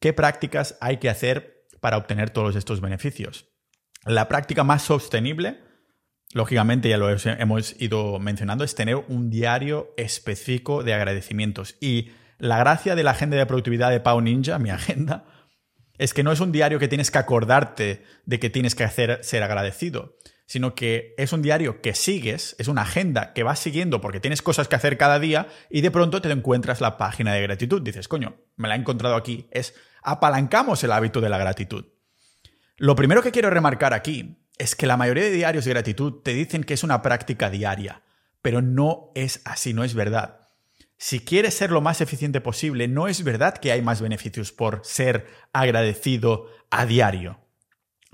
¿qué 0.00 0.12
prácticas 0.12 0.76
hay 0.80 0.98
que 0.98 1.08
hacer 1.08 1.66
para 1.80 1.96
obtener 1.96 2.30
todos 2.30 2.56
estos 2.56 2.80
beneficios? 2.80 3.48
La 4.04 4.28
práctica 4.28 4.64
más 4.64 4.82
sostenible, 4.82 5.60
lógicamente 6.32 6.88
ya 6.88 6.98
lo 6.98 7.08
hemos 7.10 7.80
ido 7.80 8.18
mencionando, 8.18 8.64
es 8.64 8.74
tener 8.74 8.96
un 9.08 9.30
diario 9.30 9.94
específico 9.96 10.82
de 10.82 10.94
agradecimientos. 10.94 11.76
Y 11.80 12.10
la 12.38 12.58
gracia 12.58 12.94
de 12.94 13.02
la 13.02 13.12
agenda 13.12 13.36
de 13.36 13.46
productividad 13.46 13.90
de 13.90 14.00
Pau 14.00 14.20
Ninja, 14.20 14.58
mi 14.58 14.70
agenda, 14.70 15.24
es 15.96 16.12
que 16.12 16.22
no 16.22 16.32
es 16.32 16.40
un 16.40 16.52
diario 16.52 16.78
que 16.78 16.88
tienes 16.88 17.10
que 17.10 17.18
acordarte 17.18 18.04
de 18.24 18.38
que 18.40 18.50
tienes 18.50 18.74
que 18.74 18.84
hacer 18.84 19.20
ser 19.22 19.42
agradecido, 19.42 20.16
sino 20.46 20.74
que 20.74 21.14
es 21.16 21.32
un 21.32 21.42
diario 21.42 21.80
que 21.80 21.94
sigues, 21.94 22.54
es 22.58 22.68
una 22.68 22.82
agenda 22.82 23.32
que 23.32 23.42
vas 23.42 23.58
siguiendo 23.58 24.00
porque 24.00 24.20
tienes 24.20 24.42
cosas 24.42 24.68
que 24.68 24.76
hacer 24.76 24.98
cada 24.98 25.18
día 25.18 25.48
y 25.70 25.80
de 25.80 25.90
pronto 25.90 26.20
te 26.20 26.30
encuentras 26.30 26.80
la 26.80 26.96
página 26.96 27.32
de 27.32 27.42
gratitud. 27.42 27.82
Dices, 27.82 28.08
coño, 28.08 28.36
me 28.56 28.68
la 28.68 28.74
he 28.74 28.78
encontrado 28.78 29.16
aquí. 29.16 29.48
Es 29.50 29.74
apalancamos 30.02 30.84
el 30.84 30.92
hábito 30.92 31.20
de 31.20 31.30
la 31.30 31.38
gratitud. 31.38 31.86
Lo 32.76 32.94
primero 32.94 33.22
que 33.22 33.32
quiero 33.32 33.50
remarcar 33.50 33.94
aquí 33.94 34.46
es 34.58 34.76
que 34.76 34.86
la 34.86 34.96
mayoría 34.96 35.24
de 35.24 35.30
diarios 35.30 35.64
de 35.64 35.70
gratitud 35.70 36.22
te 36.22 36.34
dicen 36.34 36.62
que 36.62 36.74
es 36.74 36.84
una 36.84 37.02
práctica 37.02 37.50
diaria, 37.50 38.02
pero 38.42 38.62
no 38.62 39.10
es 39.14 39.40
así, 39.44 39.72
no 39.72 39.84
es 39.84 39.94
verdad. 39.94 40.48
Si 40.96 41.20
quieres 41.20 41.54
ser 41.54 41.70
lo 41.70 41.80
más 41.80 42.00
eficiente 42.00 42.40
posible, 42.40 42.86
no 42.86 43.08
es 43.08 43.24
verdad 43.24 43.56
que 43.58 43.72
hay 43.72 43.82
más 43.82 44.00
beneficios 44.00 44.52
por 44.52 44.80
ser 44.84 45.26
agradecido 45.52 46.48
a 46.70 46.86
diario. 46.86 47.43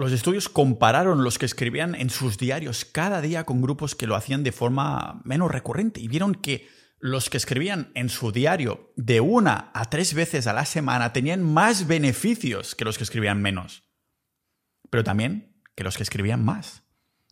Los 0.01 0.13
estudios 0.13 0.49
compararon 0.49 1.25
los 1.25 1.39
que 1.39 1.45
escribían 1.45 1.95
en 1.95 2.09
sus 2.09 2.39
diarios 2.39 2.87
cada 2.87 3.21
día 3.21 3.45
con 3.45 3.61
grupos 3.61 3.95
que 3.95 4.07
lo 4.07 4.17
hacían 4.17 4.43
de 4.43 4.51
forma 4.51 5.21
menos 5.25 5.51
recurrente 5.51 6.01
y 6.01 6.09
vieron 6.09 6.35
que 6.35 6.67
los 6.99 7.29
que 7.29 7.37
escribían 7.37 7.93
en 7.95 8.09
su 8.09 8.33
diario 8.33 8.95
de 8.97 9.21
una 9.21 9.71
a 9.75 9.91
tres 9.91 10.15
veces 10.15 10.47
a 10.47 10.55
la 10.55 10.65
semana 10.65 11.13
tenían 11.13 11.43
más 11.43 11.87
beneficios 11.87 12.75
que 12.75 12.87
los 12.87 12.97
que 12.97 13.05
escribían 13.05 13.43
menos 13.43 13.91
pero 14.89 15.05
también 15.05 15.55
que 15.75 15.85
los 15.85 15.99
que 15.99 16.03
escribían 16.03 16.43
más, 16.43 16.83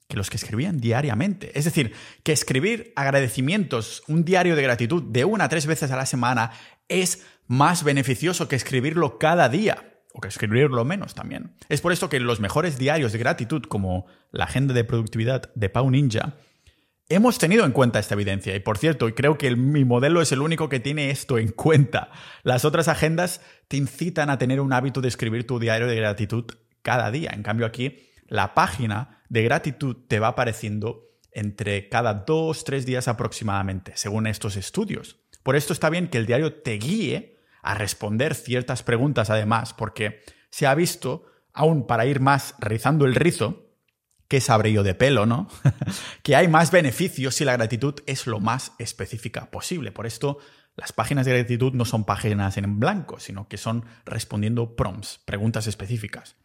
que 0.07 0.19
los 0.19 0.29
que 0.29 0.37
escribían 0.37 0.79
diariamente. 0.79 1.59
Es 1.59 1.65
decir, 1.65 1.95
que 2.23 2.33
escribir 2.33 2.93
agradecimientos, 2.97 4.03
un 4.09 4.25
diario 4.25 4.57
de 4.57 4.63
gratitud 4.63 5.03
de 5.03 5.25
una 5.25 5.45
a 5.45 5.49
tres 5.49 5.67
veces 5.67 5.91
a 5.91 5.97
la 5.97 6.05
semana 6.05 6.53
es 6.89 7.25
más 7.47 7.83
beneficioso 7.83 8.47
que 8.47 8.57
escribirlo 8.57 9.19
cada 9.19 9.49
día 9.49 9.88
o 10.19 10.21
que 10.21 10.29
escribirlo 10.29 10.85
menos 10.85 11.15
también. 11.15 11.53
Es 11.69 11.81
por 11.81 11.93
esto 11.93 12.09
que 12.09 12.19
los 12.19 12.41
mejores 12.41 12.77
diarios 12.77 13.13
de 13.13 13.19
gratitud, 13.19 13.63
como 13.63 14.07
la 14.33 14.45
agenda 14.45 14.75
de 14.75 14.83
productividad 14.83 15.55
de 15.55 15.71
Pau 15.71 15.89
Ninja, 15.89 16.35
hemos 17.09 17.39
tenido 17.39 17.65
en 17.65 17.71
cuenta 17.71 18.01
esta 18.01 18.15
evidencia. 18.15 18.55
Y 18.57 18.59
por 18.59 18.79
cierto, 18.79 19.15
creo 19.15 19.39
que 19.39 19.55
mi 19.55 19.85
modelo 19.85 20.21
es 20.21 20.33
el 20.33 20.41
único 20.41 20.69
que 20.69 20.81
tiene 20.81 21.11
esto 21.11 21.39
en 21.39 21.53
cuenta. 21.53 22.11
Las 22.43 22.65
otras 22.65 22.89
agendas 22.89 23.41
te 23.69 23.77
incitan 23.77 24.29
a 24.29 24.39
tener 24.39 24.61
un 24.61 24.73
hábito 24.73 25.01
de 25.01 25.07
escribir 25.07 25.47
tu 25.47 25.61
diario 25.61 25.87
de 25.87 25.95
gratitud 25.95 26.47
cada 26.83 27.13
día. 27.13 27.31
En 27.33 27.45
cambio 27.45 27.65
aquí, 27.65 28.11
la 28.27 28.55
página 28.55 29.23
de 29.29 29.45
gratitud 29.45 29.97
te 30.09 30.19
va 30.19 30.29
apareciendo 30.29 31.05
entre 31.31 31.89
cada 31.89 32.13
dos, 32.13 32.65
tres 32.65 32.87
días 32.87 33.07
aproximadamente, 33.07 33.93
según 33.95 34.27
estos 34.27 34.57
estudios. 34.57 35.21
Por 35.45 35.55
esto 35.55 35.73
está 35.73 35.91
bien 35.91 36.09
que 36.09 36.19
el 36.19 36.27
diario 36.27 36.55
te 36.55 36.73
guíe 36.73 37.38
a 37.63 37.75
responder 37.75 38.35
ciertas 38.35 38.83
preguntas 38.83 39.31
además, 39.31 39.75
porque 39.75 40.23
se 40.51 40.67
ha 40.67 40.75
visto, 40.75 41.27
aún 41.53 41.87
para 41.87 42.07
ir 42.07 42.21
más 42.21 42.55
rizando 42.59 43.05
el 43.05 43.15
rizo, 43.15 43.67
que 44.29 44.39
es 44.39 44.51
abrillo 44.51 44.83
de 44.83 44.95
pelo, 44.95 45.27
¿no? 45.27 45.49
que 46.23 46.37
hay 46.37 46.49
más 46.49 46.71
beneficios 46.71 47.35
si 47.35 47.45
la 47.45 47.57
gratitud 47.57 47.95
es 48.07 48.27
lo 48.27 48.41
más 48.41 48.73
específica 48.79 49.51
posible. 49.51 49.91
Por 49.91 50.07
esto, 50.07 50.39
las 50.77 50.93
páginas 50.93 51.27
de 51.27 51.33
gratitud 51.33 51.73
no 51.73 51.85
son 51.85 52.05
páginas 52.05 52.57
en 52.57 52.79
blanco, 52.79 53.19
sino 53.19 53.49
que 53.49 53.57
son 53.57 53.85
respondiendo 54.05 54.77
prompts, 54.77 55.21
preguntas 55.25 55.67
específicas 55.67 56.37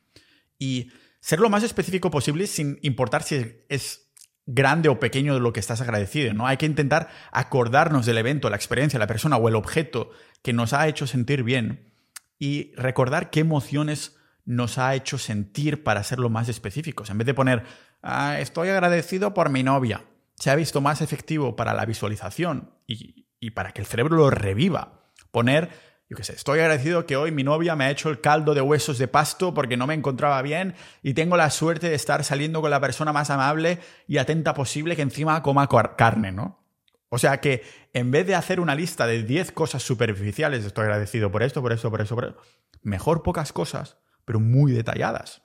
y 0.57 0.91
ser 1.19 1.39
lo 1.39 1.49
más 1.49 1.63
específico 1.63 2.09
posible 2.09 2.47
sin 2.47 2.79
importar 2.81 3.23
si 3.23 3.63
es 3.69 4.02
grande 4.45 4.89
o 4.89 4.99
pequeño 4.99 5.33
de 5.33 5.39
lo 5.39 5.53
que 5.53 5.59
estás 5.59 5.81
agradecido, 5.81 6.33
¿no? 6.33 6.47
Hay 6.47 6.57
que 6.57 6.65
intentar 6.65 7.09
acordarnos 7.31 8.05
del 8.05 8.17
evento, 8.17 8.49
la 8.49 8.55
experiencia, 8.55 8.99
la 8.99 9.07
persona 9.07 9.37
o 9.37 9.47
el 9.47 9.55
objeto 9.55 10.11
que 10.41 10.53
nos 10.53 10.73
ha 10.73 10.87
hecho 10.87 11.07
sentir 11.07 11.43
bien 11.43 11.93
y 12.39 12.73
recordar 12.75 13.29
qué 13.29 13.39
emociones 13.39 14.17
nos 14.45 14.77
ha 14.77 14.93
hecho 14.95 15.17
sentir 15.17 15.83
para 15.83 16.03
ser 16.03 16.19
lo 16.19 16.29
más 16.29 16.49
específicos. 16.49 17.09
En 17.09 17.17
vez 17.17 17.25
de 17.25 17.33
poner, 17.33 17.63
ah, 18.01 18.37
estoy 18.39 18.69
agradecido 18.69 19.33
por 19.33 19.49
mi 19.49 19.63
novia, 19.63 20.03
se 20.35 20.49
ha 20.49 20.55
visto 20.55 20.81
más 20.81 21.01
efectivo 21.01 21.55
para 21.55 21.73
la 21.73 21.85
visualización 21.85 22.73
y, 22.85 23.27
y 23.39 23.51
para 23.51 23.71
que 23.71 23.81
el 23.81 23.87
cerebro 23.87 24.17
lo 24.17 24.29
reviva. 24.29 25.09
Poner 25.31 25.69
yo 26.09 26.17
qué 26.17 26.23
sé, 26.23 26.33
estoy 26.33 26.59
agradecido 26.59 27.05
que 27.05 27.15
hoy 27.15 27.31
mi 27.31 27.43
novia 27.43 27.75
me 27.75 27.85
ha 27.85 27.91
hecho 27.91 28.09
el 28.09 28.21
caldo 28.21 28.53
de 28.53 28.61
huesos 28.61 28.97
de 28.97 29.07
pasto 29.07 29.53
porque 29.53 29.77
no 29.77 29.87
me 29.87 29.93
encontraba 29.93 30.41
bien 30.41 30.75
y 31.01 31.13
tengo 31.13 31.37
la 31.37 31.49
suerte 31.49 31.89
de 31.89 31.95
estar 31.95 32.23
saliendo 32.23 32.61
con 32.61 32.69
la 32.69 32.81
persona 32.81 33.13
más 33.13 33.29
amable 33.29 33.79
y 34.07 34.17
atenta 34.17 34.53
posible 34.53 34.95
que 34.95 35.01
encima 35.01 35.41
coma 35.41 35.67
carne, 35.97 36.31
¿no? 36.31 36.63
O 37.09 37.17
sea 37.19 37.39
que 37.41 37.63
en 37.93 38.11
vez 38.11 38.25
de 38.25 38.35
hacer 38.35 38.59
una 38.59 38.75
lista 38.75 39.05
de 39.05 39.23
10 39.23 39.51
cosas 39.51 39.83
superficiales, 39.83 40.65
estoy 40.65 40.85
agradecido 40.85 41.31
por 41.31 41.43
esto, 41.43 41.61
por 41.61 41.71
esto, 41.71 41.91
por 41.91 42.01
eso, 42.01 42.15
por 42.15 42.25
eso, 42.25 42.37
mejor 42.81 43.21
pocas 43.21 43.53
cosas, 43.53 43.97
pero 44.25 44.39
muy 44.39 44.71
detalladas. 44.71 45.43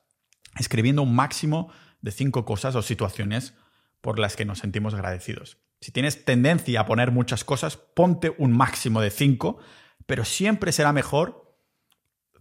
Escribiendo 0.59 1.03
un 1.03 1.15
máximo 1.15 1.71
de 2.01 2.11
5 2.11 2.45
cosas 2.45 2.75
o 2.75 2.83
situaciones 2.83 3.55
por 4.01 4.19
las 4.19 4.35
que 4.35 4.45
nos 4.45 4.61
sentimos 4.61 4.95
agradecidos. 4.95 5.59
Si 5.81 5.93
tienes 5.93 6.25
tendencia 6.25 6.81
a 6.81 6.87
poner 6.87 7.13
muchas 7.13 7.45
cosas, 7.45 7.77
ponte 7.77 8.35
un 8.39 8.53
máximo 8.53 9.01
de 9.01 9.11
5 9.11 9.59
pero 10.09 10.25
siempre 10.25 10.73
será 10.73 10.95
mejor 10.95 11.55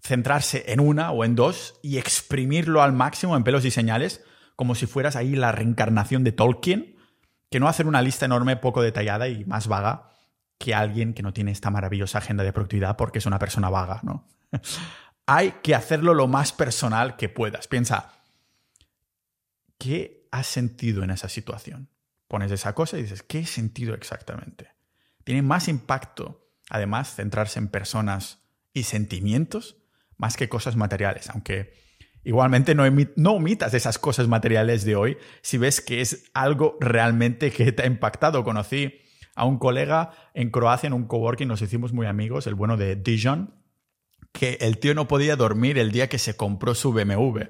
centrarse 0.02 0.64
en 0.72 0.80
una 0.80 1.12
o 1.12 1.26
en 1.26 1.36
dos 1.36 1.78
y 1.84 1.98
exprimirlo 1.98 2.82
al 2.82 2.94
máximo 2.94 3.36
en 3.36 3.44
pelos 3.44 3.66
y 3.66 3.72
señales, 3.72 4.24
como 4.56 4.74
si 4.74 4.86
fueras 4.86 5.18
ahí 5.18 5.36
la 5.36 5.52
reencarnación 5.52 6.24
de 6.24 6.32
Tolkien, 6.32 6.96
que 7.52 7.60
no 7.60 7.68
hacer 7.68 7.86
una 7.86 8.02
lista 8.02 8.24
enorme, 8.24 8.56
poco 8.56 8.82
detallada 8.82 9.28
y 9.28 9.44
más 9.44 9.68
vaga 9.68 10.12
que 10.58 10.74
alguien 10.74 11.14
que 11.14 11.24
no 11.24 11.34
tiene 11.34 11.52
esta 11.52 11.70
maravillosa 11.70 12.20
agenda 12.20 12.46
de 12.46 12.54
productividad 12.54 12.96
porque 12.96 13.20
es 13.20 13.26
una 13.26 13.38
persona 13.38 13.70
vaga, 13.70 14.00
¿no? 14.02 14.26
Hay 15.26 15.56
que 15.62 15.76
hacerlo 15.76 16.14
lo 16.14 16.30
más 16.30 16.54
personal 16.54 17.18
que 17.18 17.28
puedas. 17.28 17.68
Piensa, 17.68 18.14
¿qué 19.78 20.26
has 20.32 20.48
sentido 20.48 21.04
en 21.04 21.10
esa 21.10 21.28
situación? 21.28 21.90
Pones 22.30 22.50
esa 22.50 22.74
cosa 22.74 22.98
y 22.98 23.02
dices, 23.02 23.24
¿qué 23.24 23.40
he 23.40 23.46
sentido 23.46 23.94
exactamente? 23.94 24.72
Tiene 25.26 25.42
más 25.42 25.68
impacto 25.68 26.47
Además, 26.70 27.16
centrarse 27.16 27.60
en 27.60 27.70
personas 27.70 28.44
y 28.74 28.84
sentimientos 28.84 29.78
más 30.18 30.36
que 30.36 30.50
cosas 30.50 30.76
materiales, 30.76 31.30
aunque 31.30 31.74
igualmente 32.24 32.76
no, 32.76 33.32
omitas 33.32 33.74
esas 33.74 33.98
cosas 33.98 34.28
materiales 34.28 34.84
de 34.84 34.96
hoy 34.96 35.18
si 35.42 35.58
ves 35.58 35.80
que 35.80 36.02
es 36.02 36.30
algo 36.34 36.78
realmente 36.82 37.52
que 37.52 37.72
te 37.72 37.84
ha 37.84 37.88
impactado. 37.88 38.44
Conocí 38.44 38.96
a 39.36 39.46
un 39.46 39.60
colega 39.60 40.12
en 40.34 40.50
Croacia 40.50 40.88
en 40.88 40.94
un 40.94 41.06
coworking, 41.06 41.48
nos 41.48 41.62
hicimos 41.62 41.94
muy 41.94 42.08
amigos, 42.08 42.48
el 42.48 42.56
bueno 42.56 42.76
de 42.76 42.96
Dijon, 42.96 43.54
que 44.34 44.58
el 44.62 44.78
tío 44.78 44.94
no 44.94 45.08
podía 45.08 45.36
dormir 45.36 45.78
el 45.78 45.92
día 45.92 46.10
que 46.10 46.18
se 46.18 46.36
compró 46.36 46.76
su 46.76 46.92
BMW. 46.92 47.44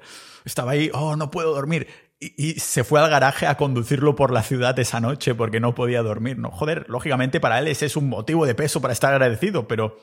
Estaba 0.45 0.71
ahí, 0.71 0.89
oh, 0.93 1.15
no 1.15 1.31
puedo 1.31 1.53
dormir. 1.53 1.87
Y, 2.19 2.59
se 2.59 2.83
fue 2.83 2.99
al 2.99 3.09
garaje 3.09 3.45
a 3.45 3.57
conducirlo 3.57 4.15
por 4.15 4.31
la 4.31 4.41
ciudad 4.41 4.77
esa 4.79 4.99
noche 4.99 5.35
porque 5.35 5.59
no 5.59 5.75
podía 5.75 6.01
dormir. 6.01 6.37
No, 6.39 6.49
joder, 6.49 6.85
lógicamente 6.89 7.39
para 7.39 7.59
él 7.59 7.67
ese 7.67 7.85
es 7.85 7.95
un 7.95 8.09
motivo 8.09 8.45
de 8.45 8.55
peso 8.55 8.81
para 8.81 8.93
estar 8.93 9.13
agradecido, 9.13 9.67
pero 9.67 9.99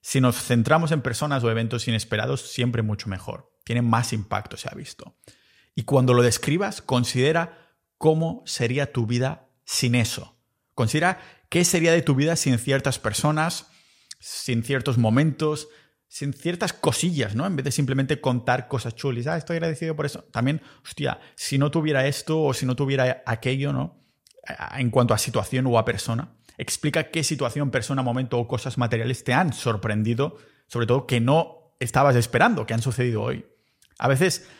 si 0.00 0.20
nos 0.20 0.36
centramos 0.42 0.90
en 0.92 1.02
personas 1.02 1.44
o 1.44 1.50
eventos 1.50 1.86
inesperados, 1.86 2.40
siempre 2.40 2.82
mucho 2.82 3.08
mejor. 3.08 3.52
Tiene 3.64 3.82
más 3.82 4.12
impacto, 4.14 4.56
se 4.56 4.68
ha 4.70 4.74
visto. 4.74 5.16
Y 5.74 5.82
cuando 5.82 6.14
lo 6.14 6.22
describas, 6.22 6.80
considera 6.80 7.74
cómo 7.98 8.42
sería 8.46 8.92
tu 8.92 9.06
vida 9.06 9.48
sin 9.64 9.94
eso. 9.94 10.38
Considera 10.74 11.20
qué 11.50 11.64
sería 11.66 11.92
de 11.92 12.00
tu 12.00 12.14
vida 12.14 12.36
sin 12.36 12.58
ciertas 12.58 12.98
personas, 12.98 13.66
sin 14.18 14.64
ciertos 14.64 14.96
momentos, 14.96 15.68
sin 16.10 16.32
ciertas 16.32 16.72
cosillas, 16.72 17.36
¿no? 17.36 17.46
En 17.46 17.54
vez 17.54 17.64
de 17.64 17.70
simplemente 17.70 18.20
contar 18.20 18.66
cosas 18.66 18.96
chulis. 18.96 19.28
Ah, 19.28 19.36
estoy 19.36 19.54
agradecido 19.56 19.94
por 19.94 20.06
eso. 20.06 20.24
También, 20.32 20.60
hostia, 20.84 21.20
si 21.36 21.56
no 21.56 21.70
tuviera 21.70 22.04
esto 22.04 22.42
o 22.42 22.52
si 22.52 22.66
no 22.66 22.74
tuviera 22.74 23.22
aquello, 23.26 23.72
¿no? 23.72 24.02
En 24.76 24.90
cuanto 24.90 25.14
a 25.14 25.18
situación 25.18 25.68
o 25.68 25.78
a 25.78 25.84
persona, 25.84 26.32
explica 26.58 27.12
qué 27.12 27.22
situación, 27.22 27.70
persona, 27.70 28.02
momento 28.02 28.40
o 28.40 28.48
cosas 28.48 28.76
materiales 28.76 29.22
te 29.22 29.32
han 29.32 29.52
sorprendido, 29.52 30.36
sobre 30.66 30.88
todo 30.88 31.06
que 31.06 31.20
no 31.20 31.76
estabas 31.78 32.16
esperando, 32.16 32.66
que 32.66 32.74
han 32.74 32.82
sucedido 32.82 33.22
hoy. 33.22 33.46
A 33.96 34.08
veces 34.08 34.50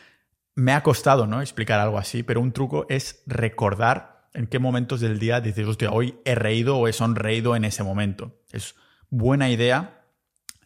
me 0.55 0.71
ha 0.71 0.83
costado, 0.83 1.27
¿no? 1.27 1.41
Explicar 1.41 1.81
algo 1.81 1.97
así, 1.97 2.23
pero 2.23 2.39
un 2.39 2.53
truco 2.53 2.85
es 2.87 3.23
recordar 3.25 4.29
en 4.33 4.47
qué 4.47 4.59
momentos 4.59 5.01
del 5.01 5.19
día 5.19 5.41
dices, 5.41 5.67
hostia, 5.67 5.91
hoy 5.91 6.17
he 6.23 6.33
reído 6.33 6.77
o 6.77 6.87
he 6.87 6.93
sonreído 6.93 7.57
en 7.57 7.65
ese 7.65 7.83
momento. 7.83 8.39
Es 8.53 8.75
buena 9.09 9.49
idea 9.49 10.00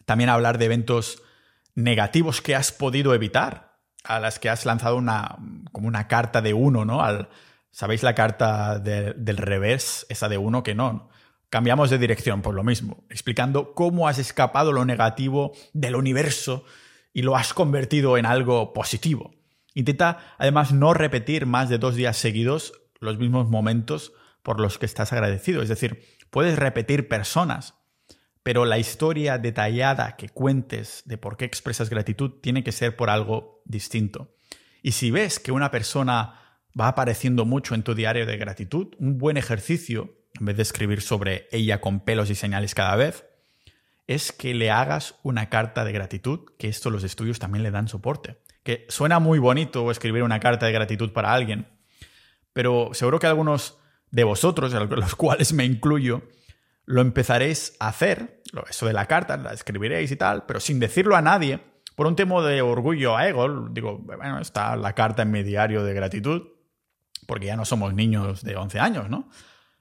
también 0.06 0.30
hablar 0.30 0.56
de 0.56 0.64
eventos 0.64 1.22
negativos 1.74 2.40
que 2.40 2.56
has 2.56 2.72
podido 2.72 3.12
evitar, 3.14 3.76
a 4.02 4.18
las 4.20 4.38
que 4.38 4.48
has 4.48 4.64
lanzado 4.64 4.96
una, 4.96 5.36
como 5.72 5.88
una 5.88 6.08
carta 6.08 6.40
de 6.40 6.54
uno, 6.54 6.84
¿no? 6.84 7.02
Al, 7.02 7.28
¿Sabéis 7.76 8.02
la 8.02 8.14
carta 8.14 8.78
del 8.78 9.36
revés? 9.36 10.06
Esa 10.08 10.30
de 10.30 10.38
uno 10.38 10.62
que 10.62 10.74
no. 10.74 11.10
Cambiamos 11.50 11.90
de 11.90 11.98
dirección 11.98 12.40
por 12.40 12.54
lo 12.54 12.64
mismo, 12.64 13.04
explicando 13.10 13.74
cómo 13.74 14.08
has 14.08 14.18
escapado 14.18 14.72
lo 14.72 14.86
negativo 14.86 15.52
del 15.74 15.94
universo 15.94 16.64
y 17.12 17.20
lo 17.20 17.36
has 17.36 17.52
convertido 17.52 18.16
en 18.16 18.24
algo 18.24 18.72
positivo. 18.72 19.34
Intenta 19.74 20.20
además 20.38 20.72
no 20.72 20.94
repetir 20.94 21.44
más 21.44 21.68
de 21.68 21.76
dos 21.76 21.96
días 21.96 22.16
seguidos 22.16 22.72
los 22.98 23.18
mismos 23.18 23.50
momentos 23.50 24.14
por 24.42 24.58
los 24.58 24.78
que 24.78 24.86
estás 24.86 25.12
agradecido. 25.12 25.60
Es 25.60 25.68
decir, 25.68 26.02
puedes 26.30 26.58
repetir 26.58 27.08
personas, 27.08 27.74
pero 28.46 28.64
la 28.64 28.78
historia 28.78 29.38
detallada 29.38 30.14
que 30.14 30.28
cuentes 30.28 31.02
de 31.04 31.18
por 31.18 31.36
qué 31.36 31.44
expresas 31.44 31.90
gratitud 31.90 32.30
tiene 32.40 32.62
que 32.62 32.70
ser 32.70 32.94
por 32.94 33.10
algo 33.10 33.60
distinto. 33.64 34.36
Y 34.84 34.92
si 34.92 35.10
ves 35.10 35.40
que 35.40 35.50
una 35.50 35.72
persona 35.72 36.60
va 36.80 36.86
apareciendo 36.86 37.44
mucho 37.44 37.74
en 37.74 37.82
tu 37.82 37.96
diario 37.96 38.24
de 38.24 38.36
gratitud, 38.36 38.94
un 39.00 39.18
buen 39.18 39.36
ejercicio, 39.36 40.14
en 40.38 40.46
vez 40.46 40.56
de 40.58 40.62
escribir 40.62 41.00
sobre 41.00 41.48
ella 41.50 41.80
con 41.80 41.98
pelos 41.98 42.30
y 42.30 42.36
señales 42.36 42.76
cada 42.76 42.94
vez, 42.94 43.24
es 44.06 44.30
que 44.30 44.54
le 44.54 44.70
hagas 44.70 45.16
una 45.24 45.48
carta 45.48 45.84
de 45.84 45.90
gratitud, 45.90 46.42
que 46.56 46.68
esto 46.68 46.90
los 46.90 47.02
estudios 47.02 47.40
también 47.40 47.64
le 47.64 47.72
dan 47.72 47.88
soporte. 47.88 48.36
Que 48.62 48.86
suena 48.88 49.18
muy 49.18 49.40
bonito 49.40 49.90
escribir 49.90 50.22
una 50.22 50.38
carta 50.38 50.66
de 50.66 50.72
gratitud 50.72 51.12
para 51.12 51.34
alguien, 51.34 51.66
pero 52.52 52.90
seguro 52.92 53.18
que 53.18 53.26
algunos 53.26 53.80
de 54.12 54.22
vosotros, 54.22 54.72
los 54.90 55.16
cuales 55.16 55.52
me 55.52 55.64
incluyo, 55.64 56.22
lo 56.86 57.00
empezaréis 57.00 57.76
a 57.80 57.88
hacer, 57.88 58.42
eso 58.70 58.86
de 58.86 58.92
la 58.92 59.06
carta, 59.06 59.36
la 59.36 59.52
escribiréis 59.52 60.10
y 60.12 60.16
tal, 60.16 60.46
pero 60.46 60.60
sin 60.60 60.78
decirlo 60.78 61.16
a 61.16 61.22
nadie, 61.22 61.60
por 61.96 62.06
un 62.06 62.16
tema 62.16 62.40
de 62.42 62.62
orgullo 62.62 63.16
a 63.16 63.28
ego, 63.28 63.68
digo, 63.70 63.98
bueno, 63.98 64.38
está 64.38 64.76
la 64.76 64.94
carta 64.94 65.22
en 65.22 65.32
mi 65.32 65.42
diario 65.42 65.82
de 65.82 65.94
gratitud, 65.94 66.42
porque 67.26 67.46
ya 67.46 67.56
no 67.56 67.64
somos 67.64 67.92
niños 67.92 68.42
de 68.42 68.56
11 68.56 68.78
años, 68.78 69.10
¿no? 69.10 69.28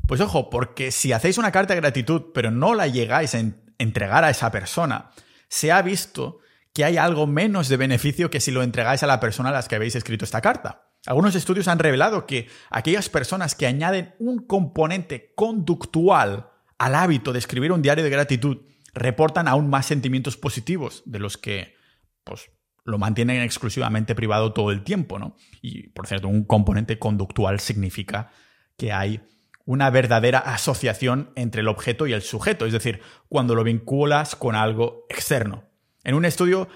Pues 0.08 0.20
ojo, 0.22 0.50
porque 0.50 0.92
si 0.92 1.14
hacéis 1.14 1.38
una 1.38 1.52
carta 1.52 1.74
de 1.74 1.82
gratitud, 1.82 2.32
pero 2.34 2.52
no 2.52 2.74
la 2.74 2.88
llegáis 2.88 3.36
a 3.36 3.42
entregar 3.78 4.24
a 4.24 4.30
esa 4.30 4.52
persona, 4.52 5.12
se 5.48 5.72
ha 5.72 5.82
visto 5.82 6.40
que 6.74 6.86
hay 6.86 6.98
algo 6.98 7.28
menos 7.28 7.70
de 7.70 7.78
beneficio 7.78 8.30
que 8.30 8.40
si 8.40 8.52
lo 8.52 8.64
entregáis 8.64 9.04
a 9.04 9.08
la 9.08 9.20
persona 9.20 9.50
a 9.50 9.54
las 9.54 9.68
que 9.68 9.76
habéis 9.76 9.96
escrito 9.96 10.26
esta 10.26 10.42
carta. 10.42 10.90
Algunos 11.06 11.36
estudios 11.36 11.68
han 11.68 11.80
revelado 11.80 12.26
que 12.26 12.50
aquellas 12.70 13.10
personas 13.10 13.56
que 13.56 13.68
añaden 13.68 14.16
un 14.20 14.46
componente 14.46 15.34
conductual 15.36 16.50
al 16.78 16.96
hábito 16.96 17.34
de 17.34 17.40
escribir 17.40 17.72
un 17.72 17.82
diario 17.82 18.04
de 18.04 18.10
gratitud 18.10 18.58
reportan 18.94 19.48
aún 19.48 19.70
más 19.70 19.86
sentimientos 19.86 20.38
positivos 20.38 21.04
de 21.06 21.20
los 21.20 21.38
que 21.38 21.76
pues, 22.24 22.50
lo 22.86 22.98
mantienen 22.98 23.42
exclusivamente 23.42 24.16
privado 24.16 24.54
todo 24.54 24.72
el 24.72 24.84
tiempo, 24.84 25.20
¿no? 25.20 25.36
Y 25.62 25.90
por 25.90 26.08
cierto, 26.08 26.28
un 26.28 26.46
componente 26.46 26.98
conductual 27.00 27.60
significa 27.60 28.32
que 28.78 28.94
hay 28.94 29.22
una 29.66 29.90
verdadera 29.90 30.40
asociación 30.40 31.32
entre 31.36 31.62
el 31.62 31.68
objeto 31.68 32.06
y 32.08 32.14
el 32.14 32.22
sujeto, 32.22 32.66
es 32.66 32.74
decir, 32.74 33.02
cuando 33.28 33.56
lo 33.56 33.64
vinculas 33.64 34.36
con 34.36 34.56
algo 34.56 35.06
externo. 35.10 35.64
En 36.04 36.14
un 36.14 36.24
estudio 36.24 36.70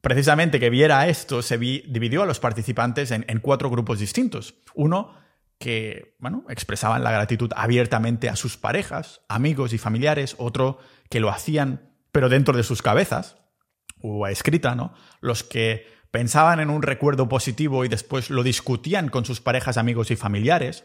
precisamente 0.00 0.58
que 0.58 0.68
viera 0.68 1.06
esto, 1.06 1.42
se 1.42 1.56
dividió 1.56 2.22
a 2.22 2.26
los 2.26 2.40
participantes 2.40 3.12
en, 3.12 3.24
en 3.28 3.38
cuatro 3.38 3.70
grupos 3.70 4.00
distintos. 4.00 4.56
Uno 4.74 5.14
que, 5.62 6.16
bueno, 6.18 6.44
expresaban 6.48 7.04
la 7.04 7.12
gratitud 7.12 7.52
abiertamente 7.54 8.28
a 8.28 8.34
sus 8.34 8.56
parejas, 8.56 9.20
amigos 9.28 9.72
y 9.72 9.78
familiares, 9.78 10.34
otro 10.38 10.78
que 11.08 11.20
lo 11.20 11.30
hacían 11.30 11.92
pero 12.10 12.28
dentro 12.28 12.56
de 12.56 12.64
sus 12.64 12.82
cabezas, 12.82 13.36
o 14.00 14.24
a 14.24 14.32
escrita, 14.32 14.74
¿no? 14.74 14.92
Los 15.20 15.44
que 15.44 15.86
pensaban 16.10 16.58
en 16.58 16.68
un 16.68 16.82
recuerdo 16.82 17.28
positivo 17.28 17.84
y 17.84 17.88
después 17.88 18.28
lo 18.28 18.42
discutían 18.42 19.08
con 19.08 19.24
sus 19.24 19.40
parejas, 19.40 19.76
amigos 19.76 20.10
y 20.10 20.16
familiares. 20.16 20.84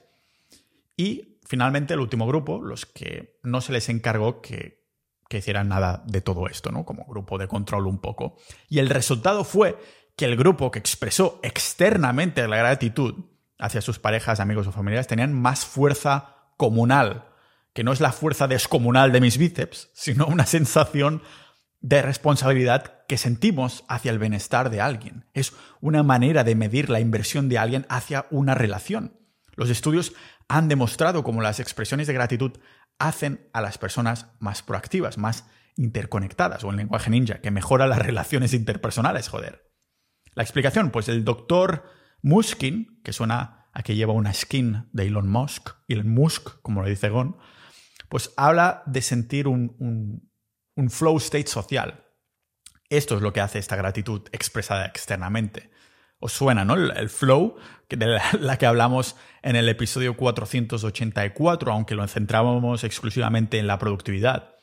Y 0.95 1.39
finalmente 1.43 1.95
el 1.95 1.99
último 1.99 2.27
grupo, 2.27 2.61
los 2.61 2.85
que 2.85 3.39
no 3.41 3.61
se 3.61 3.71
les 3.71 3.89
encargó 3.89 4.43
que, 4.43 4.85
que 5.27 5.39
hicieran 5.39 5.69
nada 5.69 6.03
de 6.05 6.21
todo 6.21 6.45
esto, 6.45 6.71
¿no? 6.71 6.85
Como 6.85 7.03
grupo 7.05 7.39
de 7.39 7.47
control 7.47 7.87
un 7.87 7.99
poco. 7.99 8.37
Y 8.69 8.77
el 8.77 8.89
resultado 8.89 9.43
fue 9.43 9.75
que 10.15 10.25
el 10.25 10.37
grupo 10.37 10.69
que 10.69 10.77
expresó 10.77 11.39
externamente 11.41 12.47
la 12.47 12.57
gratitud 12.57 13.25
hacia 13.59 13.81
sus 13.81 13.99
parejas, 13.99 14.39
amigos 14.39 14.67
o 14.67 14.71
familiares 14.71 15.07
tenían 15.07 15.33
más 15.33 15.65
fuerza 15.65 16.35
comunal, 16.57 17.25
que 17.73 17.83
no 17.83 17.91
es 17.91 18.01
la 18.01 18.11
fuerza 18.11 18.47
descomunal 18.47 19.11
de 19.11 19.21
mis 19.21 19.37
bíceps, 19.37 19.89
sino 19.93 20.25
una 20.25 20.45
sensación 20.45 21.21
de 21.79 22.01
responsabilidad 22.01 23.05
que 23.07 23.17
sentimos 23.17 23.83
hacia 23.87 24.11
el 24.11 24.19
bienestar 24.19 24.69
de 24.69 24.81
alguien. 24.81 25.25
Es 25.33 25.53
una 25.79 26.03
manera 26.03 26.43
de 26.43 26.55
medir 26.55 26.89
la 26.89 26.99
inversión 26.99 27.49
de 27.49 27.57
alguien 27.57 27.85
hacia 27.89 28.25
una 28.31 28.55
relación. 28.55 29.13
Los 29.55 29.69
estudios 29.69 30.13
han 30.47 30.67
demostrado 30.67 31.23
cómo 31.23 31.41
las 31.41 31.59
expresiones 31.59 32.07
de 32.07 32.13
gratitud 32.13 32.53
hacen 32.99 33.47
a 33.53 33.61
las 33.61 33.77
personas 33.77 34.27
más 34.39 34.63
proactivas, 34.63 35.17
más 35.17 35.45
interconectadas, 35.75 36.63
o 36.63 36.69
en 36.69 36.77
lenguaje 36.77 37.09
ninja, 37.09 37.41
que 37.41 37.51
mejora 37.51 37.87
las 37.87 37.99
relaciones 38.05 38.53
interpersonales, 38.53 39.29
joder. 39.29 39.71
La 40.33 40.43
explicación, 40.43 40.91
pues 40.91 41.09
el 41.09 41.23
doctor 41.23 41.85
Muskin, 42.21 43.01
que 43.03 43.13
suena 43.13 43.69
a 43.73 43.83
que 43.83 43.95
lleva 43.95 44.13
una 44.13 44.33
skin 44.33 44.89
de 44.91 45.05
Elon 45.05 45.29
Musk, 45.29 45.69
Elon 45.87 46.09
Musk, 46.09 46.61
como 46.61 46.81
le 46.81 46.89
dice 46.89 47.09
Gon, 47.09 47.37
pues 48.09 48.33
habla 48.37 48.83
de 48.85 49.01
sentir 49.01 49.47
un, 49.47 50.31
flow 50.89 51.17
state 51.17 51.47
social. 51.47 52.03
Esto 52.89 53.15
es 53.15 53.21
lo 53.21 53.33
que 53.33 53.41
hace 53.41 53.59
esta 53.59 53.75
gratitud 53.75 54.23
expresada 54.31 54.85
externamente. 54.85 55.69
Os 56.19 56.33
suena, 56.33 56.65
¿no? 56.65 56.73
El, 56.73 57.09
flow, 57.09 57.57
de 57.89 58.19
la, 58.39 58.57
que 58.57 58.65
hablamos 58.65 59.15
en 59.43 59.55
el 59.55 59.69
episodio 59.69 60.17
484, 60.17 61.71
aunque 61.71 61.95
lo 61.95 62.07
centrábamos 62.07 62.83
exclusivamente 62.83 63.59
en 63.59 63.67
la 63.67 63.77
productividad. 63.77 64.55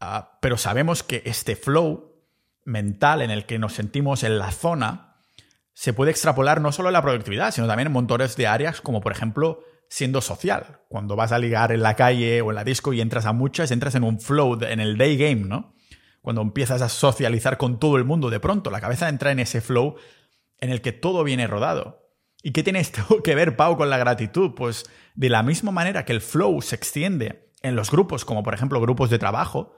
Ah, 0.00 0.38
pero 0.40 0.56
sabemos 0.56 1.02
que 1.02 1.22
este 1.26 1.56
flow 1.56 2.24
mental 2.64 3.20
en 3.20 3.30
el 3.30 3.44
que 3.44 3.58
nos 3.58 3.74
sentimos 3.74 4.22
en 4.22 4.38
la 4.38 4.52
zona 4.52 5.09
se 5.74 5.92
puede 5.92 6.10
extrapolar 6.10 6.60
no 6.60 6.72
solo 6.72 6.88
en 6.88 6.94
la 6.94 7.02
productividad, 7.02 7.52
sino 7.52 7.66
también 7.66 7.88
en 7.88 7.92
montones 7.92 8.36
de 8.36 8.46
áreas, 8.46 8.80
como 8.80 9.00
por 9.00 9.12
ejemplo 9.12 9.64
siendo 9.88 10.20
social. 10.20 10.80
Cuando 10.88 11.16
vas 11.16 11.32
a 11.32 11.38
ligar 11.38 11.72
en 11.72 11.82
la 11.82 11.96
calle 11.96 12.40
o 12.42 12.50
en 12.50 12.54
la 12.54 12.64
disco 12.64 12.92
y 12.92 13.00
entras 13.00 13.26
a 13.26 13.32
muchas, 13.32 13.70
entras 13.70 13.94
en 13.94 14.04
un 14.04 14.20
flow, 14.20 14.58
en 14.62 14.80
el 14.80 14.96
day 14.96 15.16
game, 15.16 15.48
¿no? 15.48 15.74
Cuando 16.22 16.42
empiezas 16.42 16.82
a 16.82 16.88
socializar 16.88 17.56
con 17.56 17.78
todo 17.80 17.96
el 17.96 18.04
mundo, 18.04 18.30
de 18.30 18.40
pronto 18.40 18.70
la 18.70 18.80
cabeza 18.80 19.08
entra 19.08 19.32
en 19.32 19.40
ese 19.40 19.60
flow 19.60 19.96
en 20.58 20.70
el 20.70 20.80
que 20.80 20.92
todo 20.92 21.24
viene 21.24 21.46
rodado. 21.46 22.10
¿Y 22.42 22.52
qué 22.52 22.62
tiene 22.62 22.80
esto 22.80 23.02
que 23.24 23.34
ver, 23.34 23.56
Pau, 23.56 23.76
con 23.76 23.90
la 23.90 23.98
gratitud? 23.98 24.52
Pues 24.54 24.88
de 25.14 25.28
la 25.28 25.42
misma 25.42 25.72
manera 25.72 26.04
que 26.04 26.12
el 26.12 26.20
flow 26.20 26.62
se 26.62 26.76
extiende 26.76 27.50
en 27.62 27.74
los 27.74 27.90
grupos, 27.90 28.24
como 28.24 28.42
por 28.42 28.54
ejemplo 28.54 28.80
grupos 28.80 29.10
de 29.10 29.18
trabajo, 29.18 29.74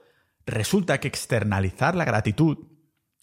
resulta 0.47 1.01
que 1.01 1.09
externalizar 1.09 1.95
la 1.95 2.05
gratitud, 2.05 2.59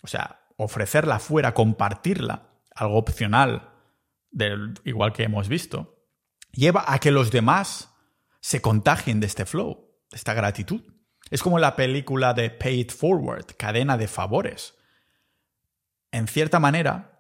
o 0.02 0.08
sea, 0.08 0.42
ofrecerla 0.58 1.20
fuera, 1.20 1.54
compartirla, 1.54 2.49
algo 2.80 2.98
opcional, 2.98 3.74
igual 4.84 5.14
que 5.14 5.24
hemos 5.24 5.48
visto, 5.48 6.06
lleva 6.52 6.86
a 6.88 7.00
que 7.00 7.12
los 7.12 7.32
demás 7.32 7.94
se 8.42 8.62
contagien 8.62 9.20
de 9.20 9.28
este 9.28 9.46
flow, 9.46 9.92
de 10.12 10.18
esta 10.18 10.34
gratitud. 10.34 10.82
Es 11.30 11.44
como 11.44 11.60
la 11.60 11.76
película 11.76 12.34
de 12.34 12.50
Paid 12.50 12.92
Forward, 12.92 13.46
cadena 13.58 13.98
de 13.98 14.08
favores. 14.08 14.76
En 16.12 16.28
cierta 16.28 16.60
manera, 16.60 17.20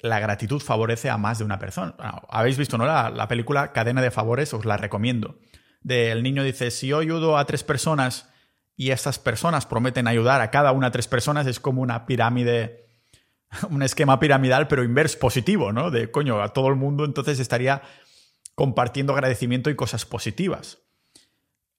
la 0.00 0.20
gratitud 0.20 0.60
favorece 0.60 1.10
a 1.10 1.18
más 1.18 1.38
de 1.38 1.44
una 1.44 1.58
persona. 1.58 1.94
Habéis 2.28 2.56
visto, 2.56 2.78
¿no? 2.78 2.86
La, 2.86 3.10
la, 3.10 3.28
película 3.28 3.72
Cadena 3.72 4.00
de 4.00 4.10
Favores, 4.10 4.54
os 4.54 4.64
la 4.64 4.76
recomiendo. 4.76 5.38
Del 5.80 6.22
niño 6.22 6.42
dice, 6.42 6.70
si 6.70 6.88
yo 6.88 6.98
ayudo 6.98 7.36
a 7.36 7.44
tres 7.46 7.64
personas 7.64 8.30
y 8.76 8.90
estas 8.90 9.18
personas 9.18 9.66
prometen 9.66 10.06
ayudar 10.06 10.40
a 10.40 10.50
cada 10.50 10.72
una 10.72 10.88
de 10.88 10.92
tres 10.92 11.08
personas, 11.08 11.46
es 11.46 11.60
como 11.60 11.82
una 11.82 12.06
pirámide, 12.06 12.87
un 13.70 13.82
esquema 13.82 14.18
piramidal, 14.20 14.68
pero 14.68 14.84
inverso 14.84 15.18
positivo, 15.18 15.72
¿no? 15.72 15.90
De 15.90 16.10
coño, 16.10 16.42
a 16.42 16.52
todo 16.52 16.68
el 16.68 16.76
mundo 16.76 17.04
entonces 17.04 17.40
estaría 17.40 17.82
compartiendo 18.54 19.12
agradecimiento 19.12 19.70
y 19.70 19.76
cosas 19.76 20.04
positivas. 20.04 20.78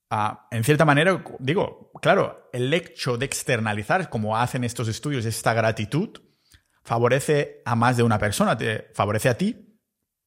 Ah, 0.09 0.47
en 0.49 0.63
cierta 0.63 0.85
manera, 0.85 1.23
digo, 1.39 1.91
claro, 2.01 2.49
el 2.51 2.73
hecho 2.73 3.17
de 3.17 3.25
externalizar, 3.25 4.09
como 4.09 4.37
hacen 4.37 4.63
estos 4.63 4.87
estudios, 4.87 5.25
esta 5.25 5.53
gratitud, 5.53 6.09
favorece 6.83 7.61
a 7.65 7.75
más 7.75 7.97
de 7.97 8.03
una 8.03 8.17
persona, 8.17 8.57
te 8.57 8.89
favorece 8.95 9.29
a 9.29 9.37
ti, 9.37 9.77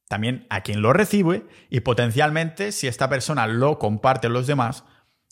también 0.08 0.46
a 0.50 0.60
quien 0.60 0.82
lo 0.82 0.92
recibe 0.92 1.46
y 1.70 1.80
potencialmente 1.80 2.70
si 2.70 2.86
esta 2.86 3.08
persona 3.08 3.46
lo 3.46 3.78
comparte 3.78 4.28
a 4.28 4.30
los 4.30 4.46
demás, 4.46 4.84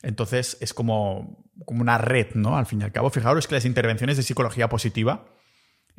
entonces 0.03 0.57
es 0.61 0.73
como, 0.75 1.45
como 1.67 1.83
una 1.83 1.99
red, 1.99 2.35
¿no? 2.35 2.57
Al 2.57 2.67
fin 2.67 2.81
y 2.81 2.85
al 2.85 2.93
cabo, 2.93 3.11
fijaros 3.11 3.47
que 3.47 3.55
las 3.55 3.67
intervenciones 3.67 4.17
de 4.17 4.23
psicología 4.23 4.69
positiva, 4.69 5.27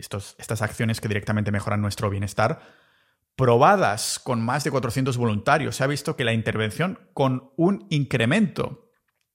estas 0.01 0.61
acciones 0.61 0.99
que 0.99 1.07
directamente 1.07 1.51
mejoran 1.51 1.81
nuestro 1.81 2.09
bienestar, 2.09 2.61
probadas 3.35 4.19
con 4.19 4.41
más 4.41 4.63
de 4.63 4.71
400 4.71 5.17
voluntarios, 5.17 5.75
se 5.75 5.83
ha 5.83 5.87
visto 5.87 6.15
que 6.15 6.25
la 6.25 6.33
intervención 6.33 6.99
con 7.13 7.51
un 7.55 7.87
incremento 7.89 8.89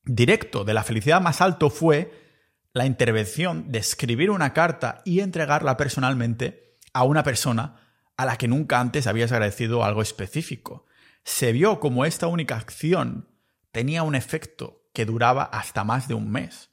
directo 0.05 0.65
de 0.65 0.75
la 0.75 0.85
felicidad 0.85 1.21
más 1.21 1.41
alto 1.41 1.71
fue 1.71 2.27
la 2.73 2.87
intervención 2.87 3.73
de 3.73 3.79
escribir 3.79 4.31
una 4.31 4.53
carta 4.53 5.01
y 5.05 5.21
entregarla 5.21 5.77
personalmente 5.77 6.77
a 6.93 7.05
una 7.05 7.23
persona 7.23 7.81
a 8.17 8.27
la 8.27 8.37
que 8.37 8.49
nunca 8.49 8.81
antes 8.81 9.07
habías 9.07 9.33
agradecido 9.33 9.85
algo 9.85 10.03
específico. 10.03 10.87
Se 11.25 11.53
vio 11.53 11.81
como 11.81 12.05
esta 12.05 12.27
única 12.27 12.57
acción 12.57 13.29
tenía 13.73 14.03
un 14.03 14.15
efecto 14.15 14.89
que 14.93 15.05
duraba 15.05 15.45
hasta 15.45 15.85
más 15.85 16.09
de 16.09 16.15
un 16.15 16.31
mes. 16.31 16.71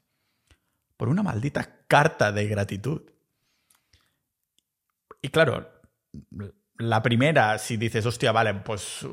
Por 0.95 1.09
una 1.09 1.23
maldita 1.23 1.85
carta 1.87 2.31
de 2.31 2.47
gratitud. 2.47 3.01
Y 5.23 5.29
claro, 5.29 5.69
la 6.77 7.01
primera, 7.01 7.57
si 7.57 7.77
dices, 7.77 8.05
hostia, 8.05 8.33
vale, 8.33 8.53
pues 8.55 9.07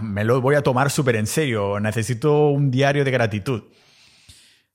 me 0.00 0.24
lo 0.24 0.40
voy 0.40 0.54
a 0.54 0.62
tomar 0.62 0.90
súper 0.90 1.16
en 1.16 1.26
serio, 1.26 1.78
necesito 1.78 2.48
un 2.48 2.70
diario 2.70 3.04
de 3.04 3.10
gratitud. 3.10 3.64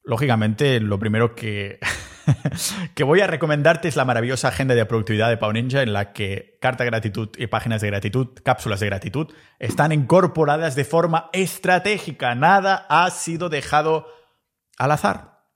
Lógicamente, 0.03 0.79
lo 0.79 0.99
primero 0.99 1.33
que, 1.33 1.79
que 2.95 3.03
voy 3.03 3.21
a 3.21 3.27
recomendarte 3.27 3.87
es 3.87 3.95
la 3.95 4.05
maravillosa 4.05 4.49
agenda 4.49 4.75
de 4.75 4.85
productividad 4.85 5.29
de 5.29 5.37
Pau 5.37 5.51
Ninja, 5.51 5.81
en 5.81 5.91
la 5.91 6.13
que 6.13 6.59
carta 6.61 6.83
de 6.83 6.91
gratitud 6.91 7.29
y 7.35 7.47
páginas 7.47 7.81
de 7.81 7.87
gratitud, 7.87 8.27
cápsulas 8.43 8.79
de 8.79 8.85
gratitud, 8.85 9.33
están 9.57 9.91
incorporadas 9.91 10.75
de 10.75 10.85
forma 10.85 11.31
estratégica. 11.33 12.35
Nada 12.35 12.85
ha 12.89 13.09
sido 13.09 13.49
dejado 13.49 14.05
al 14.77 14.91
azar. 14.91 15.47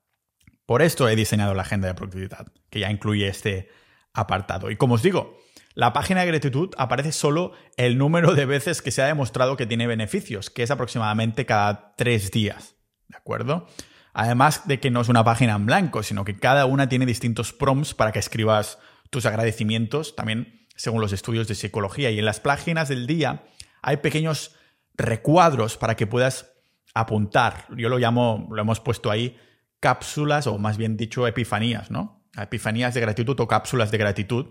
Por 0.65 0.81
esto 0.81 1.07
he 1.07 1.15
diseñado 1.15 1.53
la 1.53 1.61
agenda 1.61 1.87
de 1.87 1.93
productividad, 1.93 2.47
que 2.71 2.79
ya 2.79 2.89
incluye 2.89 3.27
este 3.27 3.69
apartado. 4.13 4.71
Y 4.71 4.75
como 4.75 4.95
os 4.95 5.01
digo, 5.01 5.37
la 5.75 5.93
página 5.93 6.21
de 6.21 6.27
gratitud 6.27 6.69
aparece 6.77 7.11
solo 7.11 7.53
el 7.77 7.97
número 7.97 8.33
de 8.33 8.45
veces 8.45 8.81
que 8.81 8.91
se 8.91 9.01
ha 9.01 9.07
demostrado 9.07 9.55
que 9.55 9.65
tiene 9.65 9.87
beneficios, 9.87 10.49
que 10.49 10.63
es 10.63 10.71
aproximadamente 10.71 11.45
cada 11.45 11.93
tres 11.95 12.31
días. 12.31 12.75
¿De 13.07 13.17
acuerdo? 13.17 13.67
Además 14.13 14.67
de 14.67 14.79
que 14.79 14.91
no 14.91 15.01
es 15.01 15.09
una 15.09 15.23
página 15.23 15.55
en 15.55 15.65
blanco, 15.65 16.03
sino 16.03 16.25
que 16.25 16.37
cada 16.37 16.65
una 16.65 16.89
tiene 16.89 17.05
distintos 17.05 17.53
prompts 17.53 17.93
para 17.93 18.11
que 18.11 18.19
escribas 18.19 18.79
tus 19.09 19.25
agradecimientos, 19.25 20.15
también 20.15 20.67
según 20.75 21.01
los 21.01 21.13
estudios 21.13 21.47
de 21.47 21.55
psicología. 21.55 22.11
Y 22.11 22.19
en 22.19 22.25
las 22.25 22.39
páginas 22.39 22.89
del 22.89 23.07
día 23.07 23.43
hay 23.81 23.97
pequeños 23.97 24.55
recuadros 24.95 25.77
para 25.77 25.95
que 25.95 26.07
puedas 26.07 26.51
apuntar. 26.93 27.67
Yo 27.77 27.89
lo 27.89 27.99
llamo, 27.99 28.47
lo 28.51 28.61
hemos 28.61 28.79
puesto 28.79 29.11
ahí, 29.11 29.37
cápsulas 29.79 30.47
o 30.47 30.57
más 30.57 30.77
bien 30.77 30.97
dicho 30.97 31.25
epifanías, 31.27 31.91
¿no? 31.91 32.18
Epifanías 32.37 32.93
de 32.93 33.01
gratitud 33.01 33.39
o 33.39 33.47
cápsulas 33.47 33.91
de 33.91 33.97
gratitud 33.97 34.47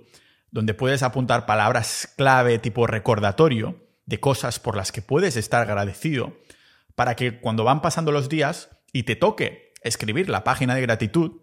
donde 0.51 0.75
puedes 0.75 1.03
apuntar 1.03 1.47
palabras 1.47 2.13
clave 2.17 2.59
tipo 2.59 2.87
recordatorio 2.87 3.87
de 4.07 4.21
cosas 4.21 4.59
por 4.59 4.77
las 4.77 4.93
que 4.93 5.03
puedes 5.03 5.37
estar 5.37 5.63
agradecido, 5.63 6.39
para 6.95 7.15
que 7.15 7.41
cuando 7.41 7.65
van 7.65 7.83
pasando 7.83 8.13
los 8.13 8.29
días 8.29 8.71
y 8.93 9.03
te 9.03 9.17
toque 9.17 9.73
escribir 9.83 10.31
la 10.31 10.45
página 10.45 10.75
de 10.75 10.81
gratitud, 10.81 11.43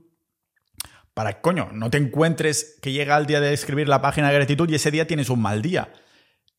para 1.13 1.33
que, 1.33 1.41
coño, 1.41 1.69
no 1.71 1.89
te 1.89 1.97
encuentres 1.97 2.77
que 2.81 2.91
llega 2.91 3.17
el 3.17 3.27
día 3.27 3.39
de 3.39 3.53
escribir 3.53 3.88
la 3.88 4.01
página 4.01 4.29
de 4.29 4.36
gratitud 4.36 4.69
y 4.69 4.75
ese 4.75 4.91
día 4.91 5.07
tienes 5.07 5.29
un 5.29 5.41
mal 5.41 5.61
día. 5.61 5.93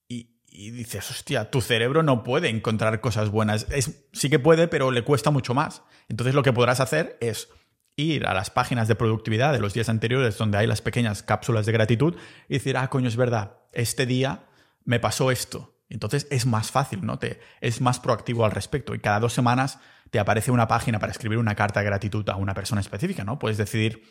Y, 0.09 0.71
dices, 0.71 1.11
hostia, 1.11 1.51
tu 1.51 1.61
cerebro 1.61 2.03
no 2.03 2.23
puede 2.23 2.49
encontrar 2.49 3.03
cosas 3.03 3.29
buenas. 3.29 3.67
Es, 3.71 4.09
sí 4.15 4.31
que 4.31 4.39
puede, 4.39 4.69
pero 4.69 4.91
le 4.91 5.03
cuesta 5.03 5.31
mucho 5.31 5.53
más. 5.53 5.83
Entonces 6.09 6.35
lo 6.35 6.43
que 6.43 6.55
podrás 6.55 6.81
hacer 6.81 7.19
es 7.21 7.51
ir 7.97 8.27
a 8.27 8.35
las 8.35 8.51
páginas 8.51 8.89
de 8.89 8.95
productividad 8.95 9.53
de 9.53 9.59
los 9.59 9.73
días 9.73 9.89
anteriores 9.89 10.37
donde 10.37 10.59
hay 10.59 10.67
las 10.67 10.83
pequeñas 10.83 11.23
cápsulas 11.23 11.65
de 11.65 11.73
gratitud 11.73 12.17
y 12.49 12.55
decir, 12.55 12.77
ah, 12.77 12.89
coño, 12.89 13.09
es 13.09 13.17
verdad, 13.17 13.59
este 13.73 14.05
día 14.05 14.45
me 14.85 15.01
pasó 15.01 15.31
esto. 15.31 15.75
Entonces 15.89 16.27
es 16.31 16.47
más 16.47 16.71
fácil, 16.71 17.07
¿no? 17.07 17.19
Te, 17.19 17.41
es 17.61 17.81
más 17.81 17.99
proactivo 18.01 18.45
al 18.45 18.51
respecto 18.51 18.95
y 18.95 18.99
cada 18.99 19.21
dos 19.21 19.33
semanas 19.33 19.79
te 20.11 20.19
aparece 20.19 20.51
una 20.51 20.69
página 20.69 20.99
para 20.99 21.13
escribir 21.13 21.39
una 21.39 21.55
carta 21.55 21.81
de 21.81 21.87
gratitud 21.87 22.29
a 22.29 22.37
una 22.37 22.55
persona 22.55 22.81
específica, 22.81 23.25
¿no? 23.25 23.39
Puedes 23.39 23.57
decidir 23.57 24.03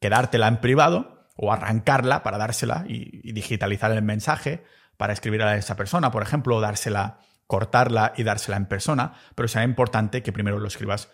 quedártela 0.00 0.48
en 0.48 0.60
privado 0.60 1.28
o 1.36 1.52
arrancarla 1.52 2.22
para 2.22 2.36
dársela 2.36 2.84
y, 2.86 3.20
y 3.28 3.32
digitalizar 3.32 3.90
el 3.90 4.02
mensaje 4.02 4.64
para 4.96 5.12
escribir 5.12 5.42
a 5.42 5.56
esa 5.56 5.76
persona, 5.76 6.10
por 6.10 6.22
ejemplo, 6.22 6.56
o 6.56 6.60
dársela, 6.60 7.20
cortarla 7.46 8.12
y 8.16 8.22
dársela 8.22 8.56
en 8.56 8.66
persona, 8.66 9.14
pero 9.34 9.48
será 9.48 9.64
importante 9.64 10.22
que 10.22 10.32
primero 10.32 10.58
lo 10.58 10.68
escribas 10.68 11.10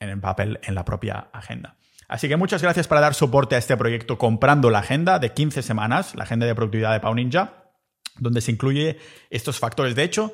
en, 0.00 0.08
el 0.08 0.20
papel 0.20 0.60
en 0.62 0.74
la 0.74 0.84
propia 0.84 1.28
agenda. 1.32 1.76
Así 2.08 2.28
que 2.28 2.36
muchas 2.36 2.62
gracias 2.62 2.88
para 2.88 3.02
dar 3.02 3.14
soporte 3.14 3.54
a 3.54 3.58
este 3.58 3.76
proyecto 3.76 4.16
comprando 4.16 4.70
la 4.70 4.78
agenda 4.78 5.18
de 5.18 5.34
15 5.34 5.62
semanas, 5.62 6.14
la 6.14 6.24
agenda 6.24 6.46
de 6.46 6.54
productividad 6.54 6.92
de 6.92 7.00
Pau 7.00 7.14
Ninja, 7.14 7.64
donde 8.18 8.40
se 8.40 8.50
incluye 8.50 8.98
estos 9.30 9.58
factores. 9.58 9.94
De 9.94 10.04
hecho, 10.04 10.32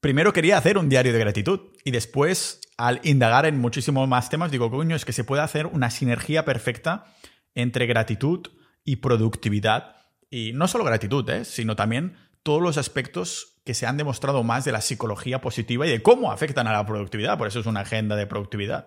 primero 0.00 0.32
quería 0.32 0.58
hacer 0.58 0.78
un 0.78 0.88
diario 0.88 1.12
de 1.12 1.18
gratitud 1.18 1.60
y 1.84 1.90
después, 1.90 2.60
al 2.76 3.00
indagar 3.02 3.46
en 3.46 3.58
muchísimos 3.58 4.08
más 4.08 4.30
temas, 4.30 4.50
digo, 4.50 4.70
coño, 4.70 4.94
es 4.94 5.04
que 5.04 5.12
se 5.12 5.24
puede 5.24 5.42
hacer 5.42 5.66
una 5.66 5.90
sinergia 5.90 6.44
perfecta 6.44 7.06
entre 7.54 7.86
gratitud 7.86 8.46
y 8.84 8.96
productividad. 8.96 9.96
Y 10.30 10.52
no 10.54 10.68
solo 10.68 10.84
gratitud, 10.84 11.28
¿eh? 11.30 11.44
sino 11.44 11.74
también 11.74 12.16
todos 12.42 12.62
los 12.62 12.78
aspectos 12.78 13.60
que 13.64 13.74
se 13.74 13.86
han 13.86 13.96
demostrado 13.96 14.42
más 14.44 14.64
de 14.64 14.72
la 14.72 14.80
psicología 14.80 15.40
positiva 15.40 15.86
y 15.86 15.90
de 15.90 16.02
cómo 16.02 16.32
afectan 16.32 16.66
a 16.68 16.72
la 16.72 16.86
productividad. 16.86 17.36
Por 17.36 17.48
eso 17.48 17.60
es 17.60 17.66
una 17.66 17.80
agenda 17.80 18.16
de 18.16 18.26
productividad. 18.26 18.86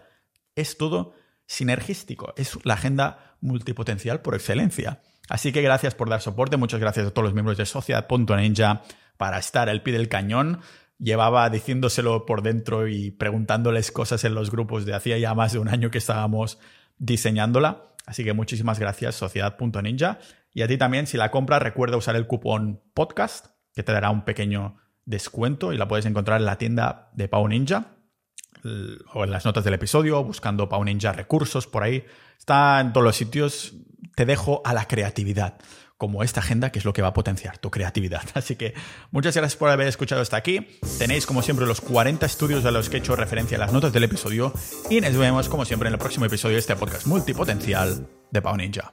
Es 0.56 0.78
todo 0.78 1.14
sinergístico. 1.46 2.34
Es 2.38 2.58
la 2.64 2.76
agenda 2.76 3.36
multipotencial 3.42 4.22
por 4.22 4.36
excelencia. 4.36 5.02
Así 5.28 5.52
que 5.52 5.62
gracias 5.62 5.96
por 5.96 6.10
dar 6.10 6.22
soporte. 6.22 6.58
Muchas 6.58 6.80
gracias 6.80 7.08
a 7.08 7.12
todos 7.12 7.26
los 7.26 7.34
miembros 7.34 7.58
de 7.58 7.66
Sociedad.ninja 7.66 8.84
para 9.18 9.38
estar 9.38 9.70
al 9.70 9.84
pie 9.84 9.94
del 9.94 10.10
cañón. 10.10 10.62
Llevaba 10.98 11.50
diciéndoselo 11.50 12.26
por 12.26 12.42
dentro 12.42 12.88
y 12.88 13.12
preguntándoles 13.12 13.92
cosas 13.92 14.24
en 14.24 14.36
los 14.36 14.52
grupos 14.52 14.86
de 14.86 14.94
hacía 14.94 15.18
ya 15.18 15.34
más 15.34 15.54
de 15.54 15.60
un 15.60 15.68
año 15.68 15.92
que 15.92 15.98
estábamos 15.98 16.60
diseñándola. 16.98 17.96
Así 18.06 18.24
que 18.24 18.34
muchísimas 18.34 18.80
gracias, 18.80 19.16
Sociedad.ninja. 19.16 20.20
Y 20.54 20.62
a 20.62 20.68
ti 20.68 20.78
también, 20.78 21.08
si 21.08 21.18
la 21.18 21.32
compras, 21.32 21.62
recuerda 21.62 21.98
usar 21.98 22.16
el 22.16 22.28
cupón 22.28 22.82
podcast 22.94 23.48
que 23.74 23.84
te 23.84 23.92
dará 23.92 24.10
un 24.10 24.26
pequeño 24.26 24.78
descuento 25.06 25.74
y 25.74 25.78
la 25.78 25.88
puedes 25.88 26.06
encontrar 26.06 26.40
en 26.40 26.46
la 26.46 26.58
tienda 26.58 27.10
de 27.14 27.28
Pau 27.28 27.48
Ninja 27.48 27.98
o 29.14 29.24
en 29.24 29.32
las 29.32 29.46
notas 29.46 29.64
del 29.64 29.74
episodio, 29.74 30.24
buscando 30.24 30.70
Pau 30.70 30.84
Ninja 30.84 31.14
recursos 31.14 31.68
por 31.68 31.84
ahí. 31.84 32.06
Está 32.38 32.80
en 32.80 32.94
todos 32.94 33.04
los 33.04 33.16
sitios. 33.16 33.74
Te 34.16 34.26
dejo 34.26 34.62
a 34.66 34.74
la 34.74 34.88
creatividad, 34.88 35.58
como 35.98 36.24
esta 36.24 36.40
agenda 36.40 36.72
que 36.72 36.80
es 36.80 36.86
lo 36.86 36.94
que 36.94 37.02
va 37.02 37.10
a 37.10 37.14
potenciar 37.14 37.58
tu 37.58 37.72
creatividad. 37.72 38.24
Así 38.34 38.56
que 38.56 38.74
muchas 39.12 39.36
gracias 39.36 39.58
por 39.58 39.70
haber 39.70 39.88
escuchado 39.88 40.22
hasta 40.22 40.38
aquí. 40.38 40.68
Tenéis 40.98 41.26
como 41.26 41.42
siempre 41.42 41.66
los 41.66 41.82
40 41.82 42.26
estudios 42.26 42.66
a 42.66 42.72
los 42.72 42.90
que 42.90 42.98
he 42.98 43.00
hecho 43.00 43.16
referencia 43.16 43.56
en 43.56 43.62
las 43.62 43.74
notas 43.74 43.94
del 43.94 44.04
episodio 44.04 44.54
y 44.90 45.02
nos 45.02 45.16
vemos 45.16 45.50
como 45.50 45.66
siempre 45.66 45.88
en 45.88 45.94
el 45.94 46.00
próximo 46.00 46.26
episodio 46.26 46.56
de 46.56 46.60
este 46.62 46.76
podcast 46.76 47.06
multipotencial 47.06 48.08
de 48.32 48.42
Pau 48.42 48.58
Ninja. 48.58 48.92